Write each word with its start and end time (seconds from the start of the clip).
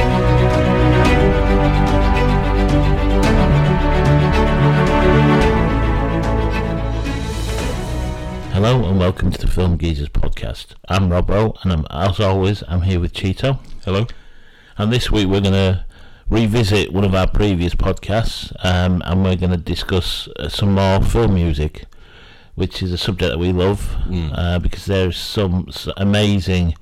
Hello 8.51 8.85
and 8.87 8.99
welcome 8.99 9.31
to 9.31 9.39
the 9.39 9.47
Film 9.47 9.77
Geezers 9.77 10.09
podcast. 10.09 10.75
I'm 10.89 11.09
Robbo, 11.09 11.55
and 11.63 11.71
I'm, 11.71 11.85
as 11.89 12.19
always, 12.19 12.63
I'm 12.67 12.81
here 12.81 12.99
with 12.99 13.13
Cheeto. 13.13 13.59
Hello. 13.85 14.07
And 14.77 14.91
this 14.91 15.09
week 15.09 15.27
we're 15.27 15.41
going 15.41 15.53
to 15.53 15.85
revisit 16.29 16.91
one 16.91 17.03
of 17.03 17.15
our 17.15 17.27
previous 17.27 17.75
podcasts, 17.75 18.53
um, 18.63 19.01
and 19.05 19.23
we're 19.23 19.35
going 19.35 19.51
to 19.51 19.57
discuss 19.57 20.27
uh, 20.39 20.49
some 20.49 20.73
more 20.73 21.01
film 21.01 21.33
music, 21.35 21.85
which 22.55 22.83
is 22.83 22.91
a 22.91 22.97
subject 22.97 23.31
that 23.31 23.39
we 23.39 23.51
love 23.53 23.95
Mm. 24.07 24.31
uh, 24.37 24.59
because 24.59 24.85
there's 24.85 25.17
some 25.17 25.69
amazing 25.97 26.75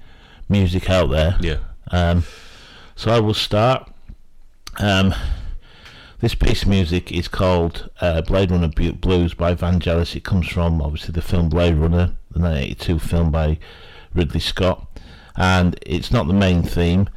music 0.52 0.90
out 0.90 1.10
there. 1.10 1.38
Yeah. 1.42 1.58
Um, 1.90 2.24
so 2.96 3.12
I 3.12 3.20
will 3.20 3.34
start. 3.34 3.92
Um, 4.80 5.14
this 6.20 6.36
piece 6.36 6.62
of 6.62 6.70
music 6.70 7.12
is 7.12 7.28
called 7.28 7.90
uh, 8.00 8.22
Blade 8.22 8.52
Runner 8.52 8.68
Blues 8.68 9.34
by 9.34 9.56
Vangelis. 9.56 10.16
It 10.16 10.24
comes 10.24 10.48
from 10.48 10.80
obviously 10.82 11.14
the 11.14 11.22
film 11.22 11.50
Blade 11.50 11.76
Runner, 11.76 12.14
the 12.30 12.40
1982 12.40 13.00
film 13.00 13.32
by 13.32 13.58
Ridley 14.14 14.40
Scott, 14.40 14.88
and 15.36 15.80
it's 15.82 16.12
not 16.12 16.28
the 16.28 16.34
main 16.34 16.62
theme. 16.62 17.10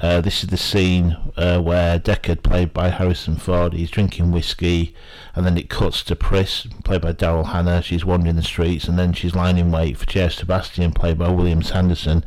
Uh, 0.00 0.20
this 0.20 0.42
is 0.42 0.48
the 0.48 0.56
scene 0.56 1.16
uh, 1.36 1.60
where 1.60 1.98
Deckard, 1.98 2.42
played 2.42 2.72
by 2.72 2.88
Harrison 2.88 3.36
Ford, 3.36 3.74
he's 3.74 3.90
drinking 3.90 4.30
whiskey, 4.30 4.94
and 5.34 5.44
then 5.44 5.58
it 5.58 5.68
cuts 5.68 6.02
to 6.04 6.16
Pris, 6.16 6.66
played 6.82 7.02
by 7.02 7.12
Daryl 7.12 7.46
Hannah. 7.46 7.82
She's 7.82 8.04
wandering 8.04 8.36
the 8.36 8.42
streets, 8.42 8.86
and 8.86 8.98
then 8.98 9.12
she's 9.12 9.34
lying 9.34 9.58
in 9.58 9.70
wait 9.70 9.98
for 9.98 10.06
Chair 10.06 10.30
Sebastian, 10.30 10.92
played 10.92 11.18
by 11.18 11.28
William 11.28 11.62
Sanderson, 11.62 12.24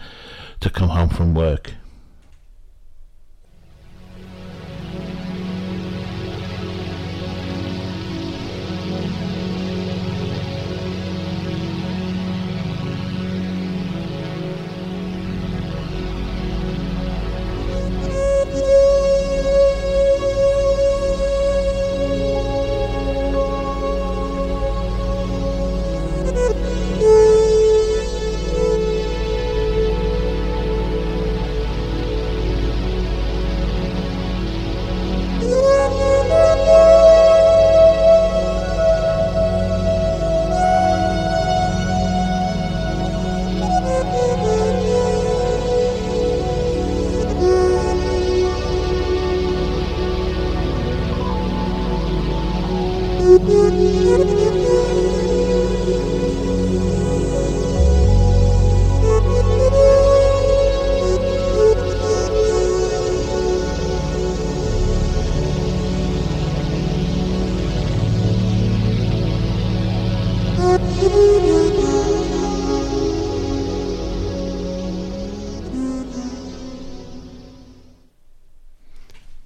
to 0.60 0.70
come 0.70 0.90
home 0.90 1.10
from 1.10 1.34
work. 1.34 1.74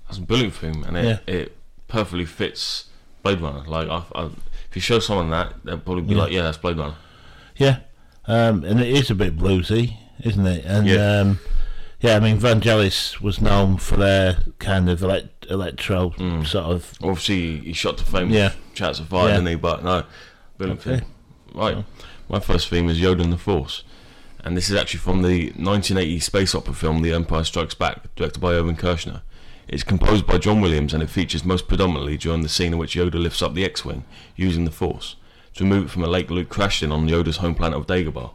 That's 0.08 0.18
a 0.18 0.22
brilliant 0.22 0.54
theme, 0.56 0.84
and 0.84 0.98
it, 0.98 1.22
it 1.28 1.58
perfectly 1.88 2.26
fits 2.26 2.86
Blade 3.22 3.42
Runner. 3.42 3.64
Like, 3.68 3.88
I, 3.90 4.04
I, 4.16 4.26
if 4.26 4.76
you 4.76 4.82
show 4.82 5.00
someone 5.00 5.30
that, 5.32 5.54
they'll 5.64 5.78
probably 5.78 6.04
be 6.04 6.16
Yeah. 6.16 6.22
like, 6.22 6.32
"Yeah, 6.32 6.42
that's 6.44 6.58
Blade 6.58 6.78
Runner." 6.78 6.96
Yeah, 7.58 7.80
um, 8.26 8.64
and 8.64 8.80
it 8.80 8.88
is 8.90 9.12
a 9.12 9.16
bit 9.16 9.38
bluesy, 9.38 9.98
isn't 10.24 10.46
it? 10.48 10.66
And 10.66 10.88
Yeah. 10.88 11.20
um, 11.20 11.40
yeah, 12.00 12.16
I 12.16 12.20
mean, 12.20 12.40
Vangelis 12.40 13.22
was 13.22 13.40
known 13.42 13.78
for 13.78 13.98
their 13.98 14.40
kind 14.58 14.90
of 14.90 15.04
elect- 15.04 15.46
electro 15.50 16.12
Mm. 16.12 16.48
sort 16.48 16.66
of. 16.66 16.94
Obviously, 17.04 17.58
he 17.60 17.74
shot 17.74 17.98
to 18.00 18.06
fame. 18.06 18.30
Yeah. 18.32 18.48
with 18.48 18.74
Chariots 18.74 19.00
of 19.00 19.08
Fire, 19.10 19.28
Yeah. 19.28 19.34
didn't 19.36 19.48
he? 19.48 19.56
But 19.56 19.84
no, 19.84 20.04
brilliant 20.58 20.82
Okay. 20.88 21.00
theme. 21.02 21.10
Right. 21.54 21.84
My 22.28 22.40
first 22.40 22.70
theme 22.70 22.90
is 22.90 23.00
Yoda 23.00 23.24
and 23.24 23.34
the 23.34 23.38
Force, 23.38 23.84
and 24.44 24.56
this 24.56 24.70
is 24.70 24.76
actually 24.76 25.00
from 25.00 25.22
the 25.24 25.48
1980 25.48 26.20
space 26.20 26.54
opera 26.54 26.74
film 26.74 27.02
The 27.02 27.14
Empire 27.14 27.44
Strikes 27.44 27.74
Back, 27.74 28.14
directed 28.16 28.40
by 28.40 28.54
Irvin 28.54 28.76
Kershner. 28.78 29.22
It's 29.68 29.84
composed 29.84 30.26
by 30.26 30.38
John 30.38 30.62
Williams, 30.62 30.94
and 30.94 31.04
it 31.04 31.10
features 31.10 31.46
most 31.46 31.68
predominantly 31.68 32.18
during 32.18 32.42
the 32.42 32.50
scene 32.50 32.74
in 32.74 32.80
which 32.80 32.96
Yoda 32.96 33.16
lifts 33.16 33.42
up 33.42 33.54
the 33.54 33.66
X-wing 33.66 34.04
using 34.36 34.66
the 34.66 34.72
Force 34.72 35.16
to 35.56 35.64
remove 35.64 35.86
it 35.86 35.90
from 35.90 36.04
a 36.04 36.08
lake 36.08 36.30
Luke 36.30 36.50
crashed 36.50 36.84
in 36.84 36.92
on 36.92 37.08
Yoda's 37.08 37.38
home 37.38 37.56
planet 37.56 37.78
of 37.78 37.88
Dagobah. 37.88 38.32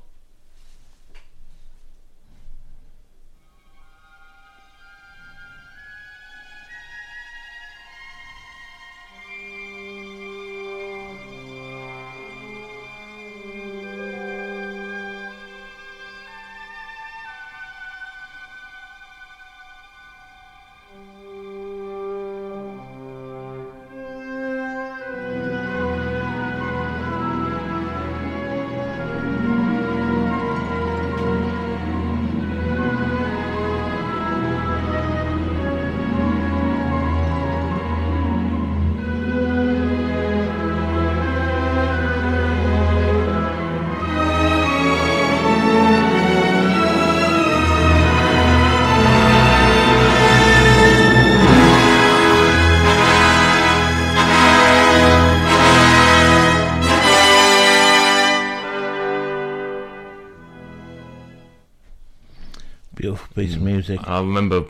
Music. 63.89 64.09
I 64.09 64.19
remember, 64.21 64.65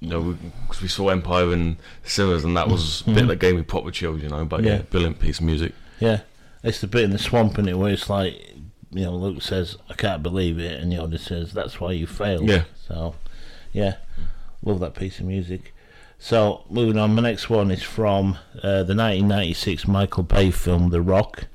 you 0.00 0.08
know, 0.08 0.36
because 0.66 0.82
we 0.82 0.88
saw 0.88 1.08
Empire 1.08 1.52
and 1.52 1.76
cinemas, 2.04 2.44
and 2.44 2.56
that 2.56 2.68
was 2.68 3.02
a 3.06 3.10
bit 3.10 3.26
that 3.28 3.36
gave 3.40 3.56
me 3.56 3.62
proper 3.62 3.90
chills, 3.90 4.22
you 4.22 4.28
know. 4.28 4.44
But 4.44 4.62
yeah, 4.64 4.76
Yeah. 4.76 4.82
brilliant 4.90 5.18
piece 5.20 5.38
of 5.38 5.44
music. 5.44 5.72
Yeah, 6.00 6.20
it's 6.62 6.80
the 6.80 6.86
bit 6.86 7.04
in 7.04 7.10
the 7.10 7.18
swamp 7.18 7.58
in 7.58 7.68
it 7.68 7.78
where 7.78 7.92
it's 7.92 8.08
like, 8.10 8.34
you 8.90 9.04
know, 9.04 9.14
Luke 9.16 9.42
says, 9.42 9.76
"I 9.90 9.94
can't 9.94 10.22
believe 10.22 10.58
it," 10.58 10.80
and 10.80 10.92
Yoda 10.92 11.18
says, 11.18 11.52
"That's 11.52 11.80
why 11.80 11.92
you 11.92 12.06
failed." 12.06 12.48
Yeah. 12.48 12.64
So, 12.88 13.14
yeah, 13.72 13.96
love 14.62 14.80
that 14.80 14.94
piece 14.94 15.18
of 15.20 15.26
music. 15.26 15.74
So, 16.18 16.64
moving 16.70 16.96
on, 16.96 17.14
my 17.14 17.22
next 17.22 17.50
one 17.50 17.70
is 17.70 17.82
from 17.82 18.38
uh, 18.62 18.82
the 18.84 18.94
1996 18.94 19.86
Michael 19.86 20.22
Bay 20.22 20.50
film 20.50 20.90
The 20.90 21.02
Rock, 21.02 21.46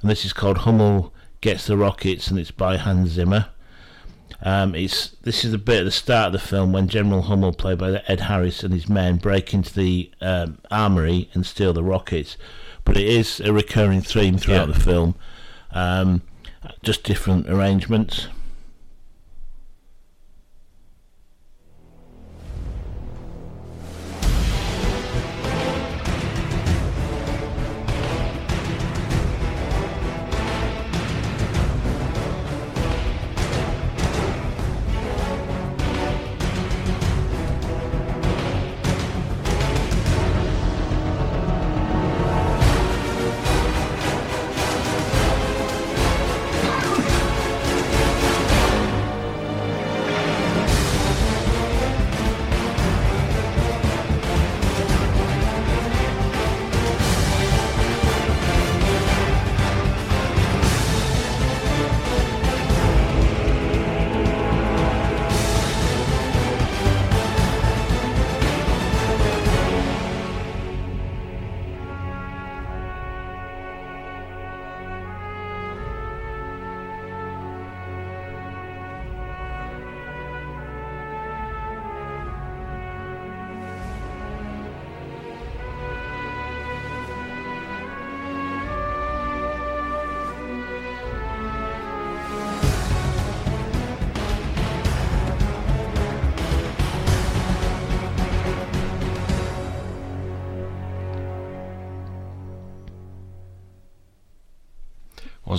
and 0.00 0.10
this 0.10 0.24
is 0.24 0.32
called 0.32 0.58
Hummel 0.58 1.12
Gets 1.40 1.66
the 1.66 1.76
Rockets, 1.76 2.28
and 2.28 2.38
it's 2.38 2.50
by 2.50 2.76
Hans 2.76 3.10
Zimmer. 3.10 3.46
Um, 4.42 4.74
it's 4.74 5.10
this 5.22 5.44
is 5.44 5.52
a 5.54 5.58
bit 5.58 5.80
at 5.80 5.84
the 5.84 5.90
start 5.90 6.26
of 6.28 6.32
the 6.32 6.38
film 6.38 6.72
when 6.72 6.88
General 6.88 7.22
Hummel, 7.22 7.52
played 7.52 7.78
by 7.78 8.02
Ed 8.06 8.20
Harris, 8.20 8.62
and 8.62 8.72
his 8.74 8.88
men 8.88 9.16
break 9.16 9.54
into 9.54 9.72
the 9.74 10.10
um, 10.20 10.58
armory 10.70 11.30
and 11.34 11.44
steal 11.46 11.72
the 11.72 11.82
rockets. 11.82 12.36
But 12.84 12.96
it 12.96 13.06
is 13.08 13.40
a 13.40 13.52
recurring 13.52 14.02
theme 14.02 14.36
throughout 14.38 14.68
Yeah. 14.68 14.74
the 14.74 14.80
film, 14.80 15.14
um, 15.72 16.22
just 16.82 17.02
different 17.02 17.48
arrangements. 17.48 18.28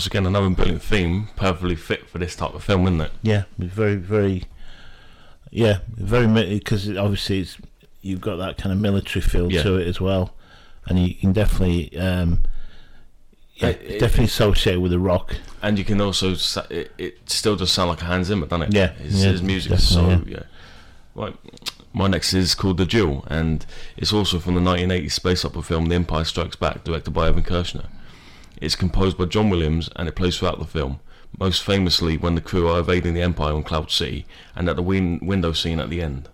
Once 0.07 0.13
again, 0.13 0.25
another 0.25 0.49
brilliant 0.51 0.81
theme, 0.81 1.27
perfectly 1.35 1.75
fit 1.75 2.09
for 2.09 2.17
this 2.17 2.33
type 2.33 2.53
of 2.53 2.63
film, 2.63 2.83
isn't 2.87 3.01
it? 3.01 3.11
Yeah, 3.23 3.43
very, 3.57 3.97
very, 3.97 4.43
yeah, 5.51 5.79
very 5.97 6.27
because 6.47 6.87
obviously 6.95 7.41
it's 7.41 7.57
you've 8.01 8.21
got 8.21 8.37
that 8.37 8.57
kind 8.57 8.71
of 8.71 8.79
military 8.79 9.21
feel 9.21 9.51
Yeah. 9.51 9.63
to 9.63 9.75
it 9.75 9.85
as 9.85 9.99
well, 9.99 10.33
and 10.85 10.97
you 10.97 11.13
can 11.13 11.33
definitely, 11.33 11.93
um, 11.99 12.39
yeah, 13.55 13.67
Uh, 13.67 13.69
it- 13.71 13.99
definitely 13.99 14.25
associate 14.25 14.77
with 14.77 14.91
the 14.91 14.99
rock. 14.99 15.35
And 15.61 15.77
you 15.77 15.83
can 15.83 15.99
also, 15.99 16.35
it, 16.69 16.89
it 16.97 17.17
still 17.29 17.57
does 17.57 17.69
sound 17.73 17.89
like 17.89 18.01
a 18.01 18.05
Hans 18.05 18.27
Zimmer, 18.27 18.45
doesn't 18.47 18.69
it? 18.69 18.73
Yeah, 18.73 18.93
His, 18.93 19.25
yeah, 19.25 19.31
his 19.31 19.41
music 19.43 19.73
is 19.73 19.89
so, 19.89 20.07
definitely, 20.07 20.31
yeah. 20.35 20.43
Right. 21.15 21.35
My 21.91 22.07
next 22.07 22.33
is 22.33 22.55
called 22.55 22.77
The 22.77 22.85
Duel, 22.85 23.25
and 23.29 23.65
it's 23.97 24.13
also 24.13 24.39
from 24.39 24.53
the 24.55 24.61
1980 24.61 25.09
space 25.09 25.43
opera 25.43 25.63
film 25.63 25.87
The 25.87 25.95
Empire 25.95 26.23
Strikes 26.23 26.55
Back, 26.55 26.85
directed 26.85 27.11
by 27.11 27.27
Evan 27.27 27.43
Kershner. 27.43 27.87
It's 28.59 28.75
composed 28.75 29.17
by 29.17 29.25
John 29.25 29.49
Williams, 29.51 29.89
and 29.95 30.07
it 30.07 30.15
plays 30.15 30.37
throughout 30.37 30.57
the 30.57 30.65
film, 30.65 30.99
most 31.39 31.63
famously 31.63 32.17
when 32.17 32.33
the 32.33 32.41
crew 32.41 32.67
are 32.67 32.79
evading 32.79 33.13
the 33.13 33.21
Empire 33.21 33.53
on 33.53 33.61
Cloud 33.63 33.91
City, 33.91 34.25
and 34.55 34.67
at 34.67 34.75
the 34.75 34.81
win- 34.81 35.19
window 35.21 35.51
scene 35.51 35.79
at 35.79 35.89
the 35.91 36.01
end. 36.01 36.29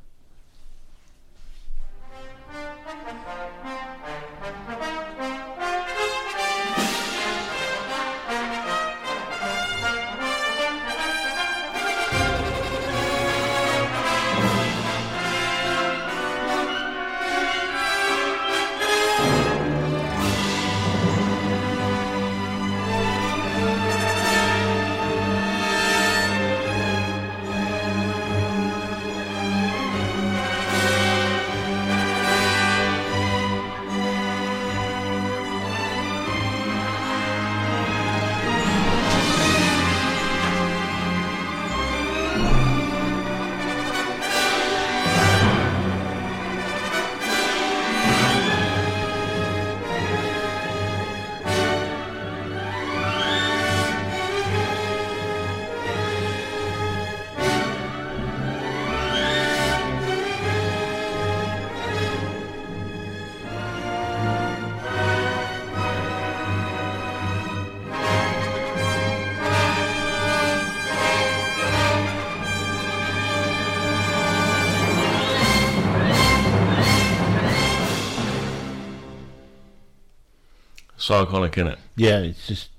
So 81.03 81.25
in 81.57 81.67
it. 81.67 81.79
Yeah, 81.97 82.19
it's 82.19 82.47
just 82.47 82.69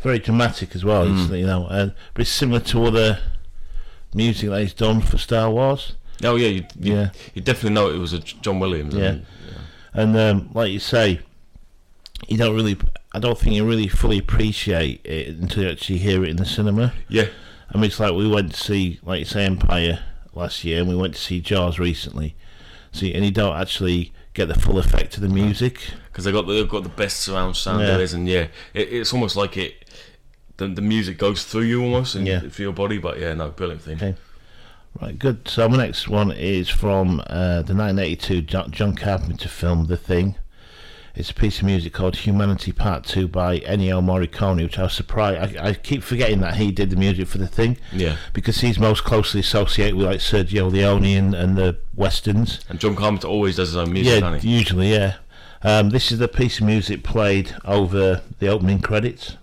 very 0.00 0.18
dramatic 0.18 0.74
as 0.74 0.84
well. 0.86 1.02
It's, 1.02 1.28
Mm. 1.30 1.38
you 1.40 1.46
know, 1.46 1.66
uh, 1.66 1.90
but 2.14 2.22
it's 2.22 2.30
similar 2.30 2.60
to 2.60 2.84
other 2.84 3.18
music 4.14 4.48
that 4.48 4.62
he's 4.62 4.72
done 4.72 5.02
for 5.02 5.18
Star 5.18 5.50
Wars. 5.50 5.92
Oh, 6.24 6.36
yeah, 6.36 6.48
you, 6.48 6.64
you, 6.80 6.94
Yeah. 6.94 7.10
you 7.34 7.42
definitely 7.42 7.74
know 7.74 7.90
it 7.90 7.98
was 7.98 8.14
a 8.14 8.20
John 8.20 8.58
Williams. 8.58 8.94
Yeah. 8.94 9.08
and- 9.08 9.26
And 9.92 10.16
um, 10.16 10.50
like 10.54 10.70
you 10.72 10.78
say, 10.80 11.20
you 12.26 12.38
don't 12.38 12.54
really, 12.54 12.76
I 13.12 13.18
don't 13.18 13.38
think 13.38 13.54
you 13.54 13.66
really 13.66 13.88
fully 13.88 14.18
appreciate 14.18 15.04
it 15.04 15.28
until 15.36 15.64
you 15.64 15.70
actually 15.70 15.98
hear 15.98 16.24
it 16.24 16.30
in 16.30 16.36
the 16.36 16.46
cinema. 16.46 16.92
yeah. 17.08 17.26
I 17.70 17.76
mean, 17.76 17.84
it's 17.84 18.00
like 18.00 18.14
we 18.14 18.26
went 18.26 18.54
to 18.54 18.58
see, 18.58 18.98
like 19.04 19.18
you 19.18 19.24
say, 19.26 19.44
Empire 19.44 20.00
last 20.34 20.64
year, 20.64 20.80
and 20.80 20.88
we 20.88 20.96
went 20.96 21.14
to 21.16 21.20
see 21.20 21.38
Jaws 21.40 21.78
recently. 21.78 22.34
See, 22.92 23.12
and 23.12 23.22
you 23.26 23.30
don't 23.30 23.54
actually 23.56 24.10
get 24.38 24.48
the 24.48 24.58
full 24.60 24.78
effect 24.78 25.16
of 25.16 25.22
the 25.22 25.28
music. 25.28 25.80
because 26.10 26.24
they 26.24 26.32
got 26.32 26.46
the, 26.46 26.52
they've 26.54 26.68
got 26.68 26.82
the 26.84 26.88
best 26.88 27.18
surround 27.20 27.56
sound 27.56 27.80
Yeah. 27.80 27.86
there 27.88 28.00
is, 28.00 28.14
and 28.14 28.26
yeah, 28.28 28.46
it, 28.74 28.92
it's 28.92 29.12
almost 29.12 29.36
like 29.36 29.56
it. 29.56 29.74
The, 30.56 30.68
the 30.68 30.82
music 30.82 31.18
goes 31.18 31.44
through 31.44 31.62
you 31.62 31.82
almost 31.82 32.14
and 32.14 32.26
Yeah. 32.26 32.48
for 32.48 32.62
your 32.62 32.72
body, 32.72 32.98
but 32.98 33.18
yeah, 33.20 33.34
no, 33.34 33.50
brilliant 33.50 33.82
thing. 33.82 33.96
Okay. 33.96 34.14
Right, 35.00 35.16
good. 35.18 35.46
So 35.46 35.68
my 35.68 35.76
next 35.76 36.08
one 36.08 36.32
is 36.32 36.68
from 36.68 37.20
uh, 37.28 37.62
the 37.62 37.74
1982 37.74 38.40
John, 38.42 38.70
John 38.70 38.94
Carpenter 38.96 39.48
film 39.48 39.86
The 39.86 39.96
Thing. 39.96 40.34
It's 41.18 41.30
a 41.32 41.34
piece 41.34 41.58
of 41.58 41.64
music 41.64 41.92
called 41.92 42.14
Humanity 42.14 42.70
Part 42.70 43.02
2 43.02 43.26
by 43.26 43.58
Ennio 43.58 44.00
Morricone, 44.00 44.62
which 44.62 44.78
I 44.78 44.84
was 44.84 44.92
surprised. 44.92 45.56
I, 45.56 45.70
I 45.70 45.74
keep 45.74 46.04
forgetting 46.04 46.38
that 46.42 46.54
he 46.58 46.70
did 46.70 46.90
the 46.90 46.96
music 46.96 47.26
for 47.26 47.38
The 47.38 47.48
Thing 47.48 47.76
Yeah, 47.92 48.18
because 48.32 48.60
he's 48.60 48.78
most 48.78 49.02
closely 49.02 49.40
associated 49.40 49.96
with 49.96 50.06
like 50.06 50.20
Sergio 50.20 50.70
Leone 50.70 51.04
and, 51.04 51.34
and 51.34 51.58
the 51.58 51.76
westerns. 51.96 52.60
and 52.68 52.78
John 52.78 52.94
Carpenter 52.94 53.26
always 53.26 53.56
does 53.56 53.70
his 53.70 53.76
own 53.76 53.92
music, 53.92 54.20
yeah, 54.22 54.38
usually, 54.42 54.92
yeah. 54.92 55.16
Um, 55.62 55.90
this 55.90 56.12
is 56.12 56.20
the 56.20 56.28
piece 56.28 56.60
of 56.60 56.66
music 56.66 57.02
played 57.02 57.52
over 57.64 58.22
the 58.38 58.46
opening 58.46 58.78
credits. 58.78 59.36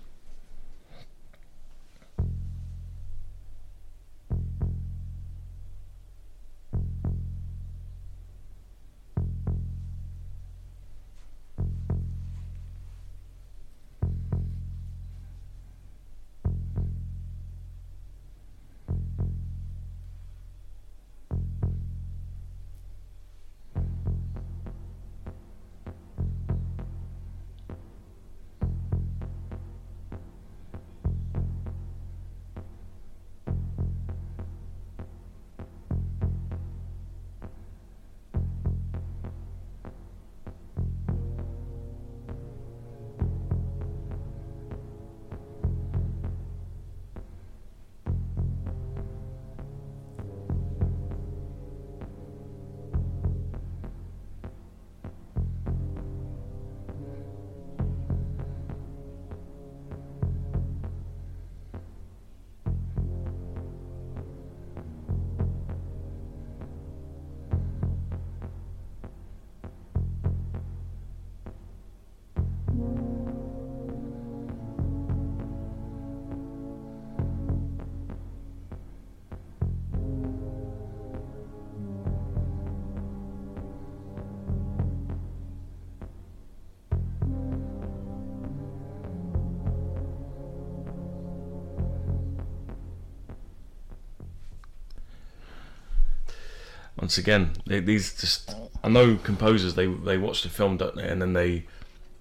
Once 97.06 97.18
again, 97.18 97.52
they, 97.66 97.78
these 97.78 98.20
just 98.20 98.52
I 98.82 98.88
know 98.88 99.14
composers 99.22 99.76
they 99.76 99.86
they 99.86 100.18
watch 100.18 100.42
the 100.42 100.48
film 100.48 100.76
don't 100.76 100.96
they, 100.96 101.06
and 101.08 101.22
then 101.22 101.34
they 101.34 101.64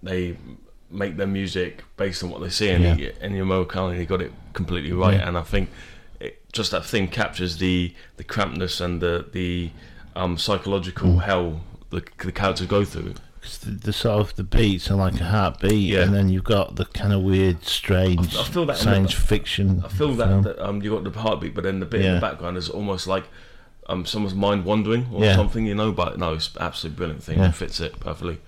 they 0.04 0.38
make 0.92 1.18
their 1.18 1.26
music 1.26 1.84
based 1.98 2.24
on 2.24 2.30
what 2.30 2.40
they 2.42 2.50
see, 2.50 2.70
and 2.70 3.00
Yeah. 3.00 3.10
and 3.20 3.34
Morricone 3.34 3.98
he 3.98 4.06
got 4.06 4.22
it 4.22 4.32
completely 4.54 4.92
right, 4.92 5.16
Yeah. 5.16 5.28
and 5.28 5.40
I 5.40 5.42
think 5.42 5.70
it, 6.20 6.34
just 6.54 6.70
that 6.70 6.86
thing 6.86 7.08
captures 7.08 7.58
the 7.58 7.96
the 8.18 8.24
crampedness 8.24 8.80
and 8.80 9.02
the 9.02 9.26
the 9.32 9.72
um, 10.16 10.38
psychological 10.38 11.10
Mm. 11.14 11.24
hell 11.24 11.62
the, 11.90 12.04
the 12.20 12.32
characters 12.32 12.68
go 12.68 12.86
through. 12.86 13.16
the, 13.64 13.72
the 13.72 13.94
sort 13.94 14.20
of 14.22 14.36
the 14.36 14.44
beats 14.44 14.92
are 14.92 14.96
like 15.06 15.20
a 15.20 15.24
heartbeat, 15.26 15.90
Yeah. 15.94 16.04
and 16.04 16.14
then 16.14 16.30
you've 16.30 16.44
got 16.58 16.76
the 16.76 16.86
kind 16.86 17.12
of 17.12 17.24
weird, 17.24 17.64
strange 17.66 18.36
I 18.36 18.44
feel 18.44 18.68
that 18.68 18.78
science 18.78 19.16
the- 19.16 19.22
fiction. 19.22 19.82
I 19.84 19.88
feel 19.88 20.14
that, 20.14 20.44
that 20.44 20.60
um, 20.64 20.84
you 20.84 20.92
got 20.92 21.04
the 21.12 21.20
heartbeat, 21.20 21.56
but 21.56 21.64
then 21.64 21.80
the 21.80 21.88
bit 21.88 22.02
in 22.06 22.14
the 22.16 22.22
background 22.22 22.56
is 22.58 22.70
almost 22.70 23.08
like 23.08 23.26
um, 23.88 24.06
someone's 24.06 24.36
mind 24.36 24.66
wandering 24.66 25.08
or 25.14 25.24
Yeah. 25.24 25.36
something, 25.36 25.66
you 25.66 25.76
know. 25.76 25.92
But 25.92 26.18
no, 26.18 26.34
it's 26.34 26.50
absolutely 26.60 26.98
brilliant 26.98 27.24
thing. 27.24 27.40
Yeah. 27.40 27.50
It 27.50 27.56
fits 27.56 27.80
it 27.80 28.00
perfectly. 28.00 28.40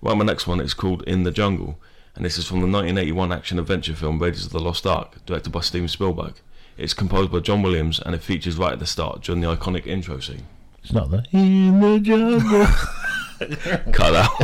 Well, 0.00 0.16
my 0.16 0.24
next 0.24 0.46
one 0.46 0.60
is 0.60 0.74
called 0.74 1.02
In 1.04 1.22
the 1.22 1.30
Jungle, 1.30 1.78
and 2.16 2.24
this 2.24 2.36
is 2.38 2.46
from 2.46 2.58
the 2.60 2.66
1981 2.66 3.32
action 3.32 3.58
adventure 3.58 3.94
film 3.94 4.18
Raiders 4.18 4.46
of 4.46 4.52
the 4.52 4.60
Lost 4.60 4.86
Ark, 4.86 5.24
directed 5.26 5.50
by 5.50 5.60
Steven 5.60 5.88
Spielberg. 5.88 6.34
It's 6.76 6.94
composed 6.94 7.30
by 7.30 7.38
John 7.40 7.62
Williams, 7.62 8.00
and 8.00 8.14
it 8.14 8.22
features 8.22 8.56
right 8.56 8.72
at 8.72 8.78
the 8.80 8.86
start 8.86 9.22
during 9.22 9.40
the 9.42 9.54
iconic 9.54 9.86
intro 9.86 10.18
scene. 10.20 10.46
It's 10.82 10.92
not 10.92 11.10
the 11.10 11.24
in 11.32 11.80
the 11.80 12.00
jungle. 12.00 12.66
Cut 13.92 14.14
out. 14.14 14.40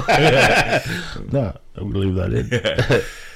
no, 1.32 1.56
I 1.76 1.80
will 1.82 1.90
leave 1.90 2.14
that 2.16 2.32
in. 2.32 3.02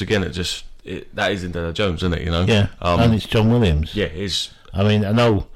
Once 0.00 0.08
again, 0.08 0.22
it 0.24 0.30
just 0.30 0.64
it, 0.82 1.14
that 1.14 1.30
is 1.30 1.44
Indiana 1.44 1.74
Jones, 1.74 2.00
isn't 2.02 2.14
it? 2.14 2.22
You 2.22 2.30
know. 2.30 2.44
Yeah, 2.48 2.68
Um, 2.80 3.00
and 3.00 3.14
it's 3.14 3.26
John 3.26 3.50
Williams. 3.50 3.94
yeah, 3.94 4.06
it's 4.06 4.50
I 4.72 4.82
mean, 4.82 5.04
I 5.04 5.12
know 5.12 5.46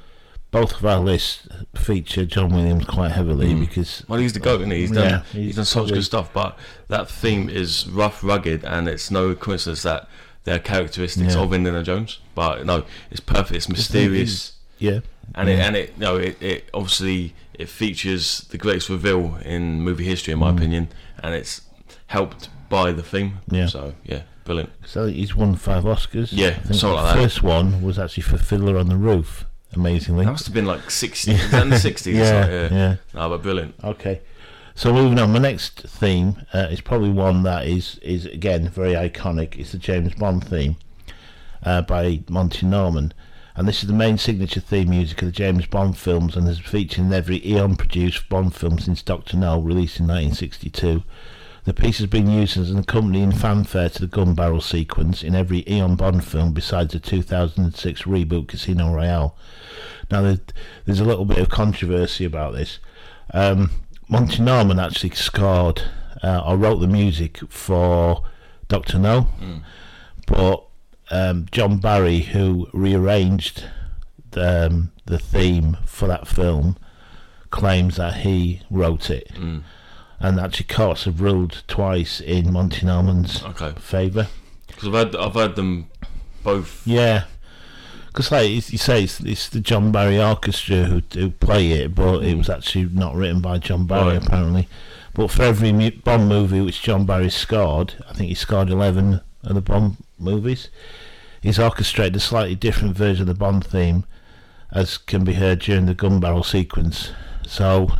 both 0.50 0.76
of 0.78 0.84
our 0.84 0.98
lists 1.00 1.48
feature 1.74 2.26
John 2.26 2.50
Williams 2.54 2.84
quite 2.84 3.12
heavily 3.12 3.54
because 3.54 4.04
Well, 4.06 4.20
he's 4.20 4.34
the 4.34 4.40
goat, 4.40 4.60
isn't 4.60 4.70
he? 4.70 4.80
He's 4.80 4.90
done, 4.90 5.08
Yeah, 5.08 5.22
he's, 5.32 5.44
he's 5.46 5.56
done 5.56 5.64
such 5.64 5.74
probably- 5.76 5.94
good 5.94 6.04
stuff. 6.04 6.30
But 6.34 6.58
that 6.88 7.08
theme 7.08 7.48
is 7.48 7.88
rough, 7.88 8.22
rugged, 8.22 8.64
and 8.64 8.86
it's 8.86 9.10
no 9.10 9.34
coincidence 9.34 9.82
that 9.84 10.08
they're 10.44 10.58
characteristics 10.58 11.34
Yeah. 11.34 11.40
of 11.40 11.54
Indiana 11.54 11.82
Jones. 11.82 12.18
But 12.34 12.66
no, 12.66 12.84
it's 13.10 13.20
perfect. 13.20 13.56
It's 13.56 13.68
mysterious, 13.70 14.52
yeah, 14.78 15.00
and 15.34 15.48
it 15.48 15.56
yeah. 15.56 15.66
and 15.68 15.76
it 15.76 15.98
no, 15.98 16.16
it, 16.18 16.36
it 16.42 16.68
obviously 16.74 17.32
it 17.54 17.70
features 17.70 18.46
the 18.50 18.58
greatest 18.58 18.90
reveal 18.90 19.38
in 19.42 19.80
movie 19.80 20.04
history, 20.04 20.34
in 20.34 20.38
my 20.38 20.50
Mm. 20.50 20.56
opinion, 20.58 20.88
and 21.22 21.34
it's 21.34 21.62
helped 22.08 22.50
by 22.68 22.92
the 22.92 23.02
theme. 23.02 23.38
Yeah. 23.50 23.66
So 23.68 23.94
yeah, 24.04 24.22
brilliant. 24.44 24.70
So 24.84 25.06
he's 25.06 25.34
won 25.34 25.56
five 25.56 25.84
Oscars. 25.84 26.28
Yeah, 26.32 26.48
I 26.48 26.52
think 26.54 26.74
something 26.80 26.90
the 26.90 26.94
like 27.02 27.14
that. 27.14 27.22
first 27.22 27.42
one 27.42 27.82
was 27.82 27.98
actually 27.98 28.22
for 28.24 28.38
Fiddler 28.38 28.78
on 28.78 28.88
the 28.88 28.96
Roof. 28.96 29.46
Amazingly, 29.74 30.24
That 30.24 30.30
must 30.30 30.44
have 30.46 30.54
been 30.54 30.66
like 30.66 30.88
sixty, 30.90 31.32
that 31.34 31.80
sixties. 31.80 32.16
yeah, 32.18 32.40
like, 32.40 32.50
yeah. 32.50 32.68
yeah. 32.70 32.96
No, 33.12 33.28
but 33.30 33.42
brilliant. 33.42 33.74
Okay. 33.82 34.20
So 34.76 34.92
moving 34.92 35.18
on, 35.18 35.32
my 35.32 35.38
next 35.40 35.82
theme 35.82 36.36
uh, 36.52 36.68
is 36.70 36.80
probably 36.80 37.10
one 37.10 37.42
that 37.44 37.66
is 37.66 37.98
is 37.98 38.24
again 38.26 38.68
very 38.68 38.92
iconic. 38.92 39.56
It's 39.58 39.72
the 39.72 39.78
James 39.78 40.14
Bond 40.14 40.46
theme 40.46 40.76
uh, 41.64 41.82
by 41.82 42.20
Monty 42.28 42.66
Norman, 42.66 43.12
and 43.56 43.66
this 43.66 43.82
is 43.82 43.88
the 43.88 43.94
main 43.94 44.16
signature 44.18 44.60
theme 44.60 44.90
music 44.90 45.22
of 45.22 45.26
the 45.26 45.32
James 45.32 45.66
Bond 45.66 45.96
films, 45.98 46.36
and 46.36 46.46
has 46.46 46.58
featured 46.60 47.04
in 47.06 47.12
every 47.12 47.44
Eon-produced 47.44 48.28
Bond 48.28 48.54
film 48.54 48.78
since 48.78 49.02
Doctor 49.02 49.36
No, 49.36 49.60
released 49.60 49.98
in 49.98 50.06
1962. 50.06 51.02
The 51.64 51.72
piece 51.72 51.98
has 51.98 52.08
been 52.08 52.28
used 52.30 52.58
as 52.58 52.70
an 52.70 52.78
accompanying 52.78 53.32
fanfare 53.32 53.88
to 53.88 54.00
the 54.00 54.06
gun 54.06 54.34
barrel 54.34 54.60
sequence 54.60 55.22
in 55.22 55.34
every 55.34 55.64
Eon 55.66 55.96
Bond 55.96 56.22
film 56.22 56.52
besides 56.52 56.92
the 56.92 57.00
2006 57.00 58.02
reboot 58.02 58.48
Casino 58.48 58.92
Royale. 58.94 59.34
Now, 60.10 60.36
there's 60.84 61.00
a 61.00 61.04
little 61.04 61.24
bit 61.24 61.38
of 61.38 61.48
controversy 61.48 62.26
about 62.26 62.52
this. 62.52 62.78
Um, 63.32 63.70
Monty 64.08 64.42
Norman 64.42 64.78
actually 64.78 65.10
scored 65.14 65.82
uh, 66.22 66.42
or 66.46 66.58
wrote 66.58 66.80
the 66.80 66.86
music 66.86 67.38
for 67.48 68.22
Doctor 68.68 68.98
No, 68.98 69.28
but 70.26 70.64
um, 71.10 71.46
John 71.50 71.78
Barry, 71.78 72.20
who 72.20 72.68
rearranged 72.74 73.64
the, 74.32 74.66
um, 74.66 74.92
the 75.06 75.18
theme 75.18 75.78
for 75.86 76.06
that 76.08 76.28
film, 76.28 76.76
claims 77.50 77.96
that 77.96 78.16
he 78.16 78.60
wrote 78.70 79.08
it. 79.08 79.30
And 80.20 80.38
actually, 80.40 80.66
courts 80.66 81.04
have 81.04 81.20
ruled 81.20 81.62
twice 81.68 82.20
in 82.20 82.52
Monty 82.52 82.86
Norman's 82.86 83.42
Okay, 83.42 83.72
favour. 83.78 84.28
because 84.66 84.88
I've 84.88 84.94
had 84.94 85.16
I've 85.16 85.34
had 85.34 85.56
them 85.56 85.88
both. 86.42 86.86
Yeah, 86.86 87.24
because 88.06 88.30
like 88.32 88.48
you 88.50 88.60
say, 88.78 89.04
it's, 89.04 89.20
it's 89.20 89.48
the 89.48 89.60
John 89.60 89.92
Barry 89.92 90.20
Orchestra 90.20 90.84
who 90.84 91.02
who 91.12 91.30
play 91.30 91.72
it, 91.72 91.94
but 91.94 92.24
it 92.24 92.36
was 92.38 92.48
actually 92.48 92.84
not 92.86 93.14
written 93.16 93.40
by 93.40 93.58
John 93.58 93.86
Barry 93.86 94.14
Right. 94.16 94.26
apparently. 94.26 94.68
But 95.14 95.30
for 95.30 95.42
every 95.42 95.90
Bond 95.90 96.28
movie 96.28 96.60
which 96.60 96.82
John 96.82 97.06
Barry 97.06 97.30
scored, 97.30 97.94
I 98.08 98.14
think 98.14 98.28
he 98.30 98.34
scored 98.34 98.70
eleven 98.70 99.20
of 99.42 99.54
the 99.54 99.60
Bond 99.60 99.96
movies. 100.18 100.70
He's 101.42 101.58
orchestrated 101.58 102.16
a 102.16 102.20
slightly 102.20 102.54
different 102.54 102.96
version 102.96 103.22
of 103.22 103.26
the 103.28 103.34
Bond 103.34 103.66
theme, 103.66 104.04
as 104.72 104.96
can 104.96 105.22
be 105.24 105.34
heard 105.34 105.58
during 105.60 105.86
the 105.86 105.94
gun 105.94 106.18
barrel 106.18 106.42
sequence. 106.42 107.10
So, 107.46 107.90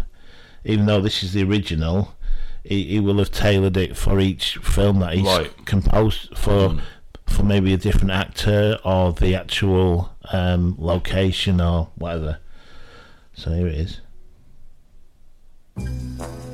even 0.65 0.87
though 0.87 1.01
this 1.01 1.23
is 1.23 1.33
the 1.33 1.43
original, 1.45 2.15
he, 2.63 2.85
he 2.85 3.01
will 3.01 3.19
have 3.19 3.31
tailored 3.31 3.77
it 3.77 3.97
for 3.97 4.19
each 4.21 4.57
film 4.59 5.01
that 5.01 5.15
he's 5.15 5.25
Right. 5.27 5.53
composed 5.67 6.37
for 6.37 6.71
Mm. 6.71 6.81
for 7.27 7.43
maybe 7.43 7.73
a 7.73 7.77
different 7.79 8.11
actor 8.11 8.79
or 8.85 9.13
the 9.13 9.35
actual 9.35 10.11
um, 10.33 10.77
location 10.79 11.61
or 11.61 11.89
whatever. 11.97 12.39
So 13.35 13.53
here 13.53 13.67
it 13.67 13.75
is. 15.77 16.54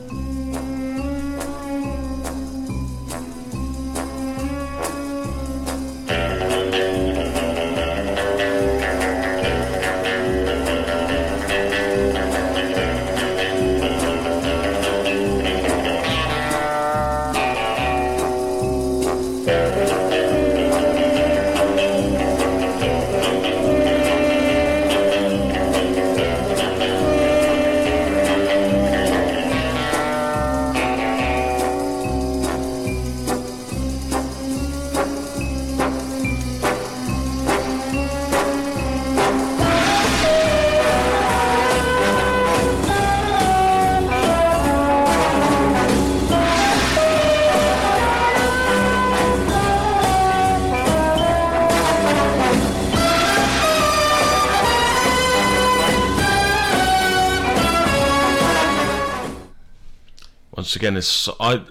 Again, 60.81 60.97
it's 60.97 61.29
I. 61.39 61.63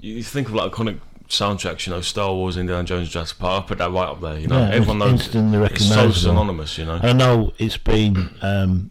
You 0.00 0.22
think 0.22 0.48
of 0.48 0.54
like 0.54 0.72
iconic 0.72 0.98
soundtracks, 1.28 1.86
you 1.86 1.92
know, 1.92 2.00
Star 2.00 2.32
Wars, 2.32 2.56
Indiana 2.56 2.84
Jones, 2.84 3.10
Jurassic 3.10 3.38
Park. 3.38 3.64
I 3.64 3.68
put 3.68 3.78
that 3.78 3.90
right 3.90 4.08
up 4.08 4.20
there. 4.22 4.38
You 4.38 4.46
know, 4.48 4.58
Yeah, 4.58 4.70
everyone 4.70 4.98
knows 4.98 5.12
instantly 5.12 5.58
It's 5.66 5.86
so 5.86 6.10
synonymous. 6.10 6.78
You 6.78 6.86
know. 6.86 6.98
I 7.02 7.12
know 7.12 7.52
it's 7.58 7.76
been 7.76 8.30
um, 8.40 8.90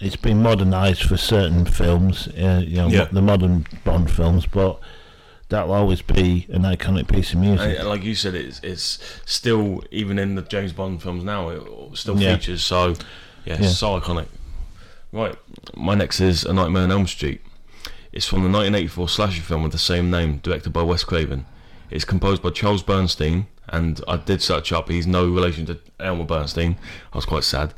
it's 0.00 0.16
been 0.16 0.42
modernised 0.42 1.02
for 1.04 1.16
certain 1.18 1.66
films, 1.66 2.28
uh, 2.28 2.62
you 2.66 2.76
know, 2.78 2.88
Yeah. 2.88 3.04
the 3.12 3.20
modern 3.22 3.66
Bond 3.84 4.10
films, 4.10 4.46
but 4.46 4.80
that'll 5.50 5.72
always 5.74 6.00
be 6.02 6.46
an 6.50 6.62
iconic 6.62 7.06
piece 7.12 7.32
of 7.34 7.38
music. 7.40 7.78
And 7.78 7.88
like 7.88 8.02
you 8.02 8.14
said, 8.14 8.34
it's 8.34 8.60
it's 8.62 8.98
still 9.26 9.82
even 9.90 10.18
in 10.18 10.36
the 10.36 10.42
James 10.42 10.72
Bond 10.72 11.02
films 11.02 11.22
now. 11.22 11.50
It 11.50 11.62
still 11.94 12.18
Yeah. 12.18 12.34
features. 12.36 12.64
So 12.64 12.94
yeah, 13.44 13.58
Yeah. 13.60 13.68
so 13.68 14.00
iconic. 14.00 14.26
Right, 15.12 15.36
my 15.76 15.94
next 15.94 16.20
is 16.20 16.44
A 16.44 16.52
Nightmare 16.52 16.82
on 16.84 16.90
Elm 16.92 17.06
Street. 17.06 17.40
It's 18.16 18.26
from 18.26 18.38
the 18.38 18.48
1984 18.48 19.10
slasher 19.10 19.42
film 19.42 19.62
with 19.62 19.72
the 19.72 19.78
same 19.78 20.10
name, 20.10 20.38
directed 20.38 20.72
by 20.72 20.82
Wes 20.82 21.04
Craven. 21.04 21.44
It's 21.90 22.06
composed 22.06 22.40
by 22.40 22.48
Charles 22.48 22.82
Bernstein, 22.82 23.46
and 23.68 24.00
I 24.08 24.16
did 24.16 24.40
search 24.40 24.72
up. 24.72 24.88
He's 24.88 25.06
no 25.06 25.28
relation 25.28 25.66
to 25.66 25.78
Elmer 26.00 26.24
Bernstein. 26.24 26.78
I 27.12 27.18
was 27.18 27.26
quite 27.26 27.44
sad. 27.44 27.74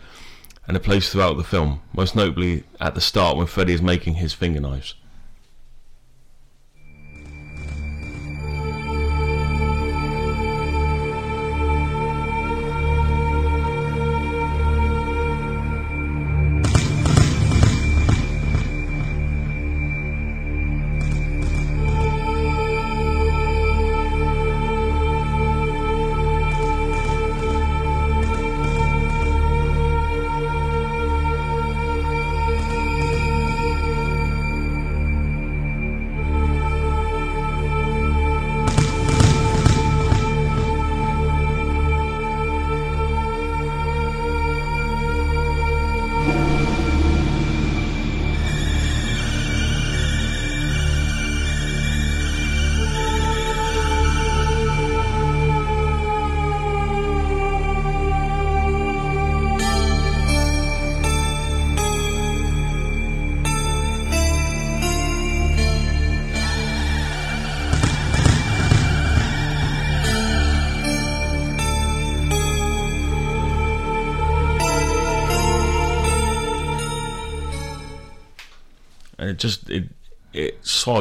And 0.69 0.77
it 0.77 0.85
plays 0.85 1.11
throughout 1.11 1.39
the 1.39 1.43
film, 1.43 1.81
most 1.93 2.15
notably 2.15 2.63
at 2.81 2.95
the 2.95 3.01
start 3.01 3.37
when 3.37 3.49
Freddy 3.49 3.73
is 3.73 3.83
making 3.83 4.15
his 4.15 4.33
finger 4.33 4.61
knives. 4.61 4.95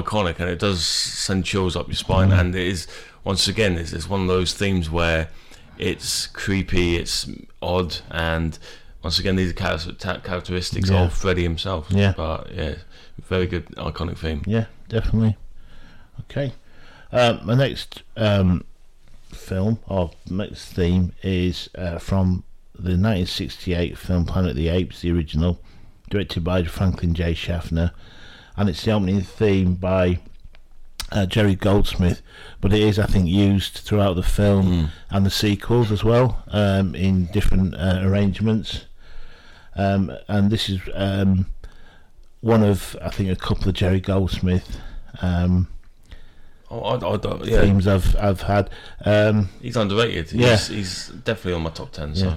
Iconic 0.08 0.40
and 0.40 0.50
it 0.50 0.60
does 0.60 0.86
send 0.86 1.46
chills 1.46 1.76
up 1.76 1.88
your 1.88 1.96
spine 1.96 2.32
and 2.32 2.56
it 2.56 2.66
is 2.68 2.88
once 3.24 3.48
again 3.48 3.78
it's, 3.78 3.92
it's 3.94 4.10
one 4.10 4.22
of 4.22 4.28
those 4.28 4.54
themes 4.54 4.90
where 4.90 5.30
it's 5.78 6.28
creepy 6.28 6.96
it's 6.96 7.30
odd 7.62 7.98
and 8.10 8.58
once 9.04 9.20
again 9.20 9.36
these 9.36 9.52
are 9.52 9.94
characteristics 10.20 10.90
Yeah. 10.90 11.04
of 11.06 11.14
Freddy 11.14 11.44
himself 11.44 11.88
Yeah. 11.90 12.14
but 12.16 12.54
yeah 12.54 12.76
very 13.22 13.48
good 13.48 13.66
iconic 13.76 14.18
theme 14.18 14.44
Yeah, 14.46 14.66
definitely. 14.90 15.36
Okay. 16.22 16.54
Um, 17.12 17.40
my 17.46 17.56
next 17.56 18.04
um, 18.16 18.64
film 19.32 19.80
or 19.88 20.12
next 20.30 20.74
theme 20.74 21.14
is 21.24 21.70
uh, 21.76 21.98
from 22.00 22.44
the 22.76 22.92
1968 22.92 23.98
film 23.98 24.26
Planet 24.26 24.52
of 24.52 24.56
the 24.58 24.68
Apes, 24.68 25.02
the 25.02 25.12
original, 25.12 25.60
directed 26.10 26.44
by 26.44 26.64
Franklin 26.64 27.14
J. 27.16 27.34
Schaffner, 27.34 27.92
and 28.58 28.68
it's 28.70 28.84
the 28.84 28.92
opening 28.92 29.22
theme 29.22 29.76
by 29.76 30.20
uh, 31.12 31.26
Jerry 31.26 31.56
Goldsmith. 31.56 32.22
But 32.60 32.74
it 32.74 32.82
is, 32.82 32.98
I 33.00 33.06
think, 33.06 33.28
used 33.28 33.78
throughout 33.78 34.16
the 34.16 34.24
film 34.24 34.92
and 35.10 35.26
the 35.26 35.30
sequels 35.30 35.92
as 35.92 36.04
well 36.04 36.44
um, 36.50 36.96
in 36.96 37.28
different 37.28 37.76
uh, 37.76 38.00
arrangements. 38.02 38.86
Um, 39.76 40.12
and 40.28 40.50
this 40.50 40.70
is 40.70 40.82
um, 40.96 41.46
one 42.42 42.64
of, 42.64 42.98
I 43.02 43.10
think, 43.10 43.30
a 43.30 43.36
couple 43.36 43.70
of 43.70 43.76
Jerry 43.76 44.00
Goldsmith 44.00 44.78
um, 45.22 45.68
oh, 46.70 46.82
I, 46.82 46.96
I 46.96 47.18
don't, 47.18 47.46
yeah 47.46 47.62
themes 47.62 47.88
I've 47.88 48.16
I've 48.18 48.42
had. 48.42 48.70
Um, 49.06 49.50
he's 49.62 49.76
underrated 49.78 50.32
Yeah. 50.32 50.52
he's, 50.52 50.68
he's 50.68 51.08
definitely 51.08 51.54
on 51.54 51.62
my 51.64 51.70
top 51.72 51.92
10 51.92 52.16
so 52.16 52.26
Yeah. 52.26 52.36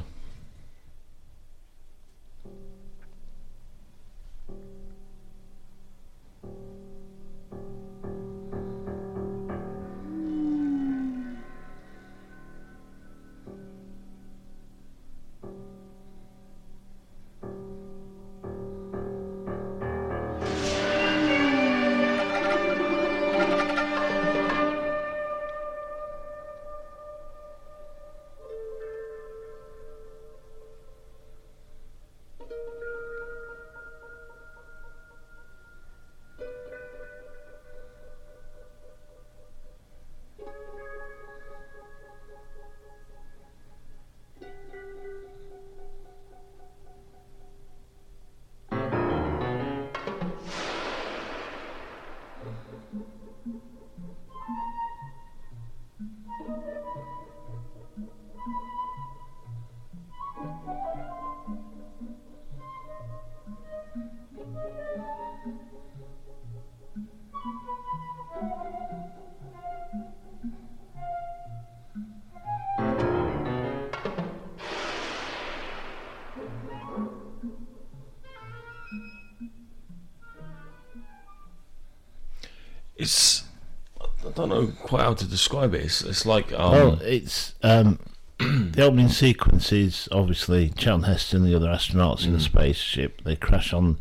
Don't 84.41 84.49
know 84.49 84.73
quite 84.87 85.03
how 85.03 85.15
to 85.15 85.27
describe 85.27 85.75
it 85.75 85.85
it's, 85.85 86.03
it's 86.03 86.27
like 86.27 86.53
um, 86.53 86.73
well, 86.73 86.99
it's 87.03 87.55
um, 87.63 87.99
the 88.39 88.83
opening 88.83 89.09
sequence 89.09 89.71
is 89.71 90.09
obviously 90.11 90.71
Charlton 90.71 91.05
Heston, 91.05 91.43
and 91.43 91.51
the 91.51 91.55
other 91.55 91.69
astronauts 91.69 92.25
in 92.25 92.33
the 92.33 92.41
spaceship. 92.41 93.23
They 93.23 93.37
crash 93.37 93.75
on 93.75 93.99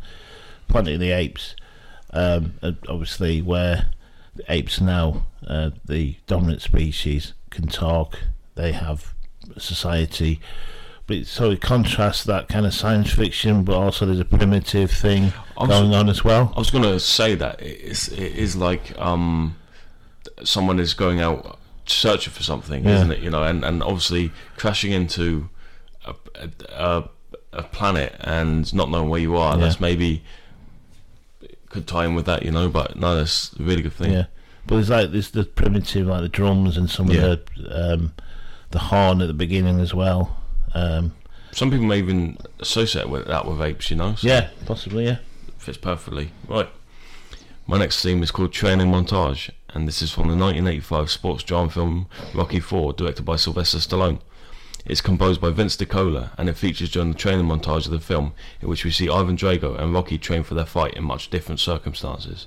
Planet 0.66 0.94
of 0.94 1.00
the 1.00 1.10
Apes, 1.10 1.54
um, 2.14 2.54
obviously 2.88 3.42
where 3.42 3.90
the 4.34 4.44
apes 4.50 4.80
now, 4.80 5.26
uh, 5.46 5.70
the 5.84 6.16
dominant 6.26 6.62
species, 6.62 7.34
can 7.50 7.66
talk. 7.66 8.18
They 8.54 8.72
have 8.72 9.14
society. 9.58 10.40
But 11.06 11.18
it 11.18 11.26
sort 11.26 11.52
of 11.52 11.60
contrasts 11.60 12.24
that 12.24 12.48
kind 12.48 12.64
of 12.64 12.72
science 12.72 13.12
fiction, 13.12 13.64
but 13.64 13.74
also 13.74 14.06
there's 14.06 14.20
a 14.20 14.24
primitive 14.24 14.90
thing 14.90 15.34
going 15.58 15.92
on 15.92 16.08
as 16.08 16.24
well. 16.24 16.52
I 16.56 16.58
was 16.58 16.70
going 16.70 16.84
to 16.84 16.98
say 16.98 17.34
that 17.34 17.60
it's 17.60 18.08
it 18.08 18.36
is 18.36 18.56
like 18.56 18.96
um, 18.98 19.56
someone 20.44 20.78
is 20.78 20.94
going 20.94 21.20
out 21.20 21.58
searching 21.86 22.32
for 22.32 22.42
something, 22.42 22.84
Yeah. 22.84 22.96
isn't 22.96 23.12
it? 23.12 23.18
You 23.20 23.30
know, 23.30 23.42
and, 23.42 23.64
and 23.64 23.82
obviously 23.82 24.32
crashing 24.56 24.92
into 24.92 25.48
a, 26.06 26.14
a, 26.70 27.04
a, 27.52 27.62
planet 27.64 28.14
and 28.20 28.72
not 28.74 28.90
knowing 28.90 29.08
where 29.08 29.20
you 29.20 29.36
are. 29.36 29.56
Yeah. 29.56 29.64
That's 29.64 29.80
maybe 29.80 30.22
could 31.68 31.86
tie 31.86 32.04
in 32.04 32.14
with 32.14 32.26
that, 32.26 32.42
you 32.44 32.50
know. 32.50 32.68
But 32.68 32.96
no, 32.96 33.16
that's 33.16 33.52
a 33.58 33.62
really 33.62 33.82
good 33.82 33.92
thing. 33.92 34.12
Yeah, 34.12 34.26
but 34.66 34.76
there's 34.76 34.90
like 34.90 35.12
there's 35.12 35.30
the 35.30 35.44
primitive 35.44 36.06
like 36.06 36.22
the 36.22 36.28
drums 36.28 36.76
and 36.76 36.88
some 36.90 37.08
Yeah. 37.10 37.20
of 37.22 37.40
the 37.56 37.94
um, 37.94 38.12
the 38.70 38.78
horn 38.78 39.20
at 39.20 39.26
the 39.26 39.34
beginning 39.34 39.80
as 39.80 39.92
well. 39.94 40.36
Um, 40.74 41.12
Some 41.52 41.70
people 41.70 41.86
may 41.86 41.98
even 41.98 42.38
associate 42.60 43.08
with 43.08 43.26
that 43.26 43.44
with 43.46 43.60
apes, 43.60 43.90
you 43.90 43.96
know. 43.96 44.14
So 44.14 44.28
yeah, 44.28 44.50
possibly. 44.66 45.06
Yeah. 45.06 45.18
fits 45.58 45.78
perfectly. 45.78 46.30
Right. 46.46 46.68
My 47.66 47.78
next 47.78 48.02
theme 48.02 48.22
is 48.22 48.30
called 48.30 48.52
Training 48.52 48.88
Montage, 48.88 49.50
and 49.74 49.86
this 49.86 50.02
is 50.02 50.10
from 50.10 50.28
the 50.28 50.36
1985 50.36 51.10
sports 51.10 51.42
drama 51.42 51.70
film 51.70 52.06
Rocky 52.34 52.58
IV, 52.58 52.96
directed 52.96 53.24
by 53.24 53.36
Sylvester 53.36 53.78
Stallone. 53.78 54.20
It's 54.86 55.00
composed 55.00 55.40
by 55.40 55.50
Vince 55.50 55.76
DiCola, 55.76 56.30
and 56.38 56.48
it 56.48 56.56
features 56.56 56.90
during 56.90 57.12
the 57.12 57.18
training 57.18 57.46
montage 57.46 57.86
of 57.86 57.92
the 57.92 58.00
film, 58.00 58.32
in 58.60 58.68
which 58.68 58.84
we 58.84 58.90
see 58.90 59.10
Ivan 59.10 59.36
Drago 59.36 59.78
and 59.78 59.92
Rocky 59.92 60.18
train 60.18 60.42
for 60.42 60.54
their 60.54 60.66
fight 60.66 60.94
in 60.94 61.04
much 61.04 61.30
different 61.30 61.60
circumstances. 61.60 62.46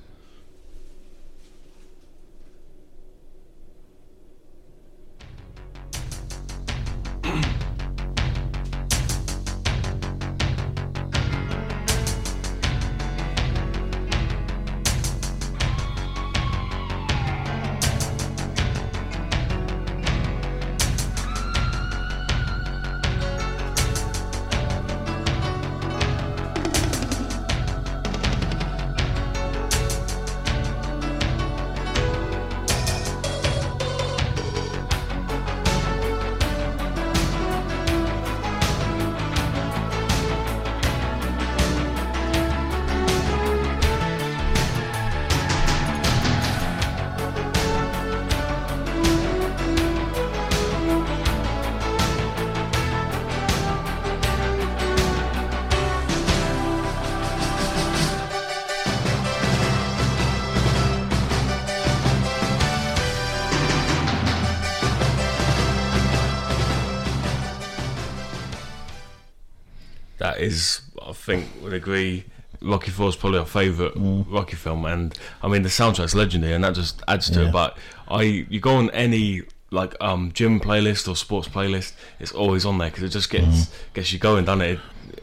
Probably 73.23 73.39
our 73.39 73.45
favourite 73.45 73.93
Rocky 73.95 74.57
film, 74.57 74.83
and 74.86 75.17
I 75.41 75.47
mean 75.47 75.62
the 75.63 75.69
soundtrack's 75.69 76.13
legendary, 76.13 76.53
and 76.53 76.62
that 76.65 76.75
just 76.75 77.01
adds 77.07 77.29
to 77.29 77.39
Yeah. 77.43 77.47
it. 77.47 77.51
But 77.53 77.77
I, 78.09 78.21
you 78.49 78.59
go 78.59 78.75
on 78.75 78.89
any 78.91 79.43
like 79.71 79.95
um 80.01 80.31
gym 80.33 80.59
playlist 80.59 81.07
or 81.07 81.15
sports 81.15 81.47
playlist, 81.47 81.93
it's 82.19 82.33
always 82.33 82.65
on 82.65 82.77
there 82.79 82.89
because 82.89 83.03
it 83.03 83.09
just 83.09 83.29
gets 83.29 83.69
gets 83.93 84.12
you 84.12 84.19
going, 84.19 84.43
doesn't 84.43 84.62
it? 84.62 84.79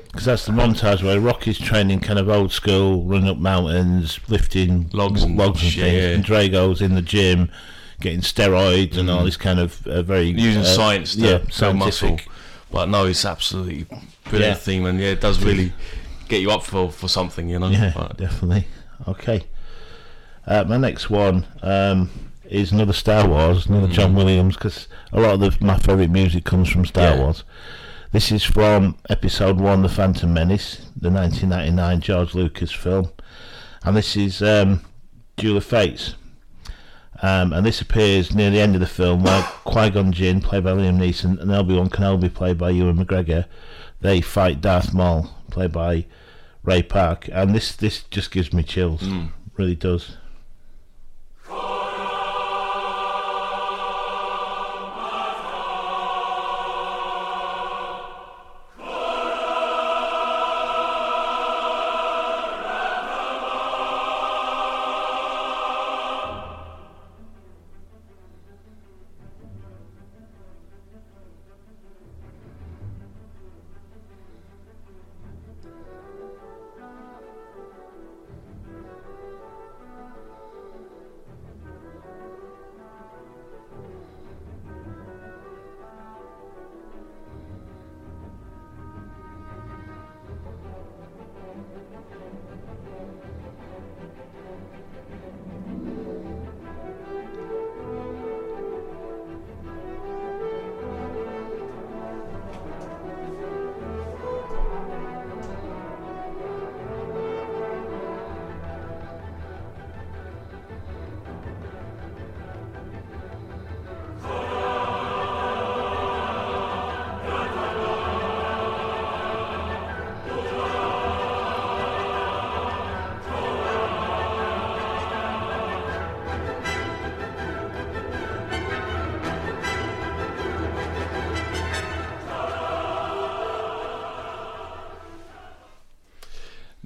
Because 0.06 0.24
that's 0.24 0.46
the 0.46 0.52
montage 0.52 1.02
where 1.02 1.20
Rocky's 1.20 1.58
training 1.58 2.00
kind 2.00 2.18
of 2.18 2.28
old 2.30 2.52
school, 2.52 3.04
running 3.04 3.28
up 3.28 3.36
mountains, 3.36 4.18
lifting 4.28 4.88
Logs 4.94 5.22
and 5.22 5.36
logs 5.36 5.62
and 5.62 5.70
shit, 5.70 5.84
things. 5.84 5.94
yeah. 6.02 6.08
And 6.14 6.24
Drago's 6.24 6.80
in 6.80 6.94
the 6.94 7.02
gym, 7.02 7.50
getting 8.00 8.20
steroids 8.22 8.96
and 8.96 9.10
all 9.10 9.24
this 9.24 9.36
kind 9.36 9.60
of 9.60 9.86
uh, 9.86 10.02
very 10.02 10.28
Using 10.30 10.62
uh, 10.62 10.64
science 10.64 11.14
to 11.16 11.20
yeah, 11.20 11.38
build 11.60 11.76
muscle. 11.76 12.18
But 12.72 12.88
no, 12.88 13.04
it's 13.06 13.24
absolutely 13.24 13.84
brilliant 14.24 14.56
Yeah. 14.56 14.64
theme, 14.64 14.86
and 14.86 14.98
yeah, 14.98 15.08
it 15.10 15.20
does 15.20 15.42
really 15.44 15.72
get 16.30 16.40
you 16.40 16.50
up 16.50 16.62
for 16.62 16.90
for 16.90 17.08
something, 17.08 17.48
you 17.48 17.58
know. 17.58 17.68
Yeah, 17.68 17.92
But- 17.94 18.16
definitely. 18.16 18.66
Okay. 19.08 19.42
Uh, 20.46 20.64
my 20.64 20.76
next 20.78 21.10
one 21.10 21.46
um, 21.62 22.10
is 22.48 22.72
another 22.72 22.92
Star 22.94 23.28
Wars, 23.28 23.66
another 23.66 23.86
John 23.88 24.14
Williams, 24.14 24.54
because 24.56 24.88
a 25.12 25.20
lot 25.20 25.34
of 25.34 25.40
the, 25.40 25.64
my 25.64 25.76
favourite 25.78 26.10
music 26.10 26.44
comes 26.44 26.68
from 26.70 26.84
Star 26.86 27.14
Yeah. 27.14 27.20
Wars. 27.20 27.44
This 28.12 28.32
is 28.32 28.42
from 28.42 28.96
Episode 29.08 29.58
One, 29.60 29.82
The 29.82 29.88
Phantom 29.88 30.32
Menace, 30.32 30.78
the 30.96 31.10
1999 31.10 32.00
George 32.00 32.34
Lucas 32.34 32.72
film, 32.72 33.10
and 33.84 33.96
this 33.96 34.16
is 34.16 34.42
um, 34.42 34.80
Duel 35.36 35.58
of 35.58 35.64
Fates. 35.64 36.14
Um, 37.22 37.52
and 37.52 37.64
this 37.66 37.80
appears 37.82 38.34
near 38.34 38.50
the 38.50 38.60
end 38.60 38.74
of 38.74 38.80
the 38.80 38.86
film 38.86 39.22
where 39.22 39.42
Qui 39.64 39.90
Gon 39.90 40.10
Jinn, 40.10 40.40
played 40.40 40.64
by 40.64 40.72
Liam 40.72 40.96
Neeson, 40.98 41.40
and 41.40 41.52
Obi 41.52 41.74
Wan 41.76 41.90
Kenobi, 41.90 42.32
played 42.32 42.58
by 42.58 42.70
Ewan 42.70 42.96
McGregor, 43.04 43.44
they 44.00 44.20
fight 44.20 44.60
Darth 44.60 44.92
Maul, 44.94 45.30
played 45.50 45.70
by 45.72 46.06
Ray 46.62 46.82
Park, 46.82 47.28
and 47.32 47.54
this 47.54 47.74
this 47.74 48.02
just 48.04 48.30
gives 48.30 48.52
me 48.52 48.62
chills, 48.62 49.02
mm. 49.02 49.30
really 49.56 49.74
does. 49.74 50.16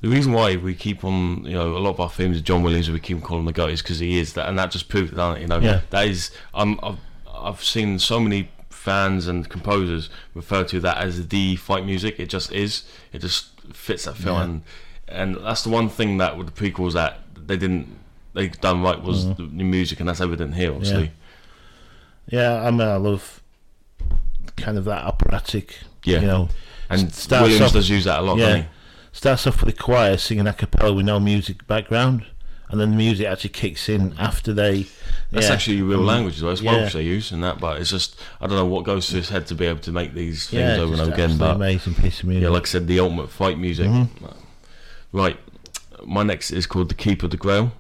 The 0.04 0.10
reason 0.10 0.32
why 0.32 0.56
we 0.56 0.74
keep 0.74 1.02
on, 1.02 1.44
you 1.46 1.52
know, 1.52 1.76
a 1.76 1.80
lot 1.80 1.90
of 1.90 2.00
our 2.00 2.10
themes 2.10 2.36
of 2.36 2.44
John 2.44 2.62
Williams, 2.62 2.90
we 2.90 3.00
keep 3.00 3.22
calling 3.22 3.46
the 3.46 3.54
goat, 3.54 3.70
is 3.70 3.80
because 3.80 4.00
he 4.00 4.18
is 4.18 4.34
that, 4.34 4.46
and 4.50 4.58
that 4.58 4.70
just 4.70 4.88
proves 4.90 5.10
it, 5.10 5.14
doesn't 5.14 5.38
it? 5.38 5.40
You 5.42 5.48
know, 5.48 5.60
Yeah. 5.60 5.80
that 5.90 6.06
is. 6.06 6.30
Um, 6.52 6.78
I've 6.82 6.98
I've 7.34 7.64
seen 7.64 7.98
so 7.98 8.20
many 8.20 8.50
fans 8.68 9.26
and 9.26 9.48
composers 9.48 10.10
refer 10.34 10.62
to 10.64 10.80
that 10.80 10.98
as 10.98 11.28
the 11.28 11.56
fight 11.56 11.86
music. 11.86 12.20
It 12.20 12.28
just 12.28 12.52
is. 12.52 12.82
It 13.14 13.20
just 13.20 13.46
fits 13.72 14.04
that 14.04 14.16
film, 14.16 14.36
Yeah. 14.36 14.42
and 14.44 14.62
and 15.36 15.46
that's 15.46 15.62
the 15.62 15.70
one 15.70 15.88
thing 15.88 16.18
that 16.18 16.36
with 16.36 16.54
the 16.54 16.70
prequels 16.70 16.92
that 16.92 17.20
they 17.34 17.56
didn't 17.56 17.88
they 18.34 18.48
done 18.48 18.82
right 18.82 19.00
was 19.02 19.26
the, 19.36 19.44
the 19.44 19.64
music, 19.64 20.00
and 20.00 20.08
that's 20.10 20.20
evident 20.20 20.54
here, 20.54 20.70
obviously. 20.74 21.12
Yeah, 22.26 22.62
I 22.62 22.70
mean, 22.70 22.82
I 22.82 22.96
love 22.96 23.40
kind 24.56 24.76
of 24.76 24.84
that 24.84 25.04
operatic, 25.04 25.78
Yeah. 26.04 26.20
you 26.20 26.26
know. 26.26 26.48
And 26.90 27.10
Williams 27.30 27.60
off- 27.62 27.72
does 27.72 27.88
use 27.88 28.04
that 28.04 28.18
a 28.18 28.22
lot, 28.22 28.36
doesn't 28.36 28.50
Yeah, 28.56 28.62
he? 28.64 28.68
Starts 29.14 29.46
off 29.46 29.62
with 29.64 29.74
the 29.74 29.82
choir 29.82 30.18
singing 30.18 30.46
a 30.46 30.52
cappella 30.52 30.92
with 30.92 31.06
no 31.06 31.18
music 31.18 31.66
background, 31.66 32.26
and 32.68 32.78
then 32.80 32.90
the 32.90 32.96
music 32.96 33.26
actually 33.26 33.50
kicks 33.50 33.88
in 33.88 34.14
after 34.18 34.52
they. 34.52 34.86
That's 35.30 35.46
yeah. 35.48 35.52
actually 35.54 35.80
real 35.82 36.00
Um, 36.00 36.06
language, 36.06 36.38
though. 36.40 36.50
It's 36.50 36.60
yeah. 36.60 36.72
Welsh 36.72 36.92
they 36.92 37.02
use 37.02 37.32
and 37.32 37.42
that, 37.42 37.58
but 37.60 37.80
it's 37.80 37.90
just 37.90 38.20
I 38.40 38.46
don't 38.46 38.56
know 38.56 38.66
what 38.66 38.84
goes 38.84 39.08
through 39.08 39.20
his 39.20 39.30
head 39.30 39.46
to 39.46 39.54
be 39.54 39.64
able 39.66 39.80
to 39.80 39.92
make 39.92 40.12
these 40.14 40.48
things 40.48 40.60
Yeah, 40.60 40.82
over 40.82 40.92
and 40.92 41.00
over 41.02 41.12
again. 41.12 41.38
But 41.38 41.56
amazing 41.56 41.94
piece 41.94 42.20
of 42.20 42.26
music. 42.26 42.42
yeah, 42.42 42.50
like 42.50 42.64
I 42.64 42.66
said, 42.66 42.86
the 42.86 43.00
ultimate 43.00 43.30
fight 43.30 43.58
music. 43.58 43.86
Mm-hmm. 43.88 44.26
Right, 45.12 45.38
my 46.04 46.22
next 46.24 46.50
is 46.50 46.66
called 46.66 46.88
The 46.88 46.94
Keeper 46.94 47.26
of 47.26 47.30
the 47.30 47.36
Grail. 47.36 47.72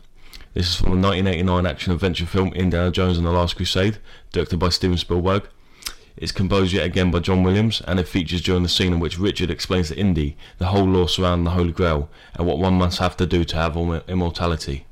This 0.54 0.68
is 0.68 0.76
from 0.76 1.00
the 1.00 1.08
1989 1.08 1.66
action 1.66 1.92
adventure 1.92 2.26
film 2.26 2.52
Indiana 2.54 2.92
Jones 2.92 3.18
and 3.18 3.26
the 3.26 3.32
Last 3.32 3.56
Crusade, 3.56 3.98
directed 4.30 4.58
by 4.58 4.68
Steven 4.68 4.96
Spielberg. 4.96 5.48
It's 6.16 6.32
composed 6.32 6.72
yet 6.72 6.86
again 6.86 7.10
by 7.10 7.18
John 7.18 7.42
Williams, 7.42 7.82
and 7.88 7.98
it 7.98 8.06
features 8.06 8.40
during 8.40 8.62
the 8.62 8.68
scene 8.68 8.92
in 8.92 9.00
which 9.00 9.18
Richard 9.18 9.50
explains 9.50 9.88
to 9.88 9.98
Indy 9.98 10.36
the 10.58 10.66
whole 10.66 10.84
lore 10.84 11.08
surrounding 11.08 11.44
the 11.44 11.50
Holy 11.50 11.72
Grail 11.72 12.08
and 12.34 12.46
what 12.46 12.58
one 12.58 12.74
must 12.74 12.98
have 12.98 13.16
to 13.16 13.26
do 13.26 13.42
to 13.44 13.56
have 13.56 13.76
immortality. 14.08 14.86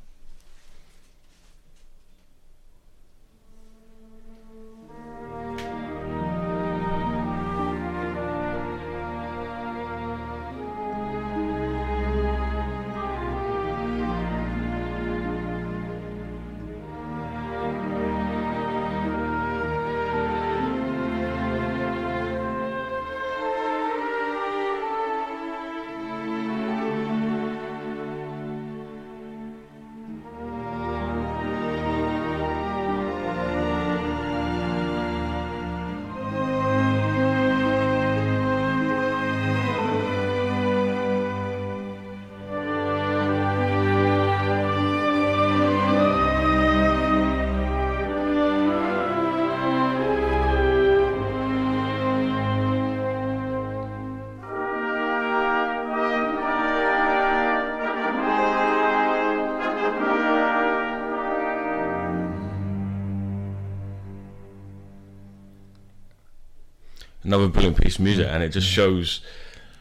Another 67.43 67.53
brilliant 67.53 67.81
piece 67.81 67.95
of 67.95 68.01
music, 68.01 68.27
and 68.29 68.41
it 68.43 68.49
just 68.49 68.67
shows. 68.67 69.21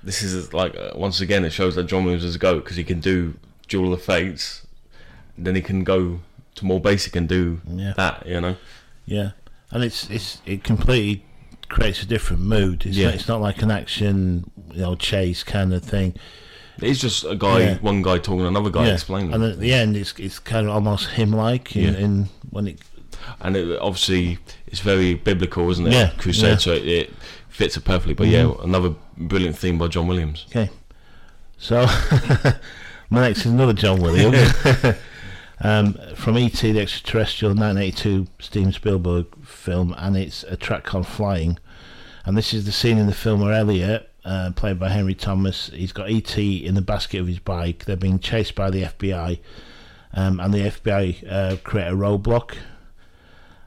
This 0.02 0.22
is 0.22 0.52
like 0.52 0.76
uh, 0.76 0.90
once 0.96 1.20
again, 1.20 1.44
it 1.44 1.50
shows 1.52 1.76
that 1.76 1.84
John 1.84 2.02
Williams 2.04 2.24
is 2.24 2.34
a 2.34 2.38
goat 2.38 2.64
because 2.64 2.76
he 2.76 2.82
can 2.84 2.98
do 3.00 3.34
Duel 3.68 3.92
of 3.92 3.98
the 4.00 4.04
Fates, 4.04 4.66
then 5.38 5.54
he 5.54 5.62
can 5.62 5.84
go 5.84 6.20
to 6.56 6.64
more 6.66 6.80
basic 6.80 7.14
and 7.14 7.28
do 7.28 7.60
Yeah. 7.68 7.92
that. 7.96 8.26
You 8.26 8.40
know, 8.40 8.56
Yeah, 9.06 9.30
and 9.70 9.84
it's 9.84 10.10
it's 10.10 10.38
it 10.44 10.64
completely 10.64 11.24
creates 11.68 12.02
a 12.02 12.06
different 12.06 12.42
mood. 12.42 12.84
It's 12.84 12.96
Yeah. 12.96 13.06
not, 13.06 13.14
it's 13.14 13.28
not 13.28 13.40
like 13.40 13.62
an 13.62 13.70
action, 13.70 14.50
you 14.74 14.80
know, 14.82 14.94
chase 14.96 15.44
kind 15.44 15.72
of 15.72 15.84
thing. 15.84 16.14
it's 16.80 17.00
just 17.00 17.24
a 17.24 17.36
guy, 17.36 17.60
Yeah. 17.60 17.78
one 17.80 18.02
guy 18.02 18.18
talking 18.18 18.40
to 18.40 18.46
another 18.48 18.70
guy 18.70 18.86
yeah, 18.86 18.94
explaining, 18.94 19.32
and 19.32 19.44
at 19.44 19.60
the 19.60 19.72
end, 19.72 19.96
it's 19.96 20.12
it's 20.18 20.40
kind 20.40 20.66
of 20.66 20.74
almost 20.74 21.10
him-like 21.10 21.76
in, 21.76 21.94
Yeah. 21.94 22.00
in 22.00 22.28
when 22.50 22.66
it. 22.66 22.78
and 23.40 23.56
it, 23.56 23.78
obviously 23.78 24.38
it's 24.66 24.80
very 24.80 25.14
biblical, 25.14 25.70
isn't 25.70 25.86
it? 25.86 25.92
Yeah, 25.92 26.10
Crusade, 26.18 26.50
yeah. 26.52 26.56
so 26.56 26.72
it, 26.72 26.86
it 26.88 27.12
fits 27.52 27.76
it 27.76 27.84
perfectly. 27.84 28.14
But 28.14 28.28
yeah, 28.28 28.52
another 28.62 28.94
brilliant 29.16 29.56
theme 29.56 29.78
by 29.78 29.88
John 29.88 30.06
Williams. 30.06 30.46
Okay, 30.48 30.70
so 31.58 31.86
my 33.10 33.20
next 33.20 33.40
is 33.40 33.52
another 33.52 33.74
John 33.74 34.00
Williams. 34.00 34.52
Um, 35.64 35.96
from 36.16 36.36
E.T. 36.38 36.72
the 36.72 36.80
Extraterrestrial, 36.80 37.54
1982 37.54 38.26
Steven 38.40 38.72
Spielberg 38.72 39.26
film, 39.46 39.94
and 39.96 40.16
it's 40.16 40.42
a 40.42 40.56
track 40.56 40.82
called 40.82 41.06
Flying. 41.06 41.56
And 42.24 42.36
this 42.36 42.52
is 42.52 42.66
the 42.66 42.72
scene 42.72 42.98
in 42.98 43.06
the 43.06 43.14
film 43.14 43.40
where 43.40 43.52
Elliott, 43.52 44.10
uh, 44.24 44.50
played 44.56 44.80
by 44.80 44.88
Henry 44.88 45.14
Thomas, 45.14 45.70
he's 45.72 45.92
got 45.92 46.10
E.T. 46.10 46.66
in 46.66 46.74
the 46.74 46.82
basket 46.82 47.20
of 47.20 47.28
his 47.28 47.38
bike. 47.38 47.84
They're 47.84 47.96
being 47.96 48.18
chased 48.18 48.56
by 48.56 48.70
the 48.70 48.82
FBI, 48.82 49.38
um, 50.14 50.40
and 50.40 50.52
the 50.52 50.68
FBI 50.68 51.32
uh, 51.32 51.56
create 51.62 51.86
a 51.86 51.96
roadblock 51.96 52.56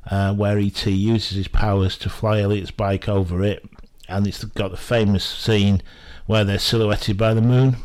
uh, 0.10 0.34
where 0.34 0.60
E.T. 0.60 0.92
uses 0.92 1.38
his 1.38 1.48
powers 1.48 1.98
to 2.00 2.10
fly 2.10 2.42
Elliott's 2.42 2.72
bike 2.72 3.08
over 3.10 3.44
it. 3.44 3.68
And 4.08 4.28
it's 4.28 4.44
got 4.44 4.72
the 4.72 4.78
famous 4.78 5.24
scene 5.24 5.82
where 6.28 6.44
they're 6.44 6.60
silhouetted 6.60 7.18
by 7.18 7.34
the 7.34 7.42
moon. 7.42 7.78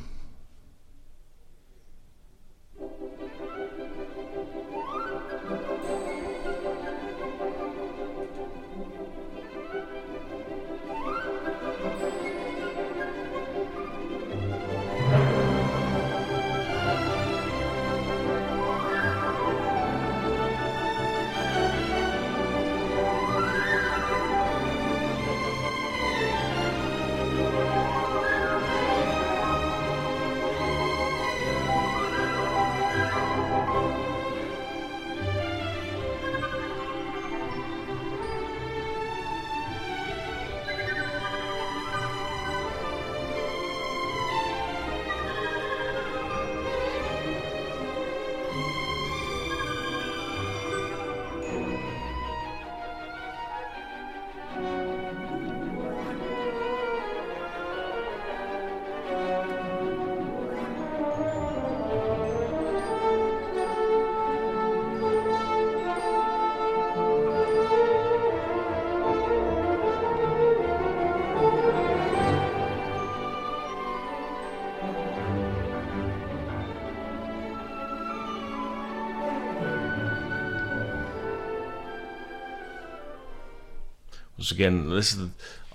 Once 84.51 84.57
again, 84.59 84.91
this 84.91 85.15
is 85.15 85.29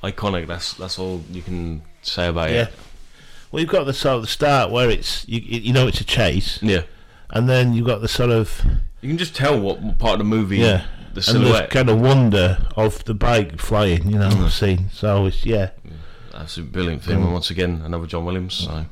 iconic. 0.04 0.48
That's 0.48 0.74
that's 0.74 1.00
all 1.00 1.24
you 1.32 1.42
can 1.42 1.82
say 2.02 2.28
about 2.28 2.50
Yeah. 2.52 2.64
it. 2.64 2.74
Well, 3.50 3.62
you've 3.62 3.70
got 3.70 3.86
the 3.86 3.94
sort 3.94 4.18
of 4.18 4.22
the 4.24 4.28
start 4.28 4.70
where 4.70 4.90
it's 4.90 5.26
you, 5.30 5.40
you 5.40 5.72
know 5.72 5.88
it's 5.88 6.02
a 6.02 6.04
chase, 6.04 6.60
Yeah, 6.62 6.82
and 7.30 7.48
then 7.48 7.74
you've 7.74 7.86
got 7.86 8.02
the 8.02 8.10
sort 8.10 8.32
of 8.32 8.62
you 9.02 9.08
can 9.08 9.18
just 9.18 9.34
tell 9.34 9.58
what 9.58 9.98
part 9.98 10.14
of 10.16 10.18
the 10.20 10.26
movie. 10.26 10.58
yeah, 10.58 10.88
the 10.88 11.06
and 11.06 11.16
the 11.16 11.22
silhouette. 11.22 11.70
kind 11.70 11.90
of 11.90 12.02
wonder 12.02 12.58
of 12.76 13.02
the 13.06 13.14
bike 13.14 13.62
flying, 13.62 14.10
you 14.12 14.20
know, 14.20 14.28
Mm. 14.30 14.50
scene. 14.52 14.90
So 14.92 15.26
it's 15.28 15.46
yeah, 15.46 15.70
That's 16.34 16.58
a 16.58 16.62
brilliant 16.64 17.02
theme, 17.06 17.24
and 17.24 17.32
once 17.32 17.50
again, 17.50 17.82
another 17.86 18.08
John 18.08 18.26
Williams. 18.26 18.56
So, 18.56 18.88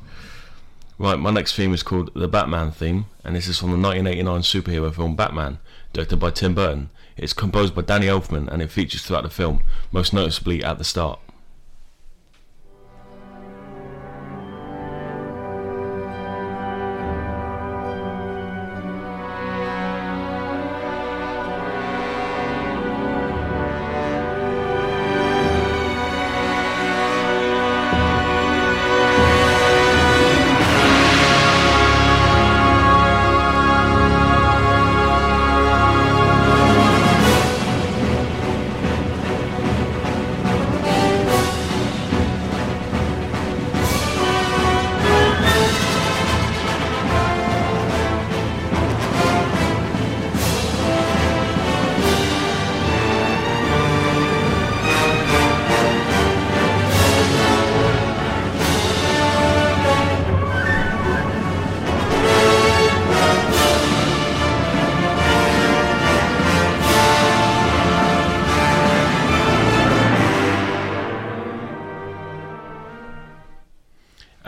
right, 0.98 1.18
my 1.18 1.30
next 1.30 1.56
theme 1.56 1.74
is 1.74 1.82
called 1.82 2.10
the 2.14 2.26
Batman 2.28 2.70
theme, 2.70 3.04
and 3.22 3.36
this 3.36 3.48
is 3.48 3.58
from 3.58 3.70
the 3.72 3.76
1989 3.76 4.40
superhero 4.40 4.94
film 4.94 5.14
Batman, 5.14 5.58
directed 5.94 6.18
by 6.18 6.30
Tim 6.30 6.54
Burton. 6.54 6.90
It's 7.16 7.32
composed 7.32 7.74
by 7.74 7.82
Danny 7.82 8.06
Elfman, 8.06 8.48
and 8.48 8.60
it 8.60 8.70
features 8.70 9.02
throughout 9.02 9.22
the 9.22 9.30
film, 9.30 9.62
most 9.92 10.12
noticeably 10.12 10.62
at 10.62 10.76
the 10.76 10.84
start. 10.84 11.20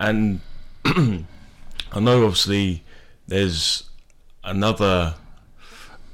And 0.08 0.40
I 1.92 2.00
know 2.00 2.24
obviously 2.24 2.82
there's 3.26 3.84
another 4.44 5.14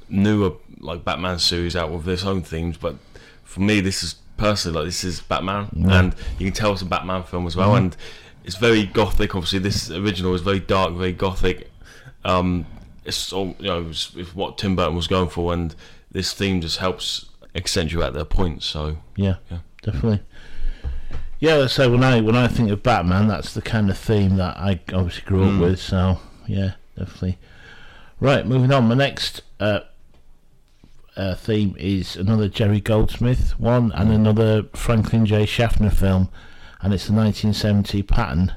newer 0.09 0.53
like 0.79 1.03
Batman 1.05 1.39
series 1.39 1.75
out 1.75 1.91
with 1.91 2.07
its 2.07 2.25
own 2.25 2.41
themes, 2.41 2.77
but 2.77 2.95
for 3.43 3.61
me, 3.61 3.79
this 3.81 4.03
is 4.03 4.15
personally 4.37 4.77
like 4.79 4.85
this 4.87 5.03
is 5.03 5.21
Batman, 5.21 5.69
and 5.89 6.15
you 6.39 6.47
can 6.47 6.53
tell 6.53 6.73
it's 6.73 6.81
a 6.81 6.85
Batman 6.85 7.23
film 7.23 7.47
as 7.47 7.55
well, 7.55 7.69
Mm-hmm. 7.69 7.77
and 7.85 7.97
it's 8.43 8.57
very 8.57 8.85
gothic. 8.85 9.35
Obviously, 9.35 9.59
this 9.59 9.89
original 9.89 10.33
is 10.33 10.41
very 10.41 10.59
dark, 10.59 10.93
very 10.93 11.13
gothic. 11.13 11.69
Um, 12.25 12.65
it's 13.05 13.31
all 13.31 13.55
you 13.59 13.67
know, 13.67 13.87
it's, 13.89 14.11
it's 14.15 14.33
what 14.35 14.57
Tim 14.57 14.75
Burton 14.75 14.95
was 14.95 15.07
going 15.07 15.29
for, 15.29 15.53
and 15.53 15.73
this 16.11 16.33
theme 16.33 16.59
just 16.61 16.77
helps 16.77 17.25
accentuate 17.55 18.13
their 18.13 18.25
point. 18.25 18.63
So 18.63 18.97
Yeah, 19.15 19.35
Yeah. 19.51 19.59
definitely. 19.81 20.21
Yeah, 21.43 21.55
let's 21.55 21.73
say 21.73 21.89
when 21.89 22.05
I 22.05 22.21
when 22.21 22.37
I 22.37 22.47
think 22.47 22.71
of 22.71 22.81
Batman, 22.83 23.27
that's 23.27 23.53
the 23.53 23.61
kind 23.61 23.89
of 23.89 23.97
theme 23.97 24.37
that 24.37 24.55
I 24.55 24.79
obviously 24.93 25.23
grew 25.25 25.41
Mm. 25.43 25.55
up 25.55 25.61
with. 25.61 25.79
So 25.81 26.19
yeah, 26.47 26.75
definitely. 26.97 27.37
Right, 28.21 28.47
moving 28.47 28.71
on. 28.71 28.87
My 28.87 28.95
next 28.95 29.41
uh, 29.59 29.81
uh, 31.17 31.35
theme 31.35 31.75
is 31.77 32.15
another 32.15 32.47
Jerry 32.47 32.79
Goldsmith 32.79 33.59
one 33.59 33.91
and 33.91 34.09
another 34.09 34.63
Franklin 34.73 35.25
J. 35.25 35.45
Schaffner 35.45 35.89
film, 35.89 36.29
and 36.81 36.93
it's 36.93 37.07
the 37.07 37.13
1970 37.13 38.03
Patton. 38.03 38.53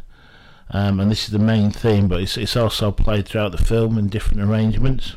Um, 0.70 1.00
and 1.00 1.10
this 1.10 1.24
is 1.24 1.30
the 1.32 1.40
main 1.40 1.72
theme, 1.72 2.06
but 2.06 2.20
it's 2.20 2.36
it's 2.36 2.56
also 2.56 2.92
played 2.92 3.26
throughout 3.26 3.50
the 3.50 3.58
film 3.58 3.98
in 3.98 4.06
different 4.08 4.42
arrangements. 4.48 5.16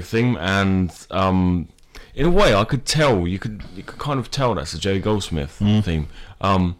Theme, 0.00 0.36
and 0.38 0.90
um, 1.10 1.68
in 2.14 2.26
a 2.26 2.30
way, 2.30 2.54
I 2.54 2.64
could 2.64 2.84
tell 2.86 3.26
you 3.26 3.38
could 3.38 3.62
you 3.76 3.82
could 3.82 3.98
kind 3.98 4.18
of 4.20 4.30
tell 4.30 4.54
that's 4.54 4.74
a 4.74 4.78
Jerry 4.78 4.98
Goldsmith 5.00 5.52
theme. 5.52 6.08
Um, 6.40 6.76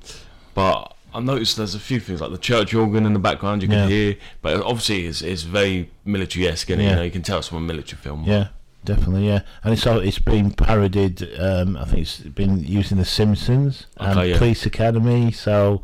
but 0.54 0.94
I 1.14 1.20
noticed 1.20 1.56
there's 1.56 1.74
a 1.74 1.80
few 1.80 2.00
things 2.00 2.20
like 2.20 2.30
the 2.30 2.38
church 2.38 2.74
organ 2.74 3.06
in 3.06 3.12
the 3.12 3.18
background 3.18 3.62
you 3.62 3.68
can 3.68 3.78
Yeah. 3.78 3.88
hear, 3.88 4.16
but 4.42 4.60
obviously 4.62 5.06
it's, 5.06 5.22
it's 5.22 5.42
very 5.42 5.90
military-esque, 6.04 6.68
and 6.70 6.82
Yeah. 6.82 6.90
you 6.90 6.96
know 6.96 7.02
you 7.02 7.10
can 7.10 7.22
tell 7.22 7.38
it's 7.38 7.48
from 7.48 7.58
a 7.58 7.60
military 7.60 8.00
film. 8.00 8.24
Yeah, 8.24 8.48
definitely. 8.84 9.26
Yeah, 9.26 9.40
and 9.64 9.72
it's 9.72 9.86
all, 9.86 9.98
it's 10.00 10.18
been 10.18 10.50
parodied. 10.50 11.22
Um, 11.40 11.76
I 11.76 11.84
think 11.86 11.98
it's 12.00 12.18
been 12.20 12.62
used 12.64 12.92
in 12.92 12.98
The 12.98 13.04
Simpsons 13.04 13.86
and 13.96 14.18
Okay, 14.18 14.30
yeah. 14.30 14.38
Police 14.38 14.66
Academy. 14.66 15.32
So 15.32 15.82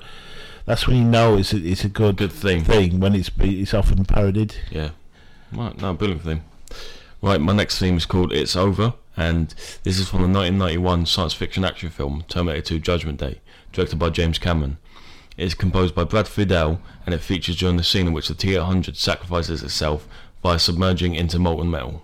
that's 0.66 0.86
when 0.86 0.96
you 0.96 1.04
know 1.04 1.36
it's 1.36 1.52
a, 1.52 1.58
it's 1.58 1.84
a 1.84 1.88
good, 1.88 2.16
Good 2.16 2.32
theme. 2.32 2.64
thing 2.64 3.00
when 3.00 3.14
it's 3.14 3.30
it's 3.38 3.72
often 3.74 4.04
parodied. 4.04 4.56
Yeah. 4.70 4.90
Right, 5.52 5.80
no, 5.80 5.94
brilliant 5.94 6.22
theme. 6.24 6.42
Right, 7.24 7.40
my 7.40 7.54
next 7.54 7.78
theme 7.78 7.96
is 7.96 8.04
called 8.04 8.34
It's 8.34 8.54
Over, 8.54 8.92
and 9.16 9.54
this 9.82 9.98
is 9.98 10.10
from 10.10 10.18
the 10.20 10.28
1991 10.28 11.06
science 11.06 11.32
fiction 11.32 11.64
action 11.64 11.88
film 11.88 12.22
Terminator 12.28 12.60
2 12.60 12.78
Judgment 12.80 13.18
Day, 13.18 13.40
directed 13.72 13.98
by 13.98 14.10
James 14.10 14.38
Cameron. 14.38 14.76
It 15.38 15.44
is 15.44 15.54
composed 15.54 15.94
by 15.94 16.04
Brad 16.04 16.26
Fiedel, 16.26 16.80
and 17.06 17.14
it 17.14 17.22
features 17.22 17.56
during 17.56 17.78
the 17.78 17.82
scene 17.82 18.08
in 18.08 18.12
which 18.12 18.28
the 18.28 18.34
T-800 18.34 18.96
sacrifices 18.96 19.62
itself 19.62 20.06
by 20.42 20.58
submerging 20.58 21.14
into 21.14 21.38
molten 21.38 21.70
metal. 21.70 22.03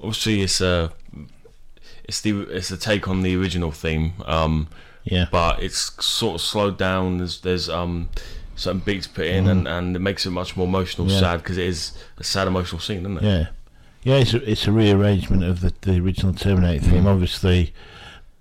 Obviously, 0.00 0.42
it's 0.42 0.60
a 0.60 0.92
it's 2.04 2.20
the 2.20 2.40
it's 2.42 2.70
a 2.70 2.76
take 2.76 3.08
on 3.08 3.22
the 3.22 3.36
original 3.36 3.70
theme, 3.70 4.14
um, 4.26 4.68
Yeah, 5.04 5.26
but 5.30 5.62
it's 5.62 5.92
sort 6.04 6.36
of 6.36 6.40
slowed 6.40 6.78
down. 6.78 7.18
There's 7.18 7.40
there's 7.40 7.68
um 7.68 8.08
certain 8.56 8.80
beats 8.80 9.06
put 9.06 9.26
in, 9.26 9.46
and, 9.48 9.66
and 9.68 9.96
it 9.96 10.00
makes 10.00 10.26
it 10.26 10.30
much 10.30 10.56
more 10.56 10.66
emotional, 10.66 11.08
Yeah. 11.08 11.20
sad 11.20 11.36
because 11.42 11.56
it 11.58 11.66
is 11.66 11.92
a 12.18 12.24
sad 12.24 12.46
emotional 12.48 12.80
scene, 12.80 13.00
isn't 13.00 13.18
it? 13.18 13.22
yeah, 13.22 13.46
Yeah, 14.02 14.16
it's 14.20 14.34
a, 14.34 14.50
it's 14.50 14.66
a 14.66 14.72
rearrangement 14.72 15.44
of 15.44 15.60
the, 15.60 15.72
the 15.80 15.98
original 16.00 16.34
Terminator 16.34 16.84
theme. 16.84 17.04
Mm. 17.04 17.06
Obviously, 17.12 17.72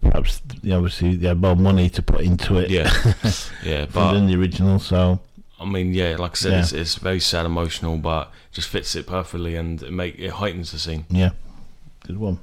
perhaps 0.02 0.42
obviously 0.70 1.16
they 1.16 1.28
had 1.30 1.40
more 1.40 1.56
money 1.56 1.90
to 1.92 2.02
put 2.02 2.22
into 2.22 2.58
it 2.58 2.70
Yeah, 2.70 2.92
yeah, 3.64 3.86
but 3.94 4.12
than 4.14 4.28
the 4.28 4.36
original. 4.36 4.80
So 4.80 5.20
I 5.58 5.66
mean, 5.66 5.94
yeah, 5.94 6.16
like 6.18 6.32
I 6.32 6.36
said, 6.36 6.52
Yeah. 6.52 6.60
it's, 6.60 6.74
it's 6.74 6.96
very 6.96 7.20
sad, 7.22 7.46
emotional, 7.46 7.98
but 7.98 8.32
just 8.52 8.68
fits 8.68 8.96
it 8.96 9.08
perfectly 9.08 9.56
and 9.56 9.82
it 9.82 9.92
make 9.94 10.18
it 10.20 10.32
heightens 10.32 10.72
the 10.74 10.80
scene. 10.80 11.06
yeah, 11.10 11.30
good 12.10 12.18
one. 12.18 12.40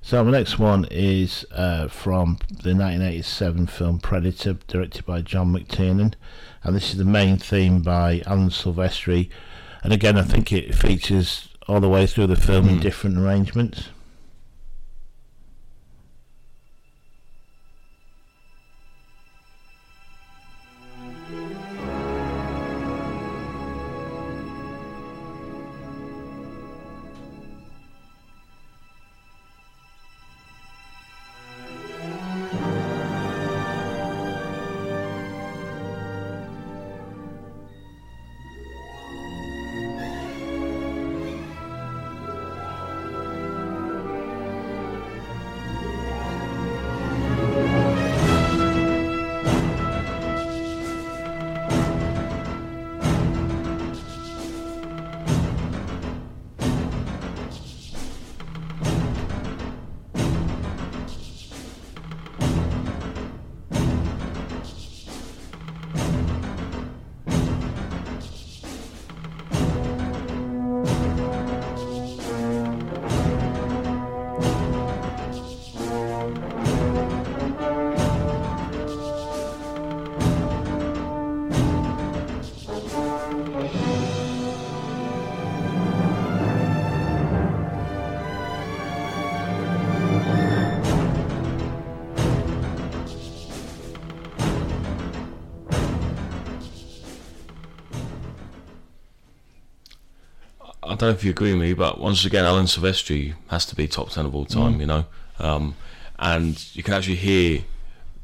So 0.00 0.24
the 0.24 0.30
next 0.30 0.60
one 0.60 0.86
is 0.92 1.44
uh, 1.50 1.88
from 1.88 2.38
the 2.48 2.70
1987 2.74 3.66
film 3.66 3.98
Predator, 3.98 4.54
directed 4.68 5.04
by 5.04 5.22
John 5.22 5.52
McTiernan, 5.52 6.14
and 6.62 6.76
this 6.76 6.90
is 6.92 6.98
the 6.98 7.04
main 7.04 7.36
theme 7.36 7.82
by 7.82 8.22
Alan 8.26 8.50
Silvestri. 8.50 9.28
And 9.82 9.92
again, 9.92 10.16
I 10.16 10.22
think 10.22 10.52
it 10.52 10.72
features 10.74 11.48
all 11.66 11.80
the 11.80 11.88
way 11.88 12.06
through 12.06 12.28
the 12.28 12.36
film 12.36 12.68
in 12.68 12.78
Mm. 12.78 12.82
different 12.82 13.18
arrangements. 13.18 13.88
Don't 101.02 101.10
know 101.10 101.14
if 101.16 101.24
you 101.24 101.30
agree 101.30 101.52
with 101.52 101.60
me, 101.60 101.72
but 101.74 102.00
once 102.00 102.24
again, 102.24 102.44
Alan 102.44 102.66
Silvestri 102.66 103.34
has 103.48 103.66
to 103.66 103.74
be 103.76 103.86
top 103.88 104.10
ten 104.10 104.24
of 104.26 104.34
all 104.34 104.44
time. 104.44 104.74
Mm. 104.76 104.80
You 104.80 104.86
know, 104.86 105.04
um, 105.38 105.74
and 106.18 106.64
you 106.74 106.82
can 106.82 106.94
actually 106.94 107.16
hear 107.16 107.62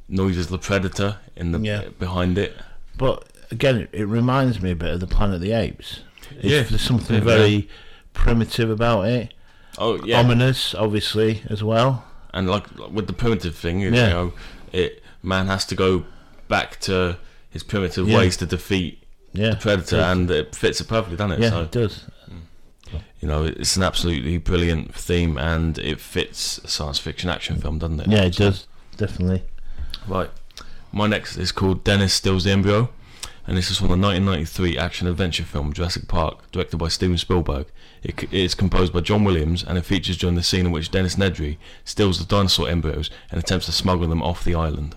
noises 0.09 0.47
of 0.47 0.53
the 0.53 0.59
Predator 0.59 1.17
in 1.37 1.53
the 1.53 1.59
Yeah. 1.59 1.83
behind 1.99 2.39
it. 2.39 2.57
But 2.97 3.25
again, 3.51 3.89
it, 3.93 4.07
reminds 4.07 4.61
me 4.63 4.71
a 4.71 4.77
bit 4.77 4.91
of 4.95 5.01
the 5.01 5.07
Planet 5.07 5.37
of 5.37 5.41
the 5.41 5.53
Apes. 5.53 6.01
It's, 6.37 6.45
Yeah. 6.45 6.63
there's 6.63 6.81
something 6.83 7.17
Yeah, 7.17 7.21
very 7.23 7.69
primitive 8.15 8.71
about 8.71 9.07
it. 9.07 9.35
Oh 9.77 10.03
yeah, 10.05 10.19
Ominous, 10.21 10.75
obviously, 10.75 11.43
as 11.49 11.63
well. 11.63 12.05
and 12.35 12.49
like 12.49 12.67
with 12.91 13.07
the 13.07 13.13
primitive 13.13 13.55
thing, 13.57 13.81
you 13.81 13.91
Yeah. 13.93 14.09
know, 14.09 14.33
it 14.73 15.03
man 15.23 15.47
has 15.49 15.65
to 15.67 15.75
go 15.75 16.05
back 16.49 16.79
to 16.81 17.17
his 17.51 17.63
primitive 17.63 18.09
Yeah. 18.09 18.19
ways 18.19 18.37
to 18.39 18.47
defeat 18.47 19.03
Yeah, 19.33 19.51
the 19.51 19.57
Predator, 19.57 19.97
and 20.01 20.31
it 20.31 20.55
fits 20.55 20.81
it 20.81 20.89
perfectly, 20.89 21.17
doesn't 21.17 21.33
it? 21.33 21.41
yeah, 21.41 21.51
So 21.51 21.63
it 21.63 21.71
does. 21.73 22.05
You 23.21 23.29
know, 23.29 23.45
it's 23.45 23.77
an 23.77 23.83
absolutely 23.83 24.39
brilliant 24.39 24.95
theme, 24.95 25.37
and 25.39 25.79
it 25.79 26.01
fits 26.01 26.59
a 26.59 26.69
science 26.69 26.99
fiction 26.99 27.29
action 27.31 27.61
film, 27.61 27.79
doesn't 27.79 28.01
it? 28.01 28.09
Yeah, 28.09 28.25
it 28.25 28.37
does 28.37 28.67
definitely. 28.99 29.45
Right. 30.07 30.31
My 30.93 31.07
next 31.07 31.39
is 31.39 31.53
called 31.53 31.85
Dennis 31.85 32.13
Steals 32.13 32.45
the 32.45 32.51
Embryo, 32.51 32.91
and 33.47 33.57
this 33.57 33.71
is 33.71 33.79
from 33.79 33.89
the 33.89 33.97
1993 33.97 34.77
action 34.77 35.07
adventure 35.07 35.45
film 35.45 35.73
Jurassic 35.73 36.09
Park, 36.09 36.51
directed 36.51 36.77
by 36.77 36.89
Steven 36.89 37.17
Spielberg. 37.17 37.67
It, 38.03 38.25
it 38.25 38.33
is 38.33 38.55
composed 38.55 38.93
by 38.93 39.01
John 39.01 39.25
Williams, 39.25 39.65
and 39.65 39.79
it 39.79 39.87
features 39.87 40.19
during 40.19 40.37
the 40.37 40.43
scene 40.43 40.67
in 40.67 40.73
which 40.73 40.91
Dennis 40.91 41.17
Nedry 41.17 41.57
steals 41.85 42.19
the 42.19 42.27
dinosaur 42.27 42.69
embryos 42.69 43.11
and 43.31 43.41
attempts 43.41 43.67
to 43.67 43.73
smuggle 43.73 44.09
them 44.09 44.23
off 44.23 44.45
the 44.45 44.55
island. 44.55 44.97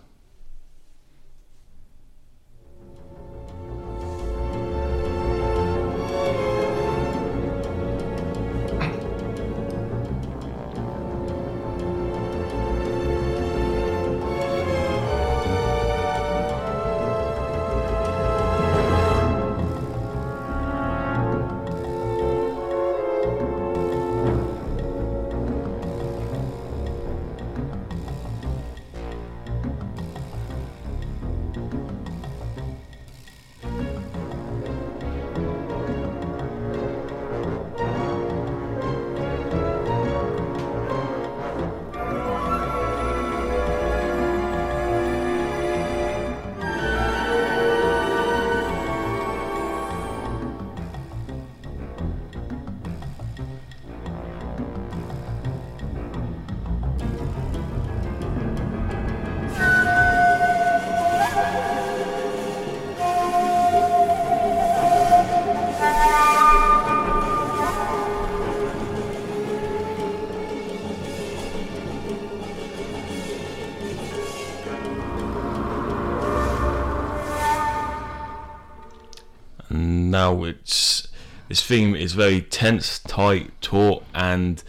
Theme 81.71 81.95
is 81.95 82.13
very 82.13 82.41
tense, 82.41 82.99
tight, 82.99 83.49
taut, 83.61 84.03
and 84.13 84.61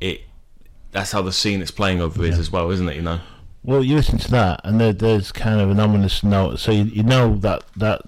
it 0.00 0.22
that's 0.92 1.12
how 1.12 1.20
the 1.22 1.32
scene 1.32 1.60
it's 1.60 1.70
playing 1.70 2.00
over 2.00 2.24
is 2.24 2.38
as 2.38 2.50
well, 2.50 2.70
isn't 2.70 2.88
it? 2.88 2.96
You 2.96 3.02
know. 3.02 3.20
Well, 3.62 3.84
you 3.84 3.96
listen 3.96 4.18
to 4.18 4.30
that, 4.30 4.60
and 4.64 4.80
there, 4.80 4.92
there's 4.94 5.30
kind 5.30 5.60
of 5.60 5.68
an 5.70 5.78
ominous 5.78 6.22
note. 6.24 6.58
So 6.58 6.72
you, 6.72 6.84
you 6.84 7.02
know 7.02 7.36
that 7.36 7.64
that 7.76 8.00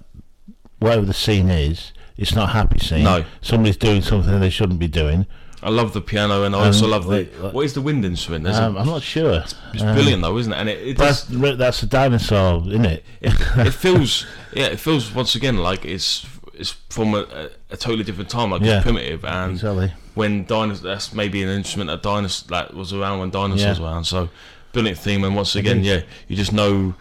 whatever 0.79 1.05
the 1.05 1.13
scene 1.13 1.49
is, 1.49 1.91
it's 2.17 2.33
not 2.33 2.49
a 2.49 2.53
happy 2.53 2.79
scene. 2.79 3.03
No. 3.03 3.23
somebody's 3.41 3.77
doing 3.77 4.01
something 4.01 4.39
they 4.39 4.49
shouldn't 4.49 4.79
be 4.79 4.87
doing. 4.87 5.27
I 5.63 5.69
love 5.69 5.93
the 5.93 6.01
piano, 6.01 6.43
and 6.43 6.55
I 6.55 6.65
also 6.65 6.85
Um, 6.85 6.91
love 6.91 7.05
the 7.05 7.25
what- 7.51 7.63
is 7.63 7.73
the 7.73 7.81
wind 7.81 8.03
instrument? 8.03 8.47
Um, 8.47 8.75
I'm 8.75 8.87
not 8.87 9.03
sure. 9.03 9.43
it's 9.75 9.83
Um, 9.83 9.93
brilliant 9.93 10.23
though, 10.23 10.35
isn't 10.39 10.51
it? 10.51 10.57
And 10.57 10.67
it, 10.69 10.87
it 10.87 10.97
That's 10.97 11.25
does. 11.27 11.57
that's 11.59 11.83
a 11.83 11.85
dinosaur, 11.85 12.63
isn't 12.67 12.85
it? 12.85 13.05
it 13.21 13.71
feels 13.83 14.25
yeah 14.53 14.65
it 14.65 14.79
feels 14.79 15.13
once 15.13 15.35
again 15.35 15.57
like 15.57 15.85
it's 15.85 16.25
it's 16.61 16.71
from 16.89 17.13
a, 17.15 17.49
a, 17.69 17.75
totally 17.77 18.03
different 18.03 18.29
time 18.29 18.51
like 18.51 18.61
Yeah. 18.61 18.77
it's 18.77 18.83
primitive 18.83 19.25
and 19.25 19.51
exactly. 19.53 19.91
when 20.15 20.45
dinosaurs 20.45 20.81
that's 20.81 21.13
maybe 21.13 21.43
an 21.43 21.49
instrument 21.49 21.89
that 21.89 22.01
dinosaurs 22.01 22.43
that 22.47 22.73
was 22.73 22.93
around 22.93 23.19
when 23.19 23.31
dinosaurs 23.31 23.77
Yeah. 23.79 23.83
were 23.83 23.91
around 23.91 24.05
so 24.05 24.29
brilliant 24.71 24.97
theme 24.99 25.23
and 25.25 25.35
once 25.35 25.55
again 25.55 25.83
yeah 25.83 26.01
you 26.29 26.35
just 26.37 26.53
know 26.53 26.93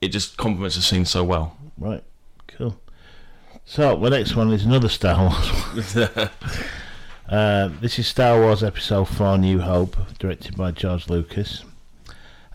it 0.00 0.08
just 0.08 0.36
complements 0.36 0.76
the 0.76 0.82
scene 0.82 1.04
so 1.06 1.24
well 1.24 1.56
Right, 1.76 2.04
cool. 2.46 2.78
So 3.64 3.96
the 3.96 4.10
next 4.10 4.36
one 4.36 4.52
is 4.52 4.64
another 4.64 4.88
Star 4.88 5.18
Wars. 5.74 5.96
Uh, 7.28 7.70
this 7.80 7.98
is 7.98 8.06
Star 8.06 8.38
Wars 8.38 8.62
Episode 8.62 9.06
4 9.06 9.38
New 9.38 9.58
Hope, 9.60 9.96
directed 10.18 10.56
by 10.58 10.70
George 10.70 11.08
Lucas. 11.08 11.64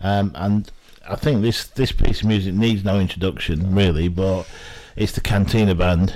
Um, 0.00 0.30
and 0.36 0.70
I 1.08 1.16
think 1.16 1.42
this, 1.42 1.66
this 1.66 1.90
piece 1.90 2.20
of 2.20 2.28
music 2.28 2.54
needs 2.54 2.84
no 2.84 3.00
introduction, 3.00 3.74
really, 3.74 4.06
but 4.06 4.44
it's 4.94 5.10
the 5.10 5.20
Cantina 5.20 5.74
Band. 5.74 6.14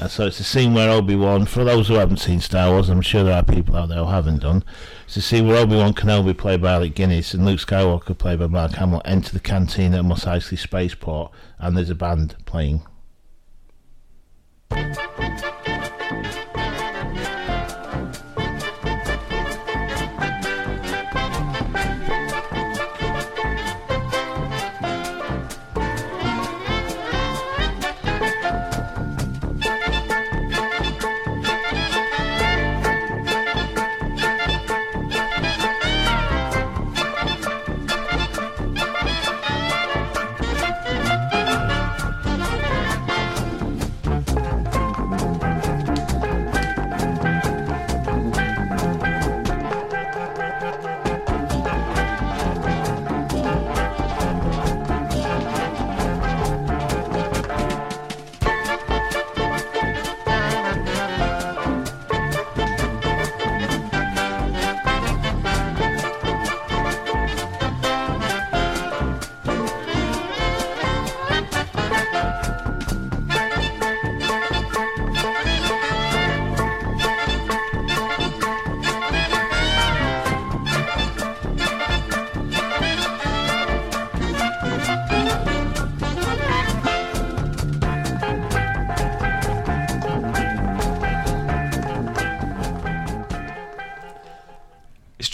And 0.00 0.10
so 0.10 0.26
it's 0.26 0.38
the 0.38 0.44
scene 0.44 0.74
where 0.74 0.90
Obi 0.90 1.14
Wan, 1.14 1.46
for 1.46 1.62
those 1.62 1.88
who 1.88 1.94
haven't 1.94 2.16
seen 2.16 2.40
Star 2.40 2.70
Wars, 2.72 2.88
I'm 2.88 3.00
sure 3.00 3.22
there 3.22 3.36
are 3.36 3.44
people 3.44 3.76
out 3.76 3.88
there 3.88 3.98
who 3.98 4.10
haven't 4.10 4.42
done, 4.42 4.64
it's 5.06 5.14
the 5.14 5.22
scene 5.22 5.46
where 5.46 5.56
Obi 5.56 5.76
Wan 5.76 5.94
Kenobi, 5.94 6.36
played 6.36 6.60
by 6.60 6.72
Alec 6.72 6.94
Guinness, 6.94 7.32
and 7.32 7.46
Luke 7.46 7.60
Skywalker, 7.60 8.18
played 8.18 8.40
by 8.40 8.48
Mark 8.48 8.72
Hamill, 8.72 9.02
enter 9.04 9.32
the 9.32 9.40
canteen 9.40 9.94
at 9.94 10.04
Mos 10.04 10.24
Eisley 10.24 10.58
Spaceport, 10.58 11.30
and 11.58 11.76
there's 11.76 11.90
a 11.90 11.94
band 11.94 12.34
playing. 12.44 12.82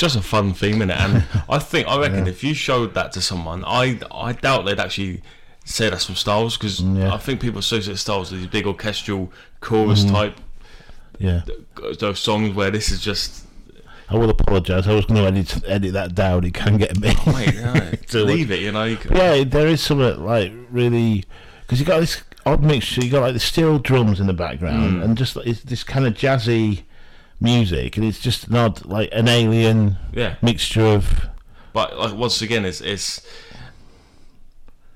Just 0.01 0.17
a 0.17 0.23
fun 0.23 0.53
theme 0.55 0.83
in 0.83 0.91
it, 0.91 0.99
and 0.99 1.25
I 1.49 1.59
think 1.59 1.87
I 1.89 1.99
reckon 2.01 2.27
if 2.27 2.43
you 2.43 2.55
showed 2.55 2.95
that 2.95 3.13
to 3.13 3.21
someone, 3.21 3.65
I 3.67 4.01
I 4.11 4.33
doubt 4.33 4.65
they'd 4.67 4.81
actually 4.81 5.23
say 5.65 5.89
that's 5.91 6.07
from 6.07 6.17
Wars 6.27 6.57
because 6.57 6.81
Yeah. 6.81 7.13
I 7.15 7.19
think 7.19 7.41
people 7.41 7.59
associate 7.61 8.03
Wars 8.09 8.31
with 8.33 8.41
these 8.41 8.51
big 8.51 8.67
orchestral 8.67 9.31
chorus 9.61 10.05
type 10.05 10.35
Yeah. 11.19 11.43
uh, 11.83 11.95
those 11.99 12.19
songs 12.19 12.55
where 12.55 12.71
this 12.71 12.91
is 12.91 13.01
just 13.01 13.45
I 14.09 14.17
will 14.17 14.31
apologise. 14.31 14.89
I 14.89 14.95
was 14.95 15.07
going 15.07 15.21
to 15.21 15.27
edit 15.29 15.63
edit 15.69 15.93
that 15.93 16.15
down. 16.17 16.43
It 16.45 16.55
can 16.55 16.79
get 16.79 16.99
me. 16.99 17.15
wait, 17.29 17.55
no, 17.55 17.93
So 18.09 18.25
leave 18.25 18.51
it. 18.51 18.59
You 18.61 18.73
know, 18.73 18.83
you 18.85 18.97
can, 18.97 19.17
yeah, 19.17 19.45
there 19.45 19.69
is 19.69 19.81
something 19.83 20.25
like 20.25 20.53
really 20.71 21.25
because 21.61 21.79
you 21.79 21.87
got 21.87 22.01
this 22.01 22.23
odd 22.45 22.63
mixture. 22.65 23.05
You 23.05 23.11
got 23.13 23.21
like 23.21 23.35
the 23.35 23.39
steel 23.41 23.79
drums 23.79 24.19
in 24.19 24.27
the 24.27 24.33
background, 24.33 24.95
Mm. 25.01 25.05
and 25.05 25.17
just 25.19 25.37
like, 25.37 25.47
this 25.47 25.85
kind 25.85 26.07
of 26.07 26.15
jazzy 26.15 26.83
music, 27.41 27.97
and 27.97 28.05
it's 28.07 28.21
just 28.21 28.49
an 28.49 28.57
odd 28.57 28.85
like 28.85 29.09
an 29.13 29.29
alien 29.29 29.97
yeah. 30.13 30.37
mixture 30.43 30.85
of 30.87 31.29
But 31.73 31.97
like 31.99 32.15
once 32.15 32.43
again, 32.43 32.65
it's 32.65 32.81
it's. 32.81 33.27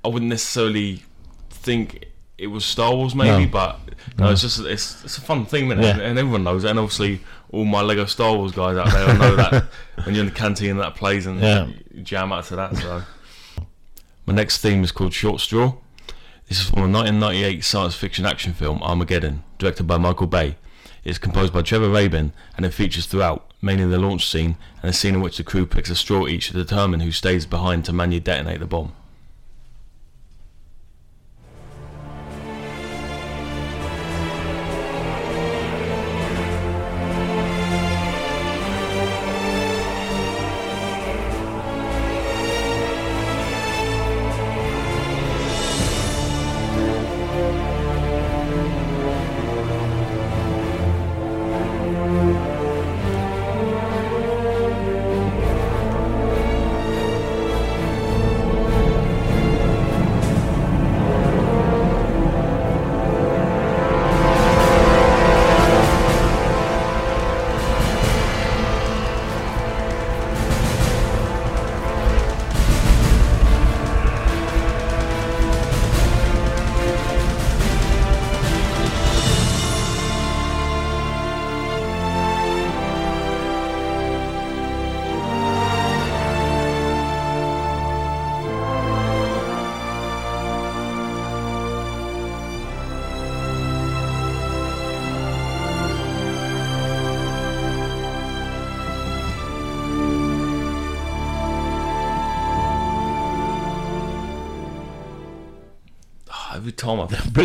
I 0.04 0.08
wouldn't 0.08 0.28
necessarily 0.28 1.02
think 1.50 2.06
it 2.36 2.48
was 2.48 2.64
Star 2.64 2.94
Wars, 2.94 3.14
maybe, 3.14 3.46
No. 3.46 3.50
but 3.50 3.80
no, 4.18 4.26
No. 4.26 4.32
it's 4.32 4.42
just 4.42 4.60
it's 4.60 5.02
it's 5.04 5.16
a 5.18 5.20
fun 5.20 5.46
thing, 5.46 5.68
Yeah. 5.70 5.98
and 5.98 6.18
everyone 6.18 6.44
knows 6.44 6.64
it. 6.64 6.70
And 6.70 6.78
obviously, 6.78 7.20
all 7.50 7.64
my 7.64 7.80
Lego 7.80 8.04
Star 8.04 8.36
Wars 8.36 8.52
guys 8.52 8.76
out 8.76 8.92
there 8.92 9.14
know 9.18 9.36
that 9.36 9.64
when 10.04 10.14
you're 10.14 10.24
in 10.24 10.30
the 10.30 10.36
canteen, 10.36 10.76
that 10.78 10.94
plays 10.94 11.26
and 11.26 11.40
Yeah. 11.40 11.68
jam 12.02 12.32
out 12.32 12.44
to 12.46 12.56
that. 12.56 12.76
So, 12.76 13.02
my 14.26 14.34
next 14.34 14.58
theme 14.58 14.84
is 14.84 14.92
called 14.92 15.14
Short 15.14 15.40
Straw. 15.40 15.74
This 16.48 16.60
is 16.60 16.68
from 16.68 16.80
a 16.80 16.88
1998 16.88 17.64
science 17.64 17.94
fiction 17.94 18.26
action 18.26 18.52
film 18.52 18.82
Armageddon, 18.82 19.42
directed 19.58 19.84
by 19.84 19.96
Michael 19.96 20.26
Bay. 20.26 20.56
It's 21.04 21.18
composed 21.18 21.52
by 21.52 21.62
Trevor 21.62 21.90
Rabin 21.90 22.32
and 22.56 22.64
it 22.64 22.70
features 22.70 23.06
throughout, 23.06 23.52
mainly 23.60 23.84
the 23.84 23.98
launch 23.98 24.26
scene 24.26 24.56
and 24.82 24.90
a 24.90 24.92
scene 24.92 25.14
in 25.14 25.20
which 25.20 25.36
the 25.36 25.44
crew 25.44 25.66
picks 25.66 25.90
a 25.90 25.94
straw 25.94 26.26
each 26.26 26.48
to 26.48 26.54
determine 26.54 27.00
who 27.00 27.12
stays 27.12 27.44
behind 27.44 27.84
to 27.84 27.92
manually 27.92 28.20
detonate 28.20 28.60
the 28.60 28.66
bomb. 28.66 28.92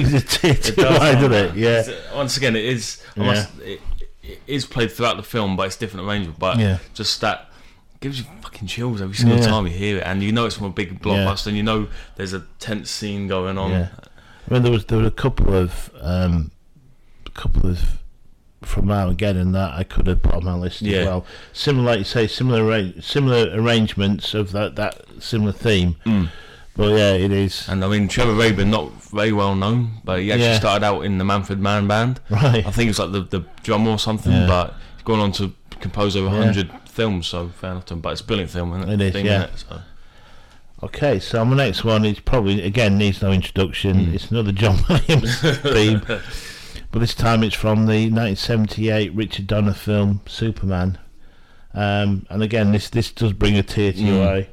Brings 0.02 0.14
a 0.24 0.26
tear 0.26 0.54
to 0.56 0.72
It 0.72 0.78
your 0.78 0.86
does, 0.90 1.00
eye, 1.02 1.14
doesn't 1.14 1.34
it? 1.34 1.56
Yeah. 1.56 1.80
It's- 1.80 2.14
Once 2.16 2.38
again, 2.38 2.56
it 2.56 2.66
is. 2.66 3.02
Yeah. 3.16 3.24
Must, 3.24 3.60
it, 3.60 3.82
it 4.24 4.40
is 4.48 4.66
played 4.66 4.92
throughout 4.92 5.18
the 5.18 5.24
film, 5.24 5.56
but 5.56 5.68
it's 5.68 5.76
different 5.76 6.08
arrangement. 6.08 6.40
But 6.40 6.60
Yeah. 6.60 6.78
just 6.94 7.20
that 7.22 7.50
gives 8.00 8.20
you 8.20 8.26
fucking 8.42 8.68
chills 8.68 9.02
every 9.02 9.16
single 9.16 9.38
Yeah. 9.40 9.46
time 9.48 9.68
you 9.68 9.74
hear 9.74 9.98
it, 9.98 10.04
and 10.06 10.22
you 10.24 10.32
know 10.32 10.46
it's 10.46 10.56
from 10.56 10.68
a 10.68 10.72
big 10.72 11.02
blockbuster, 11.02 11.48
and 11.48 11.58
you 11.58 11.64
know 11.64 11.88
there's 12.16 12.34
a 12.34 12.44
tense 12.60 12.90
scene 12.90 13.28
going 13.28 13.58
on. 13.58 13.72
Yeah. 13.72 13.88
I 14.50 14.54
mean, 14.54 14.64
there 14.64 14.72
was 14.72 14.86
there 14.86 15.00
were 15.00 15.06
a 15.08 15.12
couple 15.12 15.54
of 15.54 15.92
um, 16.02 16.52
a 17.26 17.30
couple 17.32 17.70
of 17.70 17.80
from 18.62 18.92
Armageddon 18.92 19.52
that 19.54 19.74
I 19.74 19.84
could 19.84 20.08
have 20.08 20.22
put 20.22 20.34
on 20.36 20.44
my 20.46 20.54
list 20.54 20.82
Yeah. 20.82 20.98
as 21.00 21.06
well. 21.08 21.26
Similar, 21.54 21.86
like 21.92 22.00
you 22.00 22.06
say, 22.06 22.28
similar 22.28 22.64
arra- 22.64 23.02
similar 23.02 23.50
arrangements 23.54 24.34
of 24.34 24.52
that 24.54 24.76
that 24.76 25.02
similar 25.20 25.52
theme. 25.54 25.96
Mm. 26.06 26.30
But 26.80 26.98
yeah, 26.98 27.12
it 27.12 27.32
is 27.32 27.68
And 27.68 27.84
I 27.84 27.88
mean, 27.90 28.08
Trevor 28.08 28.34
Rabin, 28.34 28.70
not 28.72 28.92
very 29.12 29.34
well 29.34 29.54
known, 29.54 29.96
but 30.06 30.22
he 30.22 30.32
actually 30.32 30.46
Yeah. 30.46 30.60
started 30.60 30.86
out 30.86 31.02
in 31.02 31.18
the 31.18 31.26
Manfred 31.26 31.60
Mann 31.60 31.88
band. 31.88 32.22
right. 32.30 32.66
I 32.66 32.72
think 32.72 32.88
it 32.88 32.92
was 32.98 33.00
like 33.00 33.12
the, 33.12 33.24
the 33.40 33.46
drummer 33.64 33.92
or 33.92 34.00
something, 34.00 34.32
Yeah. 34.32 34.48
but 34.48 34.74
he's 34.96 35.04
gone 35.04 35.20
on 35.20 35.32
to 35.34 35.52
compose 35.82 36.16
over 36.16 36.28
Yeah. 36.28 36.38
100 36.40 36.72
films, 36.86 37.28
so 37.28 37.50
fair 37.50 37.72
enough 37.72 37.86
to 37.88 37.96
him. 37.96 38.00
But 38.02 38.14
it's 38.14 38.22
a 38.22 38.24
brilliant 38.24 38.52
film, 38.52 38.74
isn't 38.78 38.90
it? 38.90 38.94
It 39.02 39.06
is, 39.08 39.14
Thing, 39.14 39.26
yeah. 39.26 39.44
innit? 39.48 39.66
So. 39.70 39.82
Okay, 40.82 41.20
so 41.20 41.44
my 41.44 41.58
next 41.58 41.84
one 41.84 42.06
is 42.06 42.22
probably 42.22 42.62
again 42.64 42.98
needs 42.98 43.22
no 43.22 43.34
introduction. 43.34 43.98
Mm. 44.06 44.14
It's 44.14 44.32
another 44.32 44.54
John 44.54 44.78
Williams 44.90 45.38
theme, 45.42 46.02
but 46.92 47.00
this 47.00 47.14
time 47.14 47.44
it's 47.44 47.56
from 47.56 47.86
the 47.88 48.10
1978 48.10 49.14
Richard 49.14 49.48
Donner 49.48 49.74
film 49.74 50.22
Superman. 50.26 50.98
Um, 51.74 52.26
and 52.30 52.42
again, 52.42 52.72
this 52.72 52.90
this 52.90 53.12
does 53.12 53.34
bring 53.34 53.58
a 53.58 53.64
tear 53.64 53.92
to 53.92 54.00
your 54.02 54.26
Mm. 54.26 54.30
eye. 54.44 54.48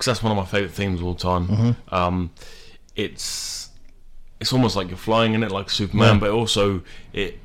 Because 0.00 0.06
that's 0.06 0.22
one 0.22 0.32
of 0.32 0.38
my 0.38 0.46
favorite 0.50 0.72
themes 0.72 0.98
of 1.00 1.04
all 1.06 1.14
time. 1.14 1.46
Mm-hmm. 1.46 1.94
Um, 1.94 2.30
it's 2.96 3.68
it's 4.40 4.50
almost 4.50 4.74
like 4.76 4.88
you're 4.88 4.96
flying 4.96 5.34
in 5.34 5.42
it, 5.42 5.52
like 5.52 5.68
Superman, 5.68 6.14
Yeah. 6.14 6.20
but 6.20 6.30
also 6.30 6.80
it 7.12 7.38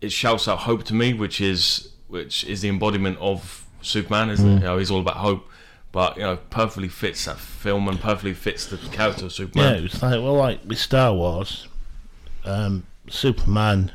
it 0.00 0.10
shouts 0.10 0.48
out 0.48 0.58
hope 0.58 0.82
to 0.84 0.94
me, 0.94 1.14
which 1.14 1.40
is 1.40 1.90
which 2.08 2.42
is 2.42 2.60
the 2.62 2.68
embodiment 2.68 3.18
of 3.20 3.64
Superman, 3.82 4.30
isn't 4.30 4.44
Mm. 4.48 4.56
it? 4.56 4.60
You 4.62 4.64
know, 4.66 4.78
he's 4.78 4.90
all 4.90 4.98
about 4.98 5.18
hope, 5.18 5.48
but 5.92 6.16
you 6.16 6.22
know, 6.24 6.38
perfectly 6.50 6.88
fits 6.88 7.26
that 7.26 7.38
film 7.38 7.86
and 7.86 8.00
perfectly 8.00 8.34
fits 8.34 8.66
the 8.66 8.76
character 8.78 9.26
of 9.26 9.30
Yeah, 9.30 9.36
Superman. 9.36 9.74
it 9.76 9.82
was 9.84 10.02
like 10.02 10.12
well, 10.20 10.34
like 10.34 10.60
with 10.66 10.78
Star 10.80 11.14
Wars, 11.14 11.68
um, 12.44 12.82
Superman. 13.08 13.92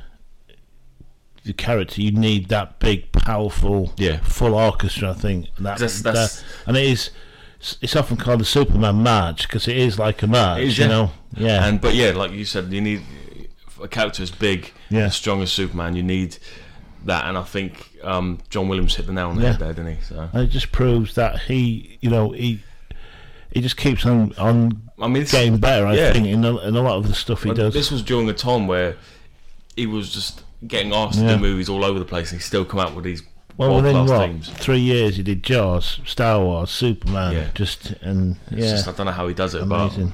The 1.46 1.52
character 1.52 2.02
you 2.02 2.12
need 2.14 2.48
that 2.48 2.80
big, 2.80 3.12
powerful, 3.12 3.94
Yeah. 3.98 4.20
full 4.24 4.54
orchestra. 4.56 5.10
I 5.10 5.14
think 5.14 5.48
and 5.58 5.66
that, 5.66 5.78
That's- 5.78 6.00
that's- 6.02 6.38
that- 6.38 6.46
and 6.68 6.78
it 6.78 6.86
is. 6.86 7.10
It's 7.82 7.96
often 7.96 8.18
called 8.18 8.40
the 8.42 8.46
Superman 8.46 8.96
March 9.04 9.44
because 9.48 9.68
it 9.68 9.78
is 9.78 9.98
like 10.00 10.22
a 10.24 10.28
march. 10.28 10.62
Is, 10.62 10.78
you 10.78 10.84
yeah. 10.86 10.90
know, 10.90 11.12
yeah, 11.38 11.66
And 11.68 11.80
but 11.82 11.94
yeah, 11.96 12.12
like 12.12 12.32
you 12.32 12.46
said, 12.46 12.72
you 12.74 12.82
need 12.82 13.02
a 13.82 13.88
character 13.88 14.22
as 14.24 14.32
big, 14.32 14.72
Yeah. 14.90 15.06
as 15.06 15.16
strong 15.16 15.42
as 15.42 15.52
Superman. 15.52 15.96
You 15.96 16.04
need 16.04 16.38
that, 17.06 17.26
and 17.26 17.38
I 17.38 17.44
think 17.44 17.92
um, 18.04 18.40
John 18.50 18.68
Williams 18.68 18.96
hit 18.96 19.08
the 19.08 19.14
nail 19.14 19.30
on 19.30 19.36
the 19.38 19.44
Yeah. 19.44 19.52
head 19.52 19.60
there, 19.60 19.74
didn't 19.74 19.96
he? 19.98 20.02
So 20.04 20.30
and 20.34 20.44
it 20.44 20.48
just 20.48 20.72
proves 20.72 21.16
that 21.16 21.40
he, 21.44 21.98
you 22.02 22.10
know, 22.10 22.32
he 22.32 22.62
he 23.52 23.62
just 23.62 23.78
keeps 23.78 24.06
on 24.06 24.34
on 24.38 24.82
I 25.00 25.08
mean, 25.08 25.24
getting 25.26 25.58
better. 25.58 25.86
I 25.86 25.96
yeah. 25.96 26.12
think 26.14 26.28
in 26.28 26.44
a, 26.46 26.58
in 26.60 26.76
a 26.76 26.82
lot 26.82 26.98
of 26.98 27.08
the 27.08 27.14
stuff 27.16 27.44
he 27.44 27.50
But 27.50 27.58
does. 27.58 27.74
This 27.74 27.92
was 27.92 28.02
during 28.02 28.30
a 28.30 28.34
time 28.34 28.68
where 28.68 28.96
he 29.76 29.86
was 29.86 30.14
just 30.14 30.44
getting 30.68 30.94
asked 30.94 31.20
to 31.20 31.26
Yeah. 31.26 31.36
do 31.36 31.42
movies 31.42 31.68
all 31.70 31.84
over 31.86 32.00
the 32.00 32.06
place, 32.06 32.32
and 32.32 32.40
he 32.42 32.44
still 32.44 32.66
come 32.66 32.80
out 32.80 32.94
with 32.96 33.04
these 33.06 33.22
well, 33.58 33.76
within 33.76 34.06
what 34.06 34.26
teams. 34.26 34.50
three 34.50 34.80
years, 34.80 35.16
he 35.18 35.24
did 35.24 35.44
Jaws, 35.44 36.00
Star 36.06 36.40
Wars, 36.44 36.70
Superman, 36.72 37.34
Yeah. 37.34 37.48
just 37.54 37.92
and 38.02 38.38
It's 38.52 38.62
yeah, 38.66 38.72
just, 38.72 38.88
I 38.88 38.92
don't 38.94 39.06
know 39.06 39.12
how 39.12 39.28
he 39.28 39.34
does 39.34 39.54
it, 39.56 39.62
amazing. 39.62 40.14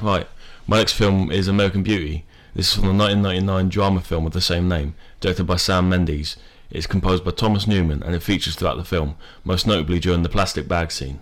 but 0.00 0.06
right. 0.06 0.28
My 0.66 0.78
next 0.78 0.92
film 0.92 1.30
is 1.30 1.48
American 1.48 1.82
Beauty. 1.82 2.24
This 2.54 2.68
is 2.68 2.74
from 2.74 2.84
the 2.84 3.04
1999 3.04 3.68
drama 3.68 4.00
film 4.00 4.26
of 4.26 4.32
the 4.32 4.40
same 4.40 4.68
name, 4.68 4.94
directed 5.20 5.44
by 5.44 5.56
Sam 5.56 5.88
Mendes. 5.88 6.36
It's 6.70 6.86
composed 6.86 7.24
by 7.24 7.30
Thomas 7.32 7.66
Newman, 7.66 8.02
and 8.02 8.14
it 8.14 8.22
features 8.22 8.54
throughout 8.54 8.76
the 8.76 8.84
film, 8.84 9.16
most 9.44 9.66
notably 9.66 9.98
during 9.98 10.22
the 10.22 10.28
plastic 10.28 10.68
bag 10.68 10.92
scene. 10.92 11.20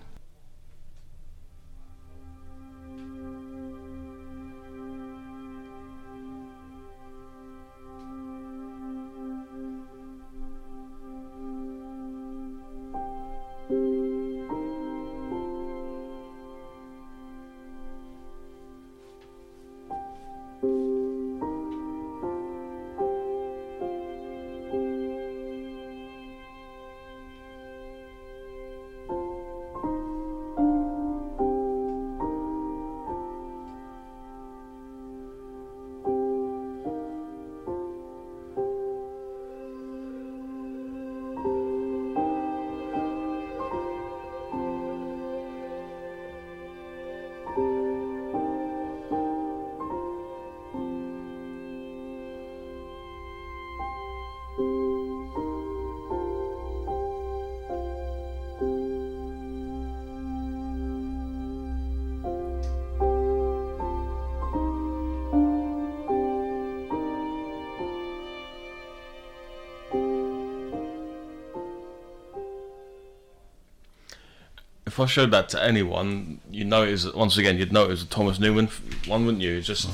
If 75.01 75.05
I 75.05 75.11
showed 75.11 75.31
that 75.31 75.49
to 75.51 75.63
anyone, 75.63 76.41
you 76.51 76.67
know 76.67 76.83
it 76.83 76.91
was 76.91 77.11
once 77.15 77.39
again 77.39 77.57
you'd 77.57 77.73
know 77.73 77.85
it 77.85 77.89
was 77.89 78.03
a 78.03 78.07
Thomas 78.07 78.39
Newman 78.39 78.67
one, 79.07 79.25
wouldn't 79.25 79.43
you? 79.43 79.57
It's 79.57 79.67
just 79.67 79.89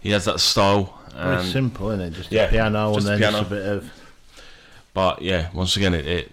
he 0.00 0.10
has 0.10 0.24
that 0.24 0.40
style, 0.40 0.98
Very 1.14 1.36
and 1.36 1.46
simple, 1.46 1.90
isn't 1.90 2.06
it? 2.06 2.10
Just 2.10 2.32
yeah, 2.32 2.46
a 2.46 2.50
piano 2.50 2.92
just 2.94 3.06
and 3.06 3.12
then 3.14 3.18
piano. 3.20 3.38
just 3.38 3.52
a 3.52 3.54
bit 3.54 3.66
of 3.66 3.90
but 4.94 5.22
yeah, 5.22 5.48
once 5.54 5.76
again 5.76 5.94
it, 5.94 6.06
it, 6.08 6.32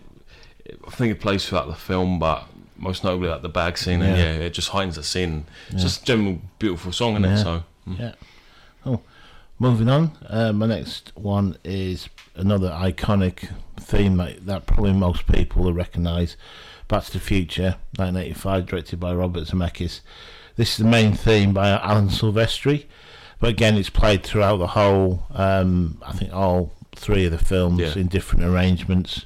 it 0.65 0.79
I 0.87 0.89
think 0.89 1.11
it 1.11 1.21
plays 1.21 1.47
throughout 1.47 1.67
the 1.67 1.75
film, 1.75 2.17
but 2.17 2.45
most 2.77 3.03
notably 3.03 3.29
like 3.29 3.43
the 3.43 3.49
bag 3.49 3.77
scene, 3.77 4.01
and 4.01 4.17
Yeah. 4.17 4.23
yeah, 4.23 4.45
it 4.45 4.53
just 4.55 4.69
heightens 4.69 4.95
the 4.95 5.03
scene. 5.03 5.45
It's 5.69 5.83
just 5.83 6.01
a 6.01 6.05
general 6.05 6.41
beautiful 6.57 6.91
song, 6.91 7.23
isn't 7.23 7.25
it? 7.25 7.37
So 7.43 7.63
mm. 7.87 7.99
Yeah. 7.99 8.13
Oh, 8.87 9.01
moving 9.59 9.87
on. 9.87 10.17
Uh, 10.27 10.51
my 10.51 10.65
next 10.65 11.11
one 11.15 11.57
is 11.63 12.09
another 12.33 12.71
iconic 12.71 13.51
theme 13.89 14.17
that, 14.17 14.45
that 14.45 14.65
probably 14.67 14.93
most 14.93 15.25
people 15.27 15.63
will 15.63 15.73
recognise. 15.73 16.37
Back 16.87 17.05
to 17.05 17.13
the 17.13 17.19
Future, 17.19 17.75
1985, 17.97 18.65
directed 18.65 18.99
by 18.99 19.13
Robert 19.13 19.45
Zemeckis. 19.47 20.01
This 20.55 20.71
is 20.71 20.77
the 20.77 20.85
main 20.85 21.13
theme 21.13 21.53
by 21.53 21.69
Alan 21.69 22.09
Silvestri, 22.09 22.85
but 23.39 23.49
again, 23.49 23.75
it's 23.77 23.89
played 23.89 24.23
throughout 24.23 24.57
the 24.57 24.67
whole. 24.67 25.25
Um, 25.31 26.01
I 26.05 26.11
think 26.13 26.33
all 26.33 26.73
three 26.95 27.25
of 27.25 27.31
the 27.31 27.37
films 27.37 27.79
Yeah. 27.79 27.93
in 27.95 28.07
different 28.07 28.43
arrangements. 28.45 29.25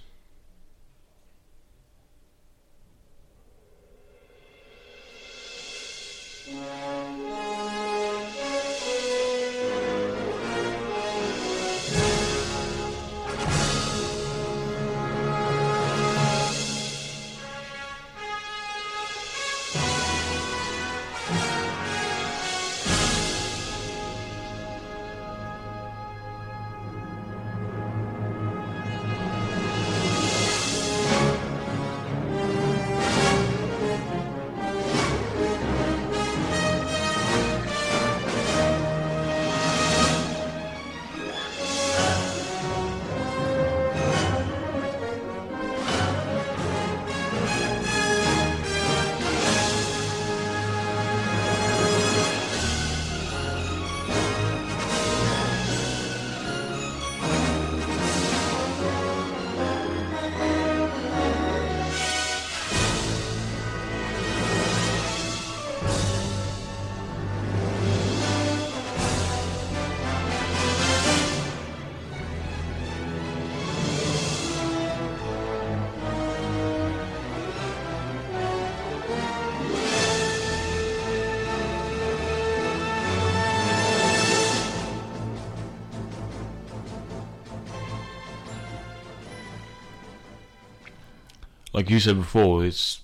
Like 91.73 91.89
you 91.89 91.99
said 91.99 92.17
before, 92.17 92.63
it's 92.65 93.01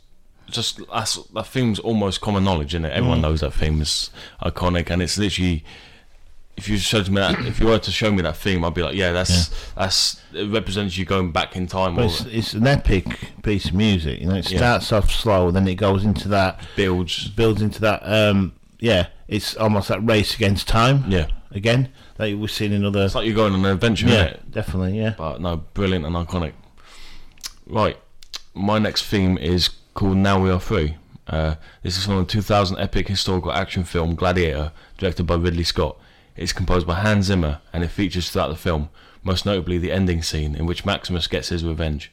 just 0.49 0.79
that's, 0.91 1.15
that 1.33 1.45
theme's 1.47 1.79
almost 1.79 2.21
common 2.21 2.43
knowledge, 2.43 2.73
isn't 2.73 2.85
it? 2.85 2.93
Everyone 2.93 3.19
Mm. 3.19 3.23
knows 3.23 3.41
that 3.41 3.53
theme 3.53 3.81
is 3.81 4.09
iconic, 4.41 4.89
and 4.89 5.01
it's 5.01 5.17
literally. 5.17 5.63
If 6.57 6.67
you 6.67 6.77
showed 6.77 7.07
me 7.07 7.15
that, 7.21 7.39
if 7.45 7.61
you 7.61 7.67
were 7.67 7.79
to 7.79 7.89
show 7.91 8.11
me 8.11 8.21
that 8.23 8.35
theme, 8.35 8.65
I'd 8.65 8.73
be 8.73 8.83
like, 8.83 8.93
yeah, 8.95 9.13
that's 9.13 9.49
that's 9.75 10.21
it 10.33 10.43
represents 10.51 10.97
you 10.97 11.05
going 11.05 11.31
back 11.31 11.55
in 11.55 11.67
time 11.67 11.95
But 11.95 12.05
it's, 12.05 12.25
it's 12.25 12.53
an 12.53 12.67
epic 12.67 13.05
piece 13.43 13.67
of 13.69 13.75
music. 13.75 14.19
You 14.19 14.27
know, 14.27 14.35
it 14.35 14.51
Yeah. 14.51 14.57
starts 14.57 14.91
off 14.91 15.09
slow, 15.09 15.51
then 15.51 15.65
it 15.69 15.75
goes 15.75 16.03
into 16.03 16.27
that, 16.27 16.59
builds. 16.75 17.29
builds 17.29 17.61
into 17.61 17.79
that. 17.79 18.01
Um, 18.03 18.51
yeah, 18.77 19.07
it's 19.29 19.55
almost 19.55 19.87
that 19.87 20.05
race 20.05 20.35
against 20.35 20.67
time. 20.67 21.05
Yeah, 21.07 21.27
Again, 21.51 21.93
that 22.17 22.37
we've 22.37 22.51
seen 22.51 22.73
in 22.73 22.83
other. 22.83 23.05
it's 23.05 23.15
like 23.15 23.25
you're 23.25 23.35
going 23.35 23.53
on 23.53 23.63
an 23.63 23.71
adventure, 23.71 24.07
yeah, 24.07 24.33
definitely. 24.51 24.97
Yeah. 24.99 25.13
But 25.17 25.39
no, 25.39 25.63
brilliant 25.73 26.05
and 26.05 26.13
iconic. 26.13 26.51
Right, 27.67 27.97
my 28.53 28.79
next 28.79 29.05
theme 29.05 29.37
is 29.37 29.69
called 29.93 30.17
Now 30.17 30.41
We 30.41 30.49
Are 30.49 30.59
Free. 30.59 30.95
Uh, 31.27 31.55
this 31.83 31.97
is 31.97 32.05
from 32.05 32.17
the 32.17 32.25
2000 32.25 32.77
epic 32.79 33.07
historical 33.07 33.51
action 33.51 33.83
film 33.83 34.15
Gladiator, 34.15 34.71
directed 34.97 35.23
by 35.23 35.35
Ridley 35.35 35.63
Scott. 35.63 35.97
It's 36.35 36.53
composed 36.53 36.87
by 36.87 36.95
Hans 36.95 37.25
Zimmer 37.25 37.61
and 37.71 37.83
it 37.83 37.89
features 37.89 38.29
throughout 38.29 38.47
the 38.47 38.55
film, 38.55 38.89
most 39.23 39.45
notably 39.45 39.77
the 39.77 39.91
ending 39.91 40.23
scene 40.23 40.55
in 40.55 40.65
which 40.65 40.85
Maximus 40.85 41.27
gets 41.27 41.49
his 41.49 41.63
revenge. 41.63 42.11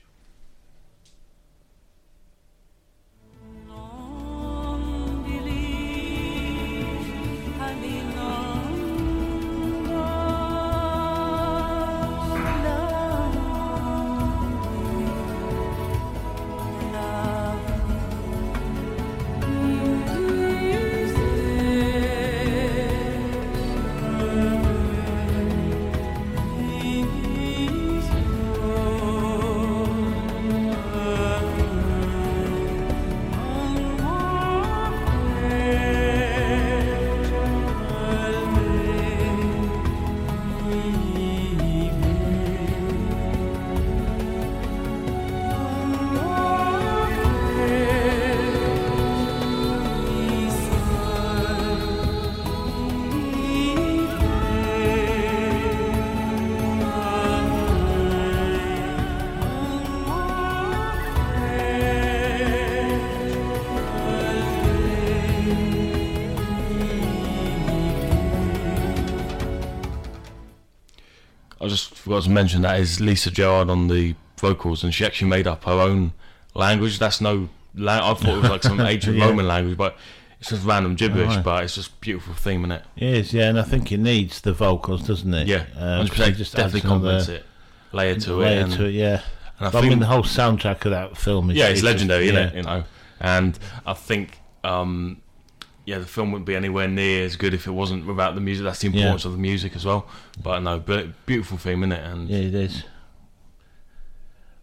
Mention 72.36 72.60
that 72.62 72.78
is 72.78 73.00
Lisa 73.00 73.30
Gerrard 73.30 73.70
on 73.70 73.88
the 73.88 74.14
vocals, 74.36 74.84
and 74.84 74.92
she 74.92 75.06
actually 75.06 75.28
made 75.30 75.46
up 75.46 75.64
her 75.64 75.72
own 75.72 76.12
language. 76.54 76.98
That's 76.98 77.18
no, 77.22 77.48
la- 77.74 78.10
I 78.10 78.14
thought 78.14 78.28
it 78.36 78.40
was 78.42 78.50
like 78.50 78.62
some 78.62 78.78
ancient 78.94 79.16
Yeah. 79.16 79.24
Roman 79.24 79.48
language, 79.48 79.78
but 79.78 79.96
it's 80.38 80.50
just 80.50 80.62
random 80.66 80.96
gibberish. 80.96 81.28
Alright. 81.30 81.42
But 81.44 81.64
it's 81.64 81.76
just 81.76 81.98
beautiful 82.02 82.34
theme 82.34 82.62
in 82.64 82.72
it. 82.72 82.82
It 82.94 83.02
is, 83.14 83.32
yeah, 83.32 83.48
and 83.48 83.58
I 83.58 83.62
think 83.62 83.90
it 83.90 83.96
needs 84.00 84.42
the 84.42 84.52
vocals, 84.52 85.06
doesn't 85.06 85.32
it? 85.32 85.48
Yeah, 85.48 85.64
um, 85.76 86.06
'cause 86.08 86.18
100% 86.18 86.28
it 86.28 86.32
just 86.32 86.54
definitely 86.54 86.82
complements 86.82 87.28
it. 87.28 87.46
Layer 87.92 88.16
to 88.16 88.42
it, 88.42 88.44
layer 88.44 88.60
and, 88.64 88.72
to 88.74 88.84
it, 88.84 88.90
yeah. 88.90 89.22
and 89.58 89.68
I 89.68 89.70
But 89.70 89.84
I 89.84 89.88
mean, 89.88 89.98
the 90.00 90.04
whole 90.06 90.22
soundtrack 90.22 90.84
of 90.84 90.90
that 90.90 91.16
film 91.16 91.50
is 91.50 91.56
yeah, 91.56 91.68
it's 91.68 91.80
just- 91.80 91.84
legendary, 91.84 92.26
yeah. 92.26 92.32
isn't 92.32 92.48
it? 92.48 92.54
You 92.56 92.62
know, 92.64 92.84
and 93.18 93.58
I 93.86 93.94
think, 93.94 94.40
um, 94.62 95.22
yeah, 95.86 95.98
the 95.98 96.04
film 96.06 96.32
wouldn't 96.32 96.46
be 96.46 96.54
anywhere 96.56 96.88
near 96.88 97.24
as 97.24 97.36
good 97.36 97.54
if 97.54 97.66
it 97.66 97.70
wasn't 97.70 98.06
without 98.06 98.34
the 98.34 98.40
music. 98.42 98.64
That's 98.64 98.80
the 98.80 98.88
Yeah. 98.88 98.96
importance 99.02 99.24
of 99.24 99.32
the 99.32 99.38
music 99.38 99.74
as 99.74 99.84
well. 99.86 100.06
But 100.42 100.60
no, 100.60 100.78
but 100.78 101.24
beautiful 101.26 101.56
theme, 101.56 101.82
isn't 101.84 101.92
it? 101.92 102.04
And 102.04 102.28
Yeah, 102.28 102.38
it 102.38 102.54
is. 102.54 102.84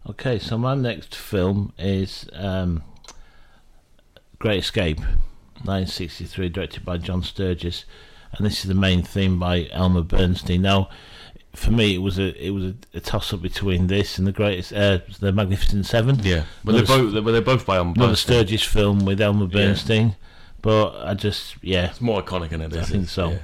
Okay, 0.08 0.38
so 0.38 0.58
my 0.58 0.74
next 0.74 1.14
film 1.14 1.72
is 1.78 2.26
um, 2.34 2.82
Great 4.38 4.58
Escape, 4.58 4.98
1963, 5.62 6.50
directed 6.50 6.84
by 6.84 6.98
John 6.98 7.22
Sturges, 7.22 7.86
and 8.32 8.44
this 8.44 8.60
is 8.60 8.68
the 8.68 8.74
main 8.74 9.02
theme 9.02 9.38
by 9.38 9.66
Elmer 9.72 10.02
Bernstein. 10.02 10.60
Now, 10.60 10.90
for 11.54 11.70
me, 11.70 11.94
it 11.94 11.98
was 12.02 12.18
a 12.18 12.34
it 12.44 12.50
was 12.50 12.64
a, 12.64 12.74
a 12.94 13.00
toss 13.00 13.32
up 13.32 13.40
between 13.40 13.86
this 13.86 14.18
and 14.18 14.26
the 14.26 14.32
greatest, 14.32 14.74
uh, 14.74 14.98
the 15.20 15.32
Magnificent 15.32 15.86
Seven. 15.86 16.18
yeah, 16.22 16.44
but 16.64 16.72
they're 16.72 16.84
both 16.84 17.12
they're, 17.14 17.22
they're 17.22 17.40
both 17.40 17.64
by 17.64 17.78
um, 17.78 17.92
Another 17.94 18.08
Bernstein. 18.10 18.34
Sturges 18.36 18.62
film 18.62 19.06
with 19.06 19.20
Elmer 19.22 19.46
Bernstein, 19.46 20.16
but 20.64 20.96
I 21.06 21.12
just 21.12 21.56
yeah, 21.60 21.90
It's 21.90 22.00
more 22.00 22.22
iconic 22.22 22.48
than 22.48 22.62
it 22.62 22.72
is. 22.72 22.78
I 22.78 22.84
think 22.84 23.08
so. 23.10 23.30
Yeah. 23.32 23.38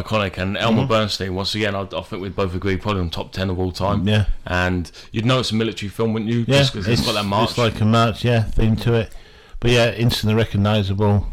Iconic. 0.00 0.38
And 0.38 0.56
Elmer 0.56 0.80
mm-hmm. 0.82 0.88
Bernstein, 0.88 1.34
once 1.34 1.54
again, 1.54 1.74
I, 1.74 1.82
I 1.82 2.02
think 2.02 2.22
we'd 2.22 2.36
both 2.36 2.54
agree, 2.54 2.76
probably 2.76 3.00
on 3.02 3.10
top 3.10 3.32
10 3.32 3.50
of 3.50 3.58
all 3.58 3.72
time. 3.72 4.06
yeah, 4.06 4.26
And 4.46 4.90
you'd 5.10 5.26
know 5.26 5.40
it's 5.40 5.50
a 5.50 5.54
military 5.54 5.88
film, 5.88 6.12
wouldn't 6.12 6.30
you? 6.30 6.40
yeah. 6.46 6.58
Just 6.58 6.72
'cause 6.74 6.86
it's 6.88 7.04
got 7.04 7.12
that 7.14 7.24
march. 7.24 7.50
It's 7.50 7.58
like 7.58 7.80
a 7.80 7.84
march, 7.84 8.24
yeah, 8.24 8.42
theme 8.44 8.76
to 8.76 8.94
it. 8.94 9.14
But 9.60 9.70
yeah, 9.70 9.92
instantly 9.92 10.34
recognisable. 10.34 11.26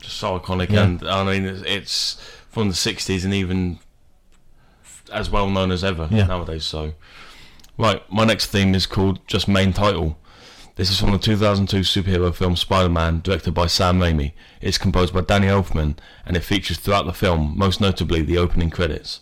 just 0.00 0.16
so 0.18 0.38
iconic. 0.38 0.70
Yeah. 0.70 0.84
And 0.84 1.08
I 1.08 1.24
mean, 1.24 1.44
it's, 1.46 1.62
it's 1.66 2.14
from 2.50 2.68
the 2.68 2.74
60s 2.74 3.24
and 3.24 3.32
even 3.34 3.78
as 5.12 5.30
well 5.30 5.48
known 5.48 5.70
as 5.70 5.82
ever 5.84 6.08
Yeah. 6.10 6.26
nowadays. 6.26 6.64
So, 6.64 6.94
right, 7.78 8.02
my 8.12 8.24
next 8.24 8.46
theme 8.46 8.74
is 8.74 8.86
called 8.86 9.18
just 9.26 9.46
main 9.48 9.72
title. 9.72 10.18
This 10.76 10.90
is 10.90 11.00
from 11.00 11.12
the 11.12 11.18
2002 11.18 11.78
superhero 11.78 12.34
film 12.34 12.54
Spider-Man, 12.54 13.22
directed 13.22 13.54
by 13.54 13.66
Sam 13.66 13.98
Raimi. 13.98 14.32
It's 14.60 14.76
composed 14.76 15.14
by 15.14 15.22
Danny 15.22 15.46
Elfman, 15.46 15.96
and 16.26 16.36
it 16.36 16.40
features 16.44 16.76
throughout 16.76 17.06
the 17.06 17.14
film, 17.14 17.54
most 17.56 17.80
notably 17.80 18.20
the 18.20 18.36
opening 18.36 18.68
credits. 18.68 19.20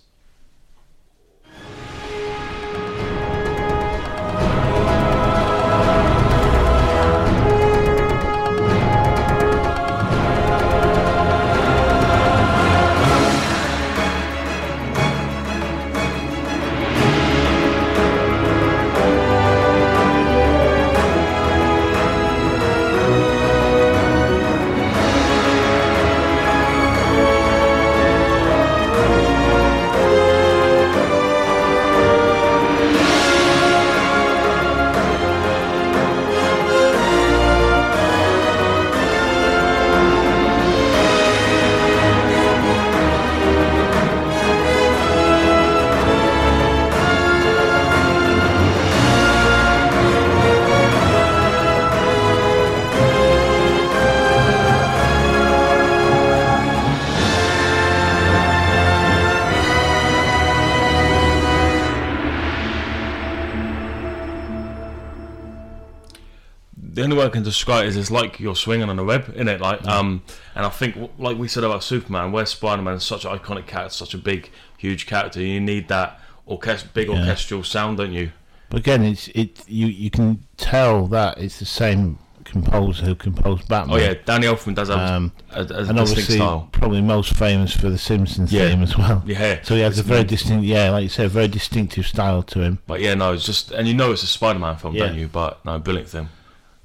I 67.24 67.28
can 67.30 67.42
describe 67.42 67.84
it 67.84 67.88
is 67.88 67.96
it's 67.96 68.10
like 68.10 68.38
you're 68.40 68.54
swinging 68.56 68.88
on 68.88 68.98
a 68.98 69.04
web, 69.04 69.32
in 69.36 69.48
it? 69.48 69.60
Like, 69.60 69.84
um, 69.86 70.22
and 70.54 70.64
I 70.64 70.68
think, 70.68 70.96
like 71.18 71.36
we 71.38 71.48
said 71.48 71.64
about 71.64 71.82
Superman, 71.82 72.30
where 72.32 72.46
Spider-Man 72.46 72.94
is 72.94 73.04
such 73.04 73.24
an 73.24 73.36
iconic 73.36 73.66
character, 73.66 73.94
such 73.94 74.14
a 74.14 74.18
big, 74.18 74.50
huge 74.78 75.06
character, 75.06 75.40
you 75.40 75.60
need 75.60 75.88
that 75.88 76.20
orchest- 76.48 76.92
big 76.94 77.08
Yeah. 77.08 77.18
orchestral 77.20 77.62
sound, 77.64 77.98
don't 77.98 78.12
you? 78.12 78.32
But 78.70 78.80
again, 78.80 79.02
it's 79.04 79.28
it 79.28 79.62
you 79.68 79.86
you 79.86 80.10
can 80.10 80.44
tell 80.56 81.06
that 81.08 81.38
it's 81.38 81.58
the 81.58 81.64
same 81.66 82.18
composer 82.44 83.04
who 83.06 83.14
composed 83.14 83.66
Batman. 83.68 83.96
Oh 83.96 83.98
yeah, 84.02 84.14
Danny 84.24 84.46
Elfman 84.46 84.74
does 84.74 84.88
have 84.88 84.98
Um, 84.98 85.32
a, 85.50 85.60
a, 85.62 85.76
and 85.84 85.98
obviously 85.98 86.36
style. 86.36 86.68
probably 86.72 87.00
most 87.00 87.34
famous 87.34 87.74
for 87.74 87.88
the 87.88 87.96
Simpsons 87.98 88.52
Yeah. 88.52 88.68
theme 88.68 88.82
as 88.82 88.98
well. 88.98 89.22
Yeah, 89.26 89.60
So 89.62 89.74
he 89.74 89.80
has 89.80 89.98
a 89.98 90.02
very 90.02 90.24
distinct, 90.24 90.64
yeah, 90.66 90.90
like 90.90 91.04
you 91.04 91.08
said, 91.08 91.26
a 91.26 91.28
very 91.30 91.48
distinctive 91.48 92.06
style 92.06 92.42
to 92.42 92.60
him. 92.60 92.80
But 92.86 93.00
yeah, 93.00 93.14
no, 93.14 93.32
it's 93.32 93.46
just, 93.46 93.70
and 93.70 93.88
you 93.88 93.94
know 93.94 94.12
it's 94.12 94.22
a 94.22 94.26
Spider-Man 94.26 94.76
film, 94.76 94.94
don't 94.94 95.14
you? 95.16 95.28
But 95.28 95.64
no, 95.64 95.78
brilliant 95.78 96.08
thing. 96.10 96.28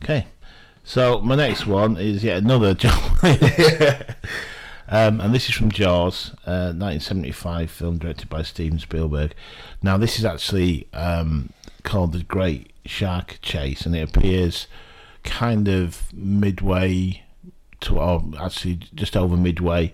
Okay, 0.03 0.27
so 0.83 1.19
my 1.21 1.35
next 1.35 1.67
one 1.67 1.97
is 1.97 2.23
yet 2.23 2.37
another 2.37 2.73
John. 2.75 3.19
Um, 4.91 5.21
and 5.21 5.35
this 5.35 5.47
is 5.47 5.53
from 5.53 5.71
Jaws, 5.71 6.31
uh, 6.47 6.73
1975 6.73 7.69
film 7.69 7.99
directed 7.99 8.27
by 8.27 8.41
Steven 8.41 8.79
Spielberg. 8.79 9.35
Now 9.83 9.97
this 9.97 10.17
is 10.17 10.25
actually 10.25 10.87
um, 10.93 11.53
called 11.83 12.11
The 12.11 12.23
Great 12.23 12.73
Shark 12.85 13.37
Chase, 13.43 13.85
and 13.85 13.95
it 13.95 14.09
appears 14.09 14.65
kind 15.23 15.67
of 15.67 16.11
midway 16.11 17.23
to, 17.81 17.99
or 17.99 18.23
actually 18.39 18.79
just 18.95 19.15
over 19.15 19.37
midway, 19.37 19.93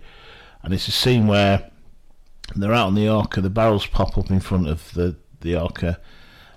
and 0.63 0.73
it's 0.73 0.87
a 0.87 0.91
scene 0.91 1.27
where 1.27 1.69
they're 2.55 2.73
out 2.73 2.87
on 2.87 2.95
the 2.95 3.09
Orca, 3.09 3.41
the 3.41 3.49
barrels 3.49 3.85
pop 3.85 4.17
up 4.17 4.31
in 4.31 4.39
front 4.39 4.67
of 4.67 4.93
the 4.93 5.17
the 5.41 5.57
Orca, 5.57 5.99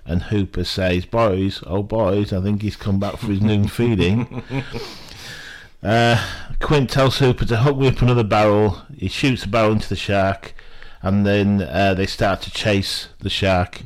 and 0.09 0.23
Hooper 0.23 0.63
says, 0.63 1.05
"Boys, 1.05 1.63
oh 1.67 1.83
boys, 1.83 2.33
I 2.33 2.41
think 2.41 2.61
he's 2.61 2.75
come 2.75 2.99
back 2.99 3.17
for 3.17 3.27
his 3.27 3.41
noon 3.41 3.67
feeding." 3.67 4.43
Uh, 5.81 6.21
Quint 6.59 6.89
tells 6.89 7.19
Hooper 7.19 7.45
to 7.45 7.55
hook 7.55 7.77
me 7.77 7.87
up 7.87 8.01
another 8.01 8.25
barrel. 8.25 8.81
He 8.93 9.07
shoots 9.07 9.43
the 9.43 9.47
barrel 9.47 9.71
into 9.71 9.87
the 9.87 9.95
shark, 9.95 10.53
and 11.01 11.25
then 11.25 11.61
uh, 11.61 11.93
they 11.93 12.05
start 12.05 12.41
to 12.41 12.51
chase 12.51 13.07
the 13.19 13.29
shark. 13.29 13.81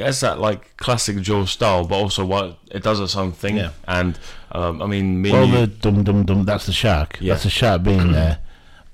It 0.00 0.06
has 0.06 0.20
that 0.20 0.38
like 0.40 0.76
classic 0.78 1.20
Jaws 1.20 1.50
style, 1.50 1.84
but 1.86 1.94
also 1.96 2.24
what 2.24 2.58
it 2.70 2.82
does 2.82 2.98
its 3.00 3.14
own 3.16 3.32
thing. 3.32 3.56
Yeah. 3.58 3.70
And 3.86 4.18
um, 4.52 4.80
I 4.82 4.86
mean, 4.86 5.20
me 5.22 5.30
Well, 5.30 5.46
the 5.46 5.66
dum 5.66 6.02
dum 6.04 6.24
dum, 6.24 6.44
that's 6.44 6.66
the 6.66 6.72
shark. 6.72 7.18
Yeah. 7.20 7.34
That's 7.34 7.44
the 7.44 7.50
shark 7.50 7.82
being 7.82 8.12
there. 8.20 8.38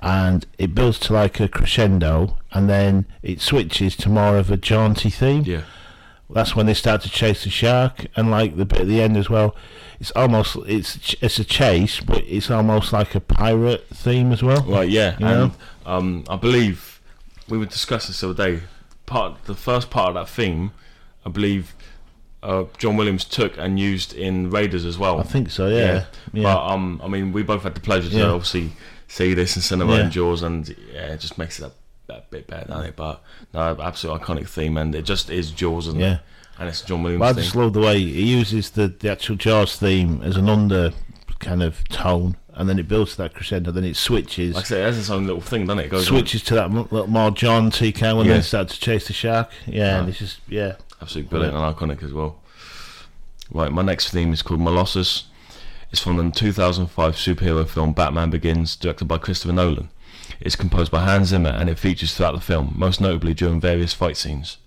And 0.01 0.45
it 0.59 0.75
builds 0.75 0.99
to 1.01 1.13
like 1.15 1.41
a 1.41 1.49
crescendo, 1.49 2.39
and 2.53 2.69
then 2.69 3.07
it 3.23 3.41
switches 3.41 3.97
to 3.97 4.09
more 4.11 4.37
of 4.37 4.51
a 4.51 4.57
jaunty 4.57 5.09
theme. 5.11 5.43
yeah, 5.45 5.63
That's 6.29 6.55
when 6.55 6.67
they 6.67 6.75
start 6.75 7.01
to 7.03 7.09
chase 7.11 7.45
the 7.45 7.51
shark, 7.51 8.07
and 8.15 8.31
like 8.31 8.57
the 8.57 8.67
bit 8.67 8.81
at 8.83 8.87
the 8.89 9.01
end 9.01 9.17
as 9.17 9.31
well. 9.31 9.57
It's 9.99 10.11
almost 10.11 10.57
it's 10.67 11.15
it's 11.23 11.39
a 11.39 11.45
chase, 11.45 12.01
but 12.01 12.19
it's 12.27 12.51
almost 12.51 12.93
like 12.93 13.15
a 13.15 13.21
pirate 13.21 13.87
theme 13.89 14.33
as 14.33 14.43
well. 14.43 14.63
right, 14.65 14.89
yeah. 14.89 15.17
You 15.19 15.27
and 15.27 15.53
um, 15.87 16.25
I 16.29 16.37
believe 16.37 17.01
we 17.49 17.57
would 17.57 17.71
discuss 17.71 18.07
this 18.09 18.21
the 18.21 18.31
other 18.31 18.57
day. 18.57 18.63
Part 19.07 19.45
the 19.45 19.55
first 19.55 19.89
part 19.89 20.09
of 20.11 20.15
that 20.15 20.29
theme, 20.29 20.73
I 21.27 21.29
believe, 21.29 21.75
uh, 22.43 22.65
John 22.79 22.97
Williams 22.97 23.25
took 23.25 23.59
and 23.59 23.79
used 23.79 24.15
in 24.15 24.49
Raiders 24.51 24.85
as 24.85 24.97
well. 24.97 25.19
I 25.19 25.25
think 25.25 25.51
so. 25.51 25.67
Yeah. 25.67 26.05
Yeah. 26.33 26.43
But 26.45 26.67
um, 26.73 27.01
I 27.05 27.09
mean, 27.09 27.33
we 27.33 27.43
both 27.43 27.65
had 27.65 27.75
the 27.75 27.81
pleasure 27.81 28.09
to 28.11 28.17
Yeah. 28.17 28.27
obviously 28.27 28.71
see 29.09 29.35
this 29.35 29.57
in 29.57 29.63
cinema 29.63 29.97
Yeah. 29.97 30.01
and 30.05 30.13
Jaws, 30.13 30.43
and 30.43 30.69
yeah, 30.95 31.13
it 31.15 31.21
just 31.21 31.37
makes 31.39 31.59
it 31.59 31.65
a, 31.67 31.73
that 32.07 32.31
bit 32.31 32.47
better, 32.47 32.69
doesn't 32.69 32.87
it? 32.87 32.97
But 32.97 33.21
no, 33.53 33.77
absolute 33.83 34.21
iconic 34.23 34.49
theme, 34.49 34.77
and 34.77 34.95
it 34.95 35.03
just 35.03 35.29
is 35.31 35.51
Jaws, 35.51 35.89
and 35.89 35.99
Yeah. 35.99 36.19
and 36.61 36.69
it's 36.69 36.83
John 36.83 37.03
Williams. 37.03 37.21
But 37.21 37.37
I 37.37 37.41
just 37.43 37.57
love 37.57 37.73
the 37.73 37.81
way 37.81 37.99
he 37.99 38.23
uses 38.37 38.71
the, 38.71 38.87
the 38.89 39.11
actual 39.11 39.35
Jaws 39.37 39.77
theme 39.77 40.21
as 40.23 40.37
an 40.37 40.49
under 40.49 40.93
kind 41.41 41.63
of 41.65 41.87
tone, 41.89 42.37
and 42.55 42.69
then 42.69 42.79
it 42.79 42.87
builds 42.89 43.13
to 43.13 43.17
that 43.19 43.35
crescendo. 43.35 43.71
Then 43.73 43.85
it 43.85 43.97
switches, 43.97 44.55
Like 44.55 44.65
I 44.67 44.69
say, 44.69 44.81
it 44.83 44.85
has 44.87 44.99
its 44.99 45.11
own 45.11 45.27
little 45.27 45.43
thing, 45.43 45.67
doesn't 45.67 45.81
it? 45.81 45.87
It 45.87 45.91
goes 45.91 46.07
on. 46.09 46.15
switches 46.19 46.43
to 46.45 46.55
that 46.55 46.71
little 46.73 47.07
more 47.09 47.31
jaunty 47.33 47.91
kind 47.93 48.17
when 48.17 48.27
Yeah. 48.27 48.35
they 48.35 48.43
start 48.43 48.69
to 48.69 48.79
chase 48.81 49.09
the 49.09 49.13
shark. 49.13 49.51
Yeah, 49.67 49.99
and 49.99 50.09
it's 50.09 50.19
just 50.21 50.39
yeah. 50.49 50.77
Absolutely 51.01 51.31
brilliant 51.31 51.57
and 51.57 51.77
iconic 51.77 52.03
as 52.03 52.13
well. 52.13 52.41
Right, 53.51 53.71
my 53.71 53.83
next 53.83 54.11
theme 54.11 54.33
is 54.33 54.43
called 54.43 54.61
Molossus. 54.61 55.25
It's 55.93 56.01
from 56.01 56.17
the 56.17 56.31
2005 56.31 57.15
superhero 57.15 57.67
film 57.69 57.93
Batman 57.93 58.31
Begins, 58.31 58.75
directed 58.77 59.07
by 59.07 59.19
Christopher 59.19 59.53
Nolan. 59.53 59.89
It's 60.41 60.57
composed 60.57 60.91
by 60.91 61.05
Hans 61.05 61.29
Zimmer 61.29 61.51
and 61.51 61.71
it 61.71 61.79
features 61.79 62.15
throughout 62.15 62.35
the 62.35 62.41
film, 62.41 62.75
most 62.77 63.01
notably 63.01 63.35
during 63.35 63.61
various 63.61 63.95
fight 63.95 64.17
scenes. 64.17 64.59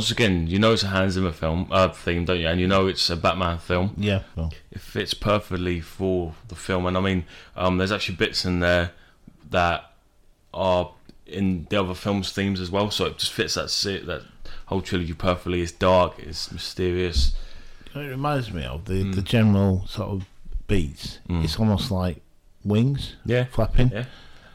Once 0.00 0.10
again, 0.10 0.46
you 0.46 0.58
know 0.58 0.72
it's 0.72 0.82
a 0.82 0.86
Hans 0.88 1.12
Zimmer 1.12 1.30
film 1.32 1.66
uh, 1.70 1.88
theme, 1.90 2.24
don't 2.24 2.40
you? 2.40 2.48
And 2.48 2.58
you 2.58 2.66
know 2.66 2.86
it's 2.86 3.10
a 3.10 3.16
Batman 3.16 3.58
film. 3.58 3.92
Yeah. 3.98 4.22
Well, 4.34 4.50
It 4.70 4.80
fits 4.80 5.12
perfectly 5.12 5.80
for 5.80 6.34
the 6.48 6.54
film, 6.54 6.86
and 6.86 6.96
I 6.96 7.00
mean, 7.00 7.24
um, 7.54 7.76
there's 7.76 7.92
actually 7.92 8.16
bits 8.16 8.44
in 8.46 8.60
there 8.60 8.92
that 9.50 9.92
are 10.54 10.90
in 11.26 11.66
the 11.68 11.78
other 11.80 11.94
films' 11.94 12.32
themes 12.32 12.60
as 12.60 12.70
well. 12.70 12.90
So 12.90 13.04
it 13.06 13.18
just 13.18 13.32
fits 13.32 13.54
that 13.54 13.68
se- 13.70 14.04
that 14.06 14.22
whole 14.66 14.80
trilogy 14.80 15.12
perfectly. 15.12 15.60
It's 15.60 15.70
dark, 15.72 16.14
it's 16.18 16.50
mysterious. 16.50 17.34
it 17.94 17.98
reminds 17.98 18.50
me 18.52 18.64
of 18.64 18.86
the, 18.86 19.04
Mm. 19.04 19.14
the 19.16 19.22
general 19.22 19.84
sort 19.86 20.08
of 20.10 20.24
beats. 20.66 21.18
Mm. 21.28 21.44
It's 21.44 21.58
almost 21.58 21.90
like 21.90 22.22
wings 22.64 23.16
Yeah, 23.26 23.44
flapping. 23.44 23.90
yeah. 23.90 24.04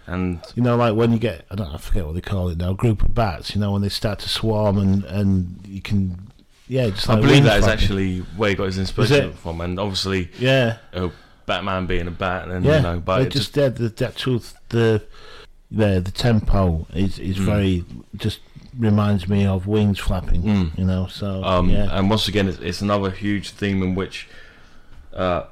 And 0.07 0.39
You 0.55 0.61
know, 0.63 0.75
like 0.75 0.95
when 0.95 1.11
you 1.11 1.19
get, 1.19 1.45
I 1.49 1.55
don't 1.55 1.73
I 1.73 1.77
forget 1.77 2.05
what 2.05 2.13
they 2.15 2.21
call 2.21 2.49
it 2.49 2.57
now, 2.57 2.71
a 2.71 2.75
group 2.75 3.01
of 3.03 3.13
bats, 3.15 3.55
you 3.55 3.61
know, 3.61 3.71
when 3.71 3.81
they 3.81 3.89
start 3.89 4.19
to 4.19 4.29
swarm 4.29 4.77
and, 4.77 5.03
and 5.05 5.59
you 5.67 5.81
can, 5.81 6.31
yeah, 6.67 6.89
just 6.89 7.07
like 7.09 7.17
I 7.17 7.21
believe 7.21 7.43
that 7.43 7.57
is 7.59 7.65
flapping. 7.65 7.83
actually 7.83 8.17
where 8.37 8.49
he 8.49 8.55
got 8.55 8.65
his 8.65 8.77
inspiration 8.77 9.33
from, 9.33 9.61
and 9.61 9.79
obviously 9.79 10.29
Yeah, 10.39 10.77
uh, 10.93 11.09
Batman 11.47 11.85
being 11.87 12.07
a 12.07 12.11
bat, 12.11 12.47
and 12.49 12.63
yeah. 12.65 12.77
you 12.77 12.81
know, 12.83 12.99
but 12.99 13.21
it 13.23 13.29
just, 13.29 13.55
yeah, 13.57 13.69
the, 13.69 13.89
the 13.89 14.07
actual, 14.07 14.41
the, 14.69 15.01
the, 15.71 16.01
the 16.03 16.11
tempo 16.11 16.85
is, 16.93 17.17
is 17.19 17.37
Mm. 17.37 17.45
very, 17.45 17.85
just 18.15 18.39
reminds 18.77 19.27
me 19.27 19.45
of 19.45 19.65
wings 19.67 19.97
flapping, 19.99 20.43
Mm. 20.43 20.77
you 20.77 20.85
know, 20.85 21.07
so, 21.07 21.43
Um, 21.43 21.69
yeah. 21.69 21.87
And 21.91 22.09
once 22.09 22.27
again, 22.27 22.47
it's, 22.47 22.59
it's 22.59 22.81
another 22.81 23.09
huge 23.09 23.49
theme 23.51 23.81
in 23.81 23.95
which 23.95 24.27
uh, 25.15 25.43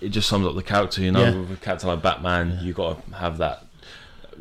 it 0.00 0.08
just 0.10 0.28
sums 0.28 0.46
up 0.46 0.54
the 0.54 0.62
character. 0.62 1.00
You 1.02 1.12
know, 1.12 1.20
Yeah. 1.24 1.34
with 1.40 1.52
a 1.52 1.56
character 1.56 1.86
like 1.86 2.02
Batman, 2.02 2.58
you 2.62 2.72
got 2.72 3.04
to 3.10 3.16
have 3.16 3.38
that 3.38 3.66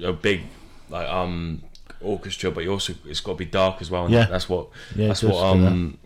a 0.04 0.12
big 0.14 0.42
like 0.90 1.08
um 1.08 1.64
orchestra, 2.02 2.52
but 2.52 2.64
you 2.64 2.72
also 2.72 2.94
it's 3.06 3.20
got 3.22 3.34
to 3.34 3.38
be 3.38 3.46
dark 3.46 3.82
as 3.82 3.90
well. 3.92 4.06
And 4.06 4.14
Yeah. 4.14 4.26
that's 4.26 4.50
what 4.50 4.68
yeah, 4.96 5.08
that's 5.08 5.24
what 5.24 5.34
that. 5.60 5.68
um 5.68 5.98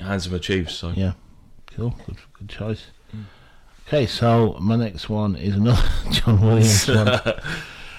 Hans 0.00 0.24
Zimmer 0.24 0.36
achieves. 0.36 0.74
So 0.74 0.90
Yeah, 0.90 1.12
cool. 1.76 1.94
Good, 2.06 2.16
good 2.38 2.48
choice. 2.48 2.86
Mm. 3.14 3.24
Okay, 3.86 4.06
so 4.06 4.56
my 4.60 4.76
next 4.76 5.08
one 5.08 5.36
is 5.36 5.54
another 5.56 5.86
John 6.10 6.40
Williams 6.40 6.88
one. 6.88 7.20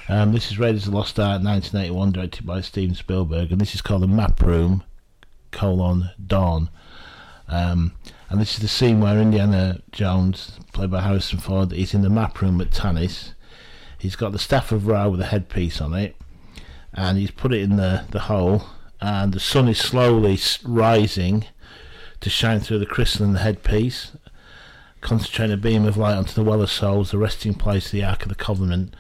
Um, 0.08 0.34
this 0.34 0.52
is 0.52 0.60
Raiders 0.60 0.86
of 0.86 0.92
the 0.92 0.98
Lost 0.98 1.20
Ark, 1.20 1.42
1981, 1.44 2.12
directed 2.12 2.46
by 2.46 2.62
Steven 2.62 2.94
Spielberg, 2.96 3.52
and 3.52 3.60
this 3.60 3.74
is 3.74 3.82
called 3.82 4.04
The 4.04 4.08
Map 4.08 4.40
Room: 4.42 4.84
colon 5.52 6.12
Dawn. 6.28 6.70
Um, 7.48 7.94
and 8.30 8.42
this 8.42 8.56
is 8.56 8.60
the 8.60 8.68
scene 8.68 9.00
where 9.00 9.20
Indiana 9.20 9.80
Jones, 9.92 10.60
played 10.74 10.92
by 10.92 11.02
Harrison 11.02 11.40
Ford, 11.40 11.72
is 11.74 11.94
in 11.94 12.02
the 12.02 12.10
map 12.10 12.42
room 12.42 12.60
at 12.60 12.72
Tanis. 12.72 13.34
He's 14.00 14.16
got 14.16 14.32
the 14.32 14.40
staff 14.40 14.72
of 14.72 14.88
Ra 14.88 15.08
with 15.08 15.22
a 15.22 15.26
headpiece 15.26 15.80
on 15.80 15.94
it, 15.94 16.16
and 16.94 17.18
he's 17.18 17.32
put 17.32 17.54
it 17.54 17.62
in 17.62 17.76
the, 17.76 18.06
the 18.10 18.22
hole, 18.22 18.66
and 19.00 19.34
the 19.34 19.40
sun 19.40 19.68
is 19.68 19.78
slowly 19.78 20.40
rising 20.64 21.46
to 22.22 22.30
shine 22.30 22.60
through 22.60 22.80
the 22.80 22.86
crystal 22.86 23.26
in 23.26 23.34
the 23.34 23.40
headpiece, 23.40 24.14
concentrating 25.02 25.54
a 25.54 25.58
beam 25.58 25.86
of 25.86 25.98
light 25.98 26.16
onto 26.16 26.34
the 26.34 26.44
Well 26.44 26.62
of 26.62 26.72
Souls, 26.72 27.12
the 27.12 27.18
resting 27.18 27.54
place 27.54 27.88
of 27.88 27.92
the 27.92 28.04
Ark 28.04 28.24
of 28.24 28.30
the 28.30 28.36
Covenant. 28.36 28.96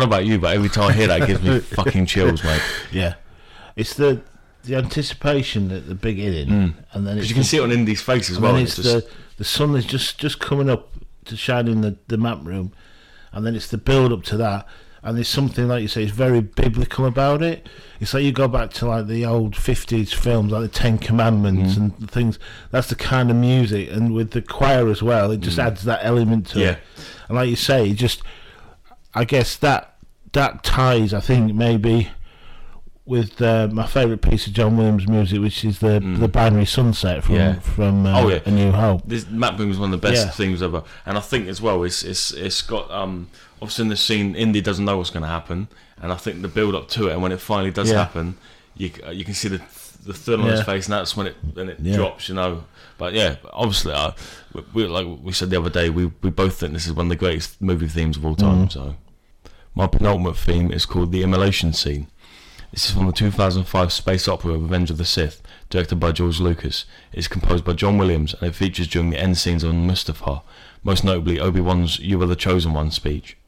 Don't 0.00 0.10
know 0.10 0.16
about 0.16 0.26
you, 0.26 0.38
but 0.38 0.54
every 0.54 0.68
time 0.68 0.90
I 0.90 0.92
hear 0.92 1.06
that, 1.08 1.22
it 1.22 1.26
gives 1.26 1.42
me 1.42 1.58
fucking 1.76 2.06
chills, 2.06 2.42
mate. 2.44 2.62
Yeah, 2.92 3.14
it's 3.76 3.94
the 3.94 4.22
the 4.64 4.76
anticipation 4.76 5.70
at 5.72 5.88
the 5.88 5.94
beginning, 5.94 6.48
Mm. 6.48 6.74
and 6.92 7.06
then 7.06 7.14
Because 7.16 7.30
you 7.30 7.34
can 7.34 7.44
see 7.44 7.56
it 7.56 7.62
on 7.62 7.72
Indy's 7.72 8.02
face 8.02 8.28
as 8.30 8.38
well. 8.38 8.56
It's 8.56 8.78
it's 8.78 8.88
just, 8.88 9.06
the 9.08 9.12
the 9.38 9.44
sun 9.44 9.74
is 9.74 9.84
just 9.86 10.18
just 10.18 10.38
coming 10.40 10.68
up 10.68 10.88
to 11.26 11.36
shine 11.36 11.66
in 11.68 11.80
the 11.80 11.96
the 12.08 12.18
map 12.18 12.40
room, 12.42 12.72
and 13.32 13.46
then 13.46 13.54
it's 13.54 13.68
the 13.68 13.78
build 13.78 14.12
up 14.12 14.22
to 14.24 14.36
that, 14.36 14.66
and 15.02 15.16
there's 15.16 15.28
something 15.28 15.66
like 15.66 15.80
you 15.80 15.88
say, 15.88 16.02
it's 16.02 16.12
very 16.12 16.40
biblical 16.42 17.06
about 17.06 17.40
it. 17.42 17.68
It's 18.00 18.12
like 18.12 18.22
you 18.22 18.32
go 18.32 18.48
back 18.48 18.70
to 18.74 18.86
like 18.86 19.06
the 19.06 19.24
old 19.24 19.56
fifties 19.56 20.12
films, 20.12 20.52
like 20.52 20.62
the 20.62 20.68
Ten 20.68 20.98
Commandments 20.98 21.74
Mm. 21.76 21.78
and 22.00 22.10
things. 22.10 22.38
That's 22.70 22.88
the 22.88 22.96
kind 22.96 23.30
of 23.30 23.36
music, 23.36 23.90
and 23.90 24.12
with 24.12 24.32
the 24.32 24.42
choir 24.42 24.88
as 24.90 25.02
well, 25.02 25.30
it 25.30 25.40
just 25.40 25.58
adds 25.58 25.84
that 25.84 26.00
element 26.02 26.48
to 26.48 26.58
Mm. 26.58 26.60
Yeah. 26.60 26.70
it. 26.72 26.78
And 27.28 27.36
like 27.38 27.48
you 27.48 27.56
say, 27.56 27.88
it 27.88 27.94
just 27.94 28.20
I 29.14 29.24
guess 29.24 29.56
that 29.56 29.89
that 30.32 30.62
ties. 30.64 31.12
I 31.14 31.20
think 31.20 31.54
maybe. 31.54 32.08
With 33.06 33.42
uh, 33.42 33.66
my 33.72 33.86
favourite 33.88 34.22
piece 34.22 34.46
of 34.46 34.52
John 34.52 34.76
Williams 34.76 35.08
music, 35.08 35.40
which 35.40 35.64
is 35.64 35.80
the 35.80 35.98
Mm. 36.00 36.20
the 36.20 36.28
binary 36.28 36.66
sunset 36.66 37.24
from 37.24 37.34
Yeah. 37.36 37.54
from 37.58 38.06
uh, 38.06 38.20
Oh, 38.20 38.28
yeah. 38.28 38.38
A 38.46 38.50
New 38.52 38.70
Hope. 38.70 39.02
this 39.04 39.26
map 39.28 39.58
room 39.58 39.70
is 39.70 39.78
one 39.80 39.92
of 39.92 40.00
the 40.00 40.06
best 40.08 40.26
Yeah. 40.26 40.30
things 40.30 40.62
ever, 40.62 40.84
and 41.06 41.18
I 41.18 41.20
think 41.20 41.48
as 41.48 41.60
well, 41.60 41.82
it's 41.82 42.04
it's 42.04 42.30
it's 42.30 42.62
got 42.62 42.88
um 42.92 43.26
obviously 43.60 43.82
in 43.84 43.88
the 43.88 43.96
scene, 43.96 44.36
Indy 44.36 44.60
doesn't 44.60 44.84
know 44.84 44.98
what's 44.98 45.10
going 45.10 45.24
to 45.24 45.28
happen, 45.28 45.66
and 46.00 46.12
I 46.12 46.16
think 46.16 46.42
the 46.42 46.46
build 46.48 46.76
up 46.76 46.88
to 46.90 47.08
it, 47.08 47.12
and 47.14 47.22
when 47.22 47.32
it 47.32 47.40
finally 47.40 47.72
does 47.72 47.90
happen, 47.90 48.36
you 48.76 48.90
you 49.10 49.24
can 49.24 49.34
see 49.34 49.48
the 49.48 49.60
the 50.06 50.14
thrill 50.14 50.42
on 50.42 50.48
his 50.50 50.62
face, 50.62 50.86
and 50.86 50.92
that's 50.92 51.16
when 51.16 51.26
it 51.26 51.36
when 51.54 51.68
it 51.68 51.82
drops, 51.82 52.28
you 52.28 52.36
know. 52.36 52.62
But 52.96 53.14
yeah, 53.14 53.36
obviously, 53.52 53.92
uh, 53.92 54.12
we, 54.52 54.62
we 54.74 54.86
like 54.86 55.06
we 55.20 55.32
said 55.32 55.50
the 55.50 55.58
other 55.58 55.70
day, 55.70 55.90
we 55.90 56.12
we 56.22 56.30
both 56.30 56.60
think 56.60 56.74
this 56.74 56.86
is 56.86 56.92
one 56.92 57.06
of 57.06 57.10
the 57.10 57.16
greatest 57.16 57.60
movie 57.60 57.88
themes 57.88 58.16
of 58.18 58.24
all 58.24 58.36
time. 58.36 58.68
Mhm. 58.68 58.72
So, 58.72 58.94
my 59.80 59.86
penultimate 59.86 60.36
theme 60.36 60.70
is 60.70 60.84
called 60.84 61.10
the 61.10 61.22
Immolation 61.22 61.72
Scene. 61.72 62.06
This 62.70 62.84
is 62.84 62.90
from 62.90 63.06
the 63.06 63.14
2005 63.14 63.90
space 63.90 64.28
opera 64.28 64.52
Revenge 64.52 64.90
of 64.90 64.98
the 64.98 65.06
Sith, 65.06 65.40
directed 65.70 65.96
by 65.96 66.12
George 66.12 66.38
Lucas. 66.38 66.84
It's 67.14 67.28
composed 67.28 67.64
by 67.64 67.72
John 67.72 67.96
Williams 67.96 68.34
and 68.34 68.50
it 68.50 68.54
features 68.54 68.86
during 68.88 69.08
the 69.08 69.18
end 69.18 69.38
scenes 69.38 69.64
on 69.64 69.88
Mustafar, 69.88 70.42
most 70.84 71.02
notably 71.02 71.40
Obi-Wan's 71.40 71.98
"You 71.98 72.20
Are 72.20 72.26
the 72.26 72.36
Chosen 72.36 72.74
One" 72.74 72.90
speech. 72.90 73.38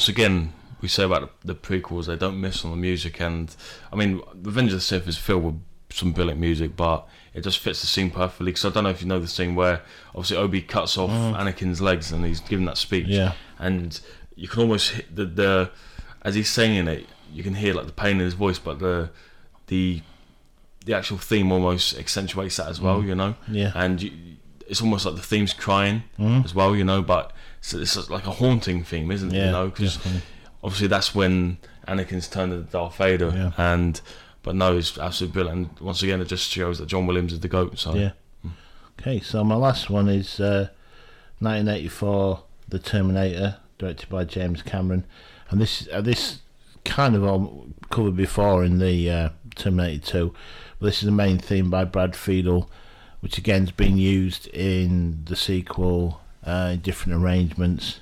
Once 0.00 0.08
again, 0.08 0.50
we 0.80 0.88
say 0.88 1.04
about 1.04 1.30
the, 1.44 1.54
prequels, 1.54 2.06
they 2.06 2.16
don't 2.16 2.40
miss 2.40 2.64
on 2.64 2.70
the 2.70 2.76
music, 2.78 3.20
and 3.20 3.54
I 3.92 3.96
mean, 3.96 4.22
Revenge 4.34 4.70
of 4.72 4.78
the 4.78 4.80
Sith 4.80 5.06
is 5.06 5.18
filled 5.18 5.44
with 5.44 5.60
some 5.90 6.12
brilliant 6.12 6.40
music, 6.40 6.74
but 6.74 7.06
it 7.34 7.42
just 7.42 7.58
fits 7.58 7.82
the 7.82 7.86
scene 7.86 8.10
perfectly. 8.10 8.46
Because 8.46 8.64
I 8.64 8.70
don't 8.70 8.84
know 8.84 8.90
if 8.90 9.02
you 9.02 9.06
know 9.08 9.20
the 9.20 9.28
scene 9.28 9.54
where 9.54 9.82
obviously 10.14 10.38
Obi 10.38 10.62
cuts 10.62 10.96
off 10.96 11.10
Anakin's 11.10 11.82
legs 11.82 12.12
and 12.12 12.24
he's 12.24 12.40
giving 12.40 12.64
that 12.64 12.78
speech, 12.78 13.08
Mm. 13.08 13.10
Yeah. 13.10 13.32
and 13.58 14.00
you 14.36 14.48
can 14.48 14.62
almost 14.62 14.92
hit 14.92 15.14
the, 15.14 15.26
the 15.26 15.70
as 16.22 16.34
he's 16.34 16.48
saying 16.48 16.88
it, 16.88 17.06
you 17.30 17.42
can 17.42 17.52
hear 17.52 17.74
like 17.74 17.84
the 17.84 17.92
pain 17.92 18.12
in 18.12 18.20
his 18.20 18.32
voice, 18.34 18.58
but 18.58 18.78
the 18.78 19.10
the 19.66 20.00
the 20.86 20.94
actual 20.94 21.18
theme 21.18 21.52
almost 21.52 21.98
accentuates 21.98 22.56
that 22.56 22.68
as 22.68 22.80
well, 22.80 23.02
you 23.04 23.14
know. 23.14 23.34
Mm. 23.50 23.54
Yeah. 23.54 23.72
And 23.74 24.00
you, 24.00 24.12
it's 24.66 24.80
almost 24.80 25.04
like 25.04 25.16
the 25.16 25.20
theme's 25.22 25.52
crying 25.52 26.04
Mhm. 26.18 26.42
as 26.42 26.54
well, 26.54 26.74
you 26.74 26.84
know. 26.84 27.02
But 27.02 27.32
it's, 27.60 27.72
it's 27.74 28.10
like 28.10 28.26
a 28.26 28.30
haunting 28.32 28.82
theme, 28.84 29.10
isn't 29.10 29.32
it? 29.32 29.36
Yeah, 29.36 29.46
You 29.46 29.52
know, 29.52 29.68
because 29.68 29.98
obviously 30.64 30.88
that's 30.88 31.14
when 31.14 31.58
Anakin's 31.86 32.28
turned 32.28 32.52
into 32.52 32.70
Darth 32.70 32.96
Vader, 32.96 33.32
Yeah. 33.34 33.52
and 33.56 34.00
but 34.42 34.54
no, 34.54 34.76
it's 34.76 34.96
absolutely 34.98 35.34
brilliant. 35.34 35.68
And 35.78 35.80
once 35.86 36.02
again, 36.02 36.20
it 36.20 36.26
just 36.28 36.48
shows 36.50 36.78
that 36.78 36.86
John 36.86 37.06
Williams 37.06 37.32
is 37.32 37.40
the 37.40 37.48
goat. 37.48 37.78
So 37.78 37.94
Yeah. 37.94 38.12
Okay, 38.98 39.20
so 39.20 39.42
my 39.44 39.54
last 39.54 39.88
one 39.90 40.08
is 40.08 40.40
uh, 40.40 40.68
1984, 41.40 42.42
The 42.68 42.78
Terminator, 42.78 43.56
directed 43.78 44.08
by 44.10 44.24
James 44.24 44.62
Cameron, 44.62 45.04
and 45.48 45.60
this 45.60 45.88
uh, 45.92 46.00
this 46.02 46.40
kind 46.84 47.14
of 47.16 47.24
all 47.24 47.66
covered 47.90 48.16
before 48.16 48.62
in 48.64 48.78
the 48.78 49.10
uh, 49.10 49.28
Terminator 49.56 50.06
2, 50.06 50.34
but 50.78 50.86
this 50.86 50.98
is 50.98 51.06
the 51.06 51.10
main 51.12 51.38
theme 51.38 51.70
by 51.70 51.84
Brad 51.84 52.12
Fiedel, 52.12 52.68
which 53.20 53.38
again 53.38 53.62
has 53.62 53.70
been 53.70 53.96
used 53.96 54.46
in 54.48 55.22
the 55.24 55.36
sequel 55.36 56.20
uh, 56.44 56.76
different 56.76 57.22
arrangements. 57.22 58.00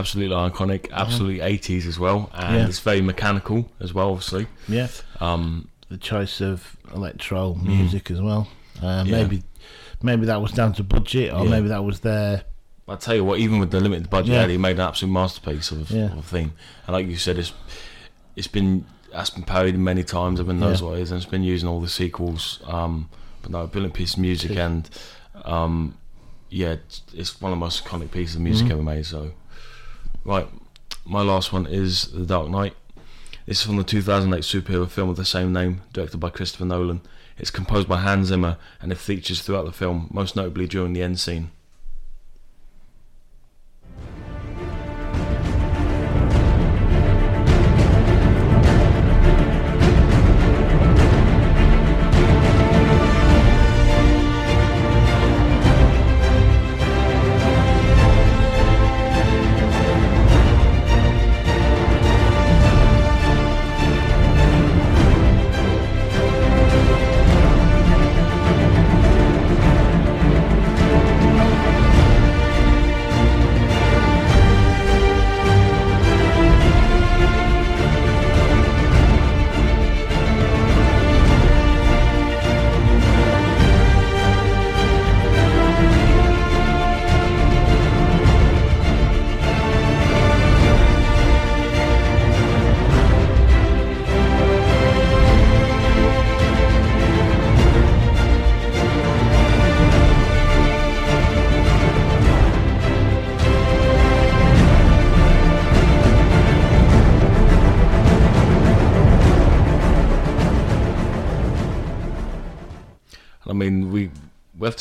Absolutely 0.00 0.34
iconic, 0.36 0.90
absolutely 0.92 1.40
80s 1.40 1.86
as 1.86 1.98
well, 1.98 2.30
and 2.34 2.56
Yeah. 2.56 2.66
it's 2.68 2.80
very 2.80 3.00
mechanical 3.02 3.58
as 3.80 3.92
well, 3.94 4.08
obviously. 4.10 4.46
Yeah, 4.68 4.88
Um, 5.20 5.68
the 5.88 5.98
choice 5.98 6.40
of 6.40 6.76
electro 6.94 7.54
music 7.54 8.10
as 8.10 8.20
well. 8.20 8.48
Uh, 8.82 9.04
Yeah. 9.06 9.16
Maybe 9.18 9.42
maybe 10.02 10.24
that 10.26 10.40
was 10.40 10.52
down 10.52 10.72
to 10.74 10.82
budget, 10.82 11.32
or 11.32 11.44
Yeah. 11.44 11.50
maybe 11.50 11.68
that 11.68 11.84
was 11.84 12.00
their 12.00 12.44
I 12.88 12.96
tell 12.96 13.14
you 13.14 13.24
what, 13.24 13.38
even 13.38 13.60
with 13.60 13.70
the 13.70 13.78
limited 13.80 14.10
budget, 14.10 14.32
Yeah. 14.34 14.48
he 14.48 14.58
made 14.58 14.76
an 14.80 14.86
absolute 14.90 15.12
masterpiece 15.12 15.70
of, 15.70 15.92
of 15.92 16.18
a 16.18 16.22
theme. 16.22 16.52
And 16.86 16.92
like 16.96 17.06
you 17.06 17.16
said, 17.16 17.38
it's 17.38 17.52
it's 18.34 18.48
been 18.48 18.84
that's 19.12 19.30
been 19.30 19.44
parodied 19.44 19.78
many 19.78 20.02
times. 20.04 20.40
Everyone 20.40 20.60
knows 20.60 20.80
Yeah. 20.80 20.86
what 20.88 20.98
it 20.98 21.02
is, 21.02 21.10
and 21.12 21.20
it's 21.20 21.30
been 21.30 21.44
using 21.44 21.68
all 21.68 21.80
the 21.80 21.88
sequels. 21.88 22.58
Um, 22.66 23.08
but 23.42 23.50
no, 23.52 23.66
brilliant 23.66 23.94
piece 23.94 24.14
of 24.14 24.20
music, 24.20 24.56
and 24.56 24.88
um, 25.44 25.94
yeah, 26.48 26.72
it's, 26.78 27.02
it's 27.14 27.40
one 27.40 27.52
of 27.52 27.56
the 27.58 27.60
most 27.60 27.84
iconic 27.84 28.10
pieces 28.10 28.34
of 28.36 28.42
music 28.42 28.66
Mhm. 28.66 28.72
ever 28.72 28.82
made. 28.82 29.06
So, 29.06 29.32
right, 30.24 30.48
my 31.04 31.22
last 31.22 31.52
one 31.52 31.66
is 31.66 32.12
The 32.12 32.26
Dark 32.26 32.48
Knight. 32.48 32.74
This 33.46 33.60
is 33.60 33.66
from 33.66 33.76
the 33.76 33.84
2008 33.84 34.42
superhero 34.42 34.88
film 34.88 35.08
of 35.08 35.16
the 35.16 35.24
same 35.24 35.52
name, 35.52 35.82
directed 35.92 36.18
by 36.18 36.30
Christopher 36.30 36.66
Nolan. 36.66 37.00
It's 37.38 37.50
composed 37.50 37.88
by 37.88 38.00
Hans 38.00 38.28
Zimmer, 38.28 38.58
and 38.80 38.92
it 38.92 38.98
features 38.98 39.40
throughout 39.40 39.64
the 39.64 39.72
film, 39.72 40.08
most 40.12 40.36
notably 40.36 40.66
during 40.66 40.92
the 40.92 41.02
end 41.02 41.18
scene. 41.18 41.50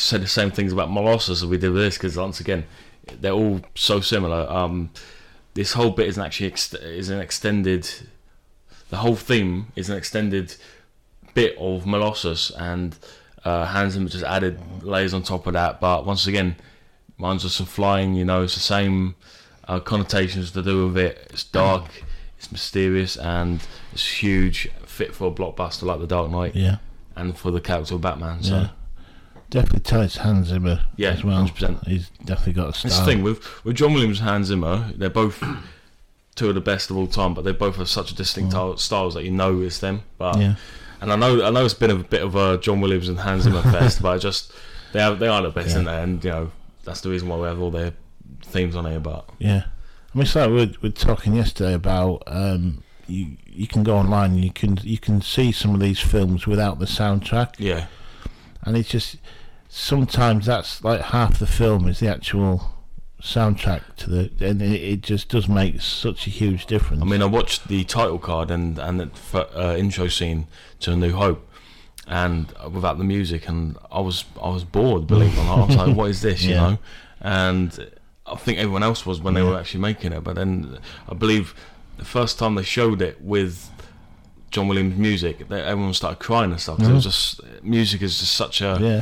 Say 0.09 0.17
the 0.17 0.27
same 0.27 0.51
things 0.51 0.73
about 0.73 0.89
Molossus 0.89 1.29
as 1.29 1.45
we 1.45 1.57
did 1.57 1.71
with 1.71 1.81
this 1.81 1.97
because 1.97 2.17
once 2.17 2.39
again, 2.39 2.65
they're 3.21 3.31
all 3.31 3.61
so 3.75 4.01
similar. 4.01 4.49
Um, 4.49 4.89
this 5.53 5.73
whole 5.73 5.91
bit 5.91 6.07
is 6.07 6.17
an 6.17 6.23
actually 6.23 6.47
ex- 6.47 6.73
is 6.73 7.09
an 7.09 7.19
extended. 7.19 7.89
The 8.89 8.97
whole 8.97 9.15
theme 9.15 9.67
is 9.75 9.89
an 9.89 9.97
extended 9.97 10.55
bit 11.33 11.55
of 11.57 11.83
Molossus, 11.83 12.51
and 12.57 12.97
uh, 13.45 13.65
Hans 13.65 13.93
Zimmer 13.93 14.09
just 14.09 14.23
added 14.25 14.59
layers 14.83 15.13
on 15.13 15.23
top 15.23 15.47
of 15.47 15.53
that. 15.53 15.79
But 15.79 16.05
once 16.05 16.27
again, 16.27 16.55
mine's 17.17 17.43
just 17.43 17.57
some 17.57 17.65
flying. 17.67 18.15
You 18.15 18.25
know, 18.25 18.43
it's 18.43 18.55
the 18.55 18.59
same 18.61 19.15
uh, 19.67 19.79
connotations 19.79 20.51
to 20.51 20.61
do 20.61 20.87
with 20.87 20.97
it. 20.97 21.27
It's 21.29 21.43
dark, 21.43 21.85
it's 22.37 22.51
mysterious, 22.51 23.17
and 23.17 23.61
it's 23.93 24.07
huge 24.07 24.69
fit 24.85 25.13
for 25.13 25.27
a 25.27 25.31
blockbuster 25.31 25.83
like 25.83 25.99
The 25.99 26.07
Dark 26.07 26.31
Knight 26.31 26.55
Yeah, 26.55 26.77
and 27.15 27.37
for 27.37 27.51
the 27.51 27.61
character 27.61 27.95
of 27.95 28.01
Batman. 28.01 28.43
So 28.43 28.55
yeah. 28.55 28.69
Definitely 29.49 29.79
tell 29.79 30.01
it's 30.01 30.17
Hans 30.17 30.47
Zimmer 30.47 30.81
Yeah, 30.95 31.09
as 31.09 31.23
well. 31.23 31.43
100%. 31.45 31.87
He's 31.87 32.09
definitely 32.25 32.53
got 32.53 32.69
a 32.69 32.73
style. 32.73 32.89
That's 32.91 32.99
the 32.99 33.05
thing 33.05 33.23
with 33.23 33.63
with 33.65 33.75
John 33.75 33.93
Williams 33.93 34.19
and 34.19 34.29
Hans 34.29 34.47
Zimmer, 34.47 34.91
they're 34.95 35.09
both 35.09 35.43
two 36.35 36.49
of 36.49 36.55
the 36.55 36.61
best 36.61 36.89
of 36.89 36.97
all 36.97 37.07
time, 37.07 37.33
but 37.33 37.43
they 37.43 37.51
both 37.51 37.77
have 37.77 37.89
such 37.89 38.13
distinct 38.15 38.53
Mm. 38.53 38.75
ti- 38.75 38.81
styles 38.81 39.13
that 39.15 39.23
you 39.23 39.31
know 39.31 39.61
it's 39.61 39.79
them. 39.79 40.01
But 40.17 40.37
Yeah, 40.39 40.55
and 41.01 41.11
I 41.11 41.15
know 41.15 41.43
I 41.45 41.49
know 41.49 41.65
it's 41.65 41.73
been 41.73 41.89
a 41.91 41.95
bit 41.95 42.21
of 42.21 42.35
a 42.35 42.57
John 42.59 42.79
Williams 42.81 43.09
and 43.09 43.19
Hans 43.19 43.43
Zimmer 43.43 43.61
fest, 43.63 44.01
but 44.03 44.09
I 44.09 44.17
just 44.19 44.51
they 44.93 45.01
are 45.01 45.15
they 45.15 45.27
are 45.27 45.41
the 45.41 45.49
best, 45.49 45.69
Yeah. 45.69 45.75
aren't 45.77 45.87
they? 45.87 46.01
And 46.03 46.23
you 46.23 46.29
know 46.31 46.51
that's 46.83 47.01
the 47.01 47.09
reason 47.09 47.27
why 47.27 47.37
we 47.37 47.47
have 47.47 47.59
all 47.59 47.71
their 47.71 47.93
themes 48.43 48.75
on 48.75 48.85
here. 48.85 48.99
But 48.99 49.27
yeah. 49.39 49.63
I 50.13 50.17
mean, 50.17 50.23
it's 50.23 50.35
like 50.35 50.49
we 50.49 50.55
were, 50.55 50.71
we 50.81 50.89
were 50.89 50.89
talking 50.89 51.35
yesterday 51.35 51.73
about 51.73 52.23
um, 52.27 52.83
you. 53.07 53.37
You 53.45 53.67
can 53.67 53.83
go 53.83 53.97
online 53.97 54.31
and 54.35 54.43
you 54.43 54.51
can 54.51 54.79
you 54.83 54.97
can 54.97 55.21
see 55.21 55.51
some 55.51 55.73
of 55.73 55.79
these 55.81 55.99
films 55.99 56.47
without 56.47 56.79
the 56.79 56.85
soundtrack, 56.85 57.55
yeah, 57.57 57.87
and 58.63 58.75
it's 58.77 58.89
just 58.89 59.17
sometimes 59.69 60.45
that's 60.45 60.83
like 60.83 61.01
half 61.01 61.39
the 61.39 61.47
film 61.47 61.87
is 61.87 61.99
the 61.99 62.07
actual 62.07 62.75
soundtrack 63.21 63.81
to 63.97 64.09
the, 64.09 64.31
and 64.39 64.61
it, 64.61 64.81
it 64.81 65.01
just 65.01 65.29
does 65.29 65.47
make 65.47 65.81
such 65.81 66.25
a 66.27 66.29
huge 66.29 66.65
difference. 66.65 67.01
I 67.01 67.05
mean 67.05 67.21
I 67.21 67.25
watched 67.25 67.67
the 67.67 67.83
title 67.83 68.19
card 68.19 68.49
and 68.51 68.77
and 68.79 68.99
the 68.99 69.09
uh, 69.57 69.75
intro 69.75 70.07
scene 70.07 70.47
to 70.81 70.91
A 70.91 70.95
New 70.95 71.13
Hope. 71.13 71.45
And 72.11 72.51
without 72.73 72.97
the 72.97 73.03
music, 73.03 73.47
and 73.47 73.77
I 73.91 73.99
was 73.99 74.25
I 74.41 74.49
was 74.49 74.63
bored. 74.63 75.05
Believe 75.05 75.31
it 75.37 75.41
or 75.41 75.43
not, 75.45 75.59
I 75.59 75.65
was 75.67 75.75
like, 75.75 75.95
"What 75.95 76.09
is 76.09 76.21
this?" 76.23 76.41
You 76.49 76.55
Yeah. 76.55 76.61
know. 76.71 76.77
And 77.21 77.91
I 78.25 78.35
think 78.35 78.57
everyone 78.57 78.81
else 78.81 79.05
was 79.05 79.21
when 79.21 79.35
they 79.35 79.43
Yeah. 79.43 79.49
were 79.51 79.59
actually 79.59 79.81
making 79.81 80.13
it. 80.13 80.23
But 80.23 80.33
then 80.35 80.79
I 81.07 81.13
believe 81.13 81.53
the 81.97 82.05
first 82.05 82.39
time 82.39 82.55
they 82.55 82.63
showed 82.63 83.03
it 83.03 83.21
with 83.21 83.69
John 84.51 84.67
Williams 84.67 84.97
music, 84.97 85.41
everyone 85.51 85.93
started 85.93 86.19
crying 86.19 86.51
and 86.51 86.59
stuff. 86.59 86.77
'cause 86.79 86.87
It 86.87 86.93
was 86.93 87.03
just 87.03 87.41
music 87.63 88.01
is 88.01 88.19
just 88.19 88.33
such 88.33 88.61
a 88.61 88.77
yeah, 88.81 89.01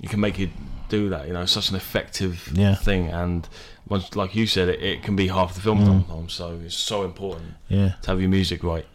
you 0.00 0.08
can 0.08 0.20
make 0.20 0.38
you 0.38 0.50
do 0.88 1.08
that. 1.10 1.26
You 1.26 1.32
know, 1.34 1.44
such 1.46 1.68
an 1.70 1.76
effective 1.76 2.50
Yeah. 2.54 2.74
thing. 2.76 3.08
And 3.08 3.48
once, 3.88 4.14
like 4.16 4.34
you 4.34 4.46
said, 4.46 4.68
it, 4.68 4.82
it 4.82 5.02
can 5.02 5.14
be 5.16 5.28
half 5.28 5.54
the 5.54 5.60
film 5.60 5.80
Mm. 5.80 5.86
sometimes. 5.86 6.32
So 6.34 6.60
it's 6.64 6.74
so 6.76 7.04
important 7.04 7.54
yeah. 7.68 7.94
to 8.02 8.10
have 8.10 8.20
your 8.20 8.30
music 8.30 8.62
right. 8.64 8.86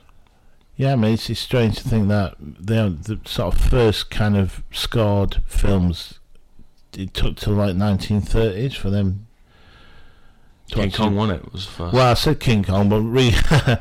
Yeah, 0.77 0.93
I 0.93 0.95
mean, 0.95 1.13
it's, 1.13 1.29
it's 1.29 1.39
strange 1.39 1.75
to 1.77 1.87
think 1.87 2.07
that 2.07 2.35
they're 2.39 2.89
the 2.89 3.19
sort 3.25 3.53
of 3.53 3.61
first 3.61 4.09
kind 4.09 4.35
of 4.37 4.63
scored 4.71 5.43
films. 5.45 6.15
It 6.97 7.13
took 7.13 7.35
till 7.37 7.53
like 7.53 7.75
1930s 7.75 8.73
for 8.75 8.89
them. 8.89 9.27
King 10.69 10.91
Kong 10.91 11.15
won 11.15 11.29
it 11.29 11.51
was 11.53 11.65
first. 11.65 11.93
Well, 11.93 12.09
I 12.11 12.13
said 12.15 12.39
King 12.39 12.63
Kong, 12.63 12.87
but 12.89 13.01
re- 13.01 13.35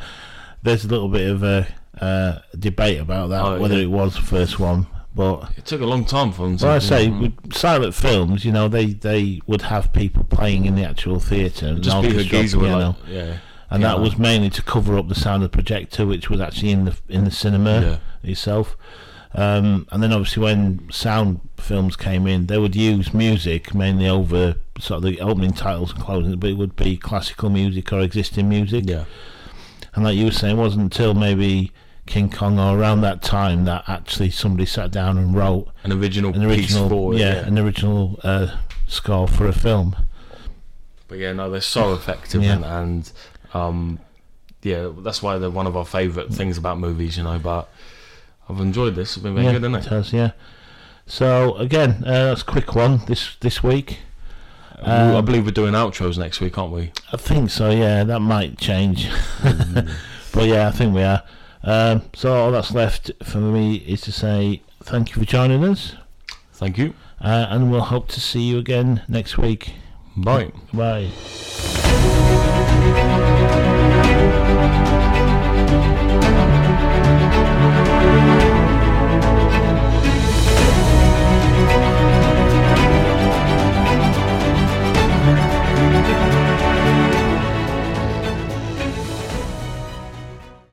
there's 0.63 0.85
a 0.85 0.89
little 0.89 1.09
bit 1.09 1.31
of 1.31 1.43
a 1.43 1.69
uh, 2.01 2.39
debate 2.59 2.99
about 3.01 3.29
that 3.29 3.45
Oh, 3.45 3.61
whether 3.61 3.77
yeah. 3.77 3.83
it 3.85 3.91
was 3.91 4.15
the 4.15 4.23
first 4.23 4.59
one. 4.59 4.87
But 5.15 5.51
It 5.57 5.67
took 5.67 5.81
a 5.81 5.87
long 5.87 6.05
time 6.05 6.31
for 6.33 6.43
them 6.47 6.57
to. 6.59 6.67
well, 6.67 6.75
I 6.77 6.79
say 6.79 7.09
with 7.09 7.53
silent 7.53 7.95
films, 7.95 8.45
you 8.45 8.53
know, 8.53 8.69
they, 8.69 8.87
they 8.87 9.41
would 9.47 9.63
have 9.63 9.93
people 9.93 10.23
playing 10.25 10.67
in 10.67 10.77
the 10.77 10.85
actual 10.85 11.19
theatre, 11.19 11.67
and 11.67 11.83
just 11.83 12.01
be 12.01 12.09
orchestra, 12.09 12.39
geezer 12.41 12.59
with 12.59 12.69
piano, 12.69 12.87
like, 12.87 12.97
yeah, 13.09 13.37
and 13.71 13.83
that 13.83 13.99
was 14.01 14.17
mainly 14.19 14.51
to 14.51 14.63
cover 14.63 14.97
up 14.97 15.09
the 15.09 15.15
sound 15.17 15.43
of 15.43 15.51
the 15.51 15.57
projector, 15.57 16.07
which 16.07 16.31
was 16.31 16.41
actually 16.41 16.71
in 16.71 16.85
the 16.85 16.97
in 17.09 17.25
the 17.25 17.31
cinema 17.31 17.81
yeah, 18.23 18.31
itself. 18.31 18.77
Um, 19.33 19.87
and 19.93 20.03
then 20.03 20.13
obviously 20.13 20.43
when 20.43 20.89
sound 20.91 21.41
films 21.57 21.95
came 21.97 22.27
in, 22.27 22.47
they 22.47 22.59
would 22.59 22.75
use 22.75 23.15
music 23.15 23.75
mainly 23.75 24.09
over 24.09 24.57
sort 24.81 24.99
of 24.99 25.03
the 25.05 25.21
opening 25.21 25.53
titles 25.53 25.93
and 25.93 26.01
closing, 26.03 26.37
but 26.39 26.51
it 26.51 26.55
would 26.57 26.75
be 26.75 26.97
classical 26.97 27.49
music 27.51 27.93
or 27.93 28.01
existing 28.01 28.49
music. 28.49 28.85
yeah, 28.89 29.05
And 29.95 30.03
like 30.05 30.17
you 30.17 30.25
were 30.27 30.31
saying, 30.33 30.57
it 30.57 30.61
wasn't 30.61 30.83
until 30.83 31.15
maybe 31.15 31.71
King 32.11 32.29
Kong 32.29 32.59
or 32.59 32.77
around 32.79 33.01
that 33.03 33.23
time 33.23 33.65
that 33.67 33.85
actually 33.89 34.31
somebody 34.31 34.67
sat 34.67 34.91
down 34.91 35.17
and 35.17 35.35
wrote 35.35 35.69
an 35.85 35.93
original, 35.93 36.35
an 36.35 36.43
original, 36.45 36.83
piece 36.89 36.91
for 36.91 37.15
yeah, 37.15 37.35
Yeah, 37.35 37.47
an 37.47 37.59
original 37.59 38.19
uh, 38.25 38.57
score 38.89 39.29
for 39.29 39.47
a 39.47 39.53
film. 39.53 39.95
but 41.09 41.19
yeah, 41.19 41.33
no, 41.33 41.49
they're 41.51 41.61
so 41.61 41.95
effective 41.95 42.43
Yeah. 42.43 42.55
and, 42.57 42.65
and 42.65 43.13
um, 43.55 43.99
yeah, 44.63 44.91
that's 44.99 45.23
why 45.23 45.39
they're 45.39 45.51
one 45.51 45.67
of 45.69 45.77
our 45.77 45.85
favourite 45.87 46.31
things 46.31 46.59
about 46.59 46.79
movies, 46.79 47.17
you 47.17 47.23
know. 47.23 47.39
But 47.39 47.69
I've 48.49 48.61
enjoyed 48.61 48.95
this. 48.97 49.17
It's 49.17 49.23
been 49.23 49.35
very 49.35 49.47
yeah, 49.47 49.53
good, 49.53 49.65
it 49.65 49.69
isn't 49.69 49.87
it? 49.87 49.89
has, 49.97 50.13
yeah. 50.13 50.33
So 51.07 51.55
again, 51.57 52.03
uh, 52.05 52.27
that's 52.27 52.43
a 52.43 52.45
quick 52.45 52.75
one 52.75 53.01
this 53.07 53.37
this 53.41 53.63
week. 53.63 53.99
We- 54.81 54.87
I 54.87 55.15
Um, 55.15 55.25
believe 55.25 55.45
we're 55.45 55.51
doing 55.53 55.75
outros 55.75 56.19
next 56.19 56.41
week, 56.41 56.57
aren't 56.59 56.73
we? 56.73 56.91
I 57.13 57.17
think 57.17 57.51
so. 57.51 57.71
Yeah, 57.71 58.03
that 58.05 58.21
might 58.21 58.59
change, 58.59 59.09
but 60.33 60.47
yeah, 60.47 60.69
I 60.69 60.71
think 60.73 60.95
we 60.95 61.03
are. 61.03 61.23
Um, 61.63 62.03
so 62.15 62.33
all 62.35 62.51
that's 62.53 62.73
left 62.73 63.11
for 63.23 63.39
me 63.39 63.77
is 63.77 64.01
to 64.03 64.13
say 64.13 64.63
thank 64.83 65.11
you 65.15 65.21
for 65.23 65.27
joining 65.27 65.63
us, 65.65 65.95
Thank 66.55 66.79
you. 66.79 66.95
uh, 67.21 67.47
and 67.51 67.71
we'll 67.71 67.81
hope 67.83 68.09
to 68.09 68.21
see 68.21 68.43
you 68.43 68.59
again 68.59 69.03
next 69.09 69.37
week. 69.39 69.73
Bye. 70.17 70.53
Bye. 70.73 71.11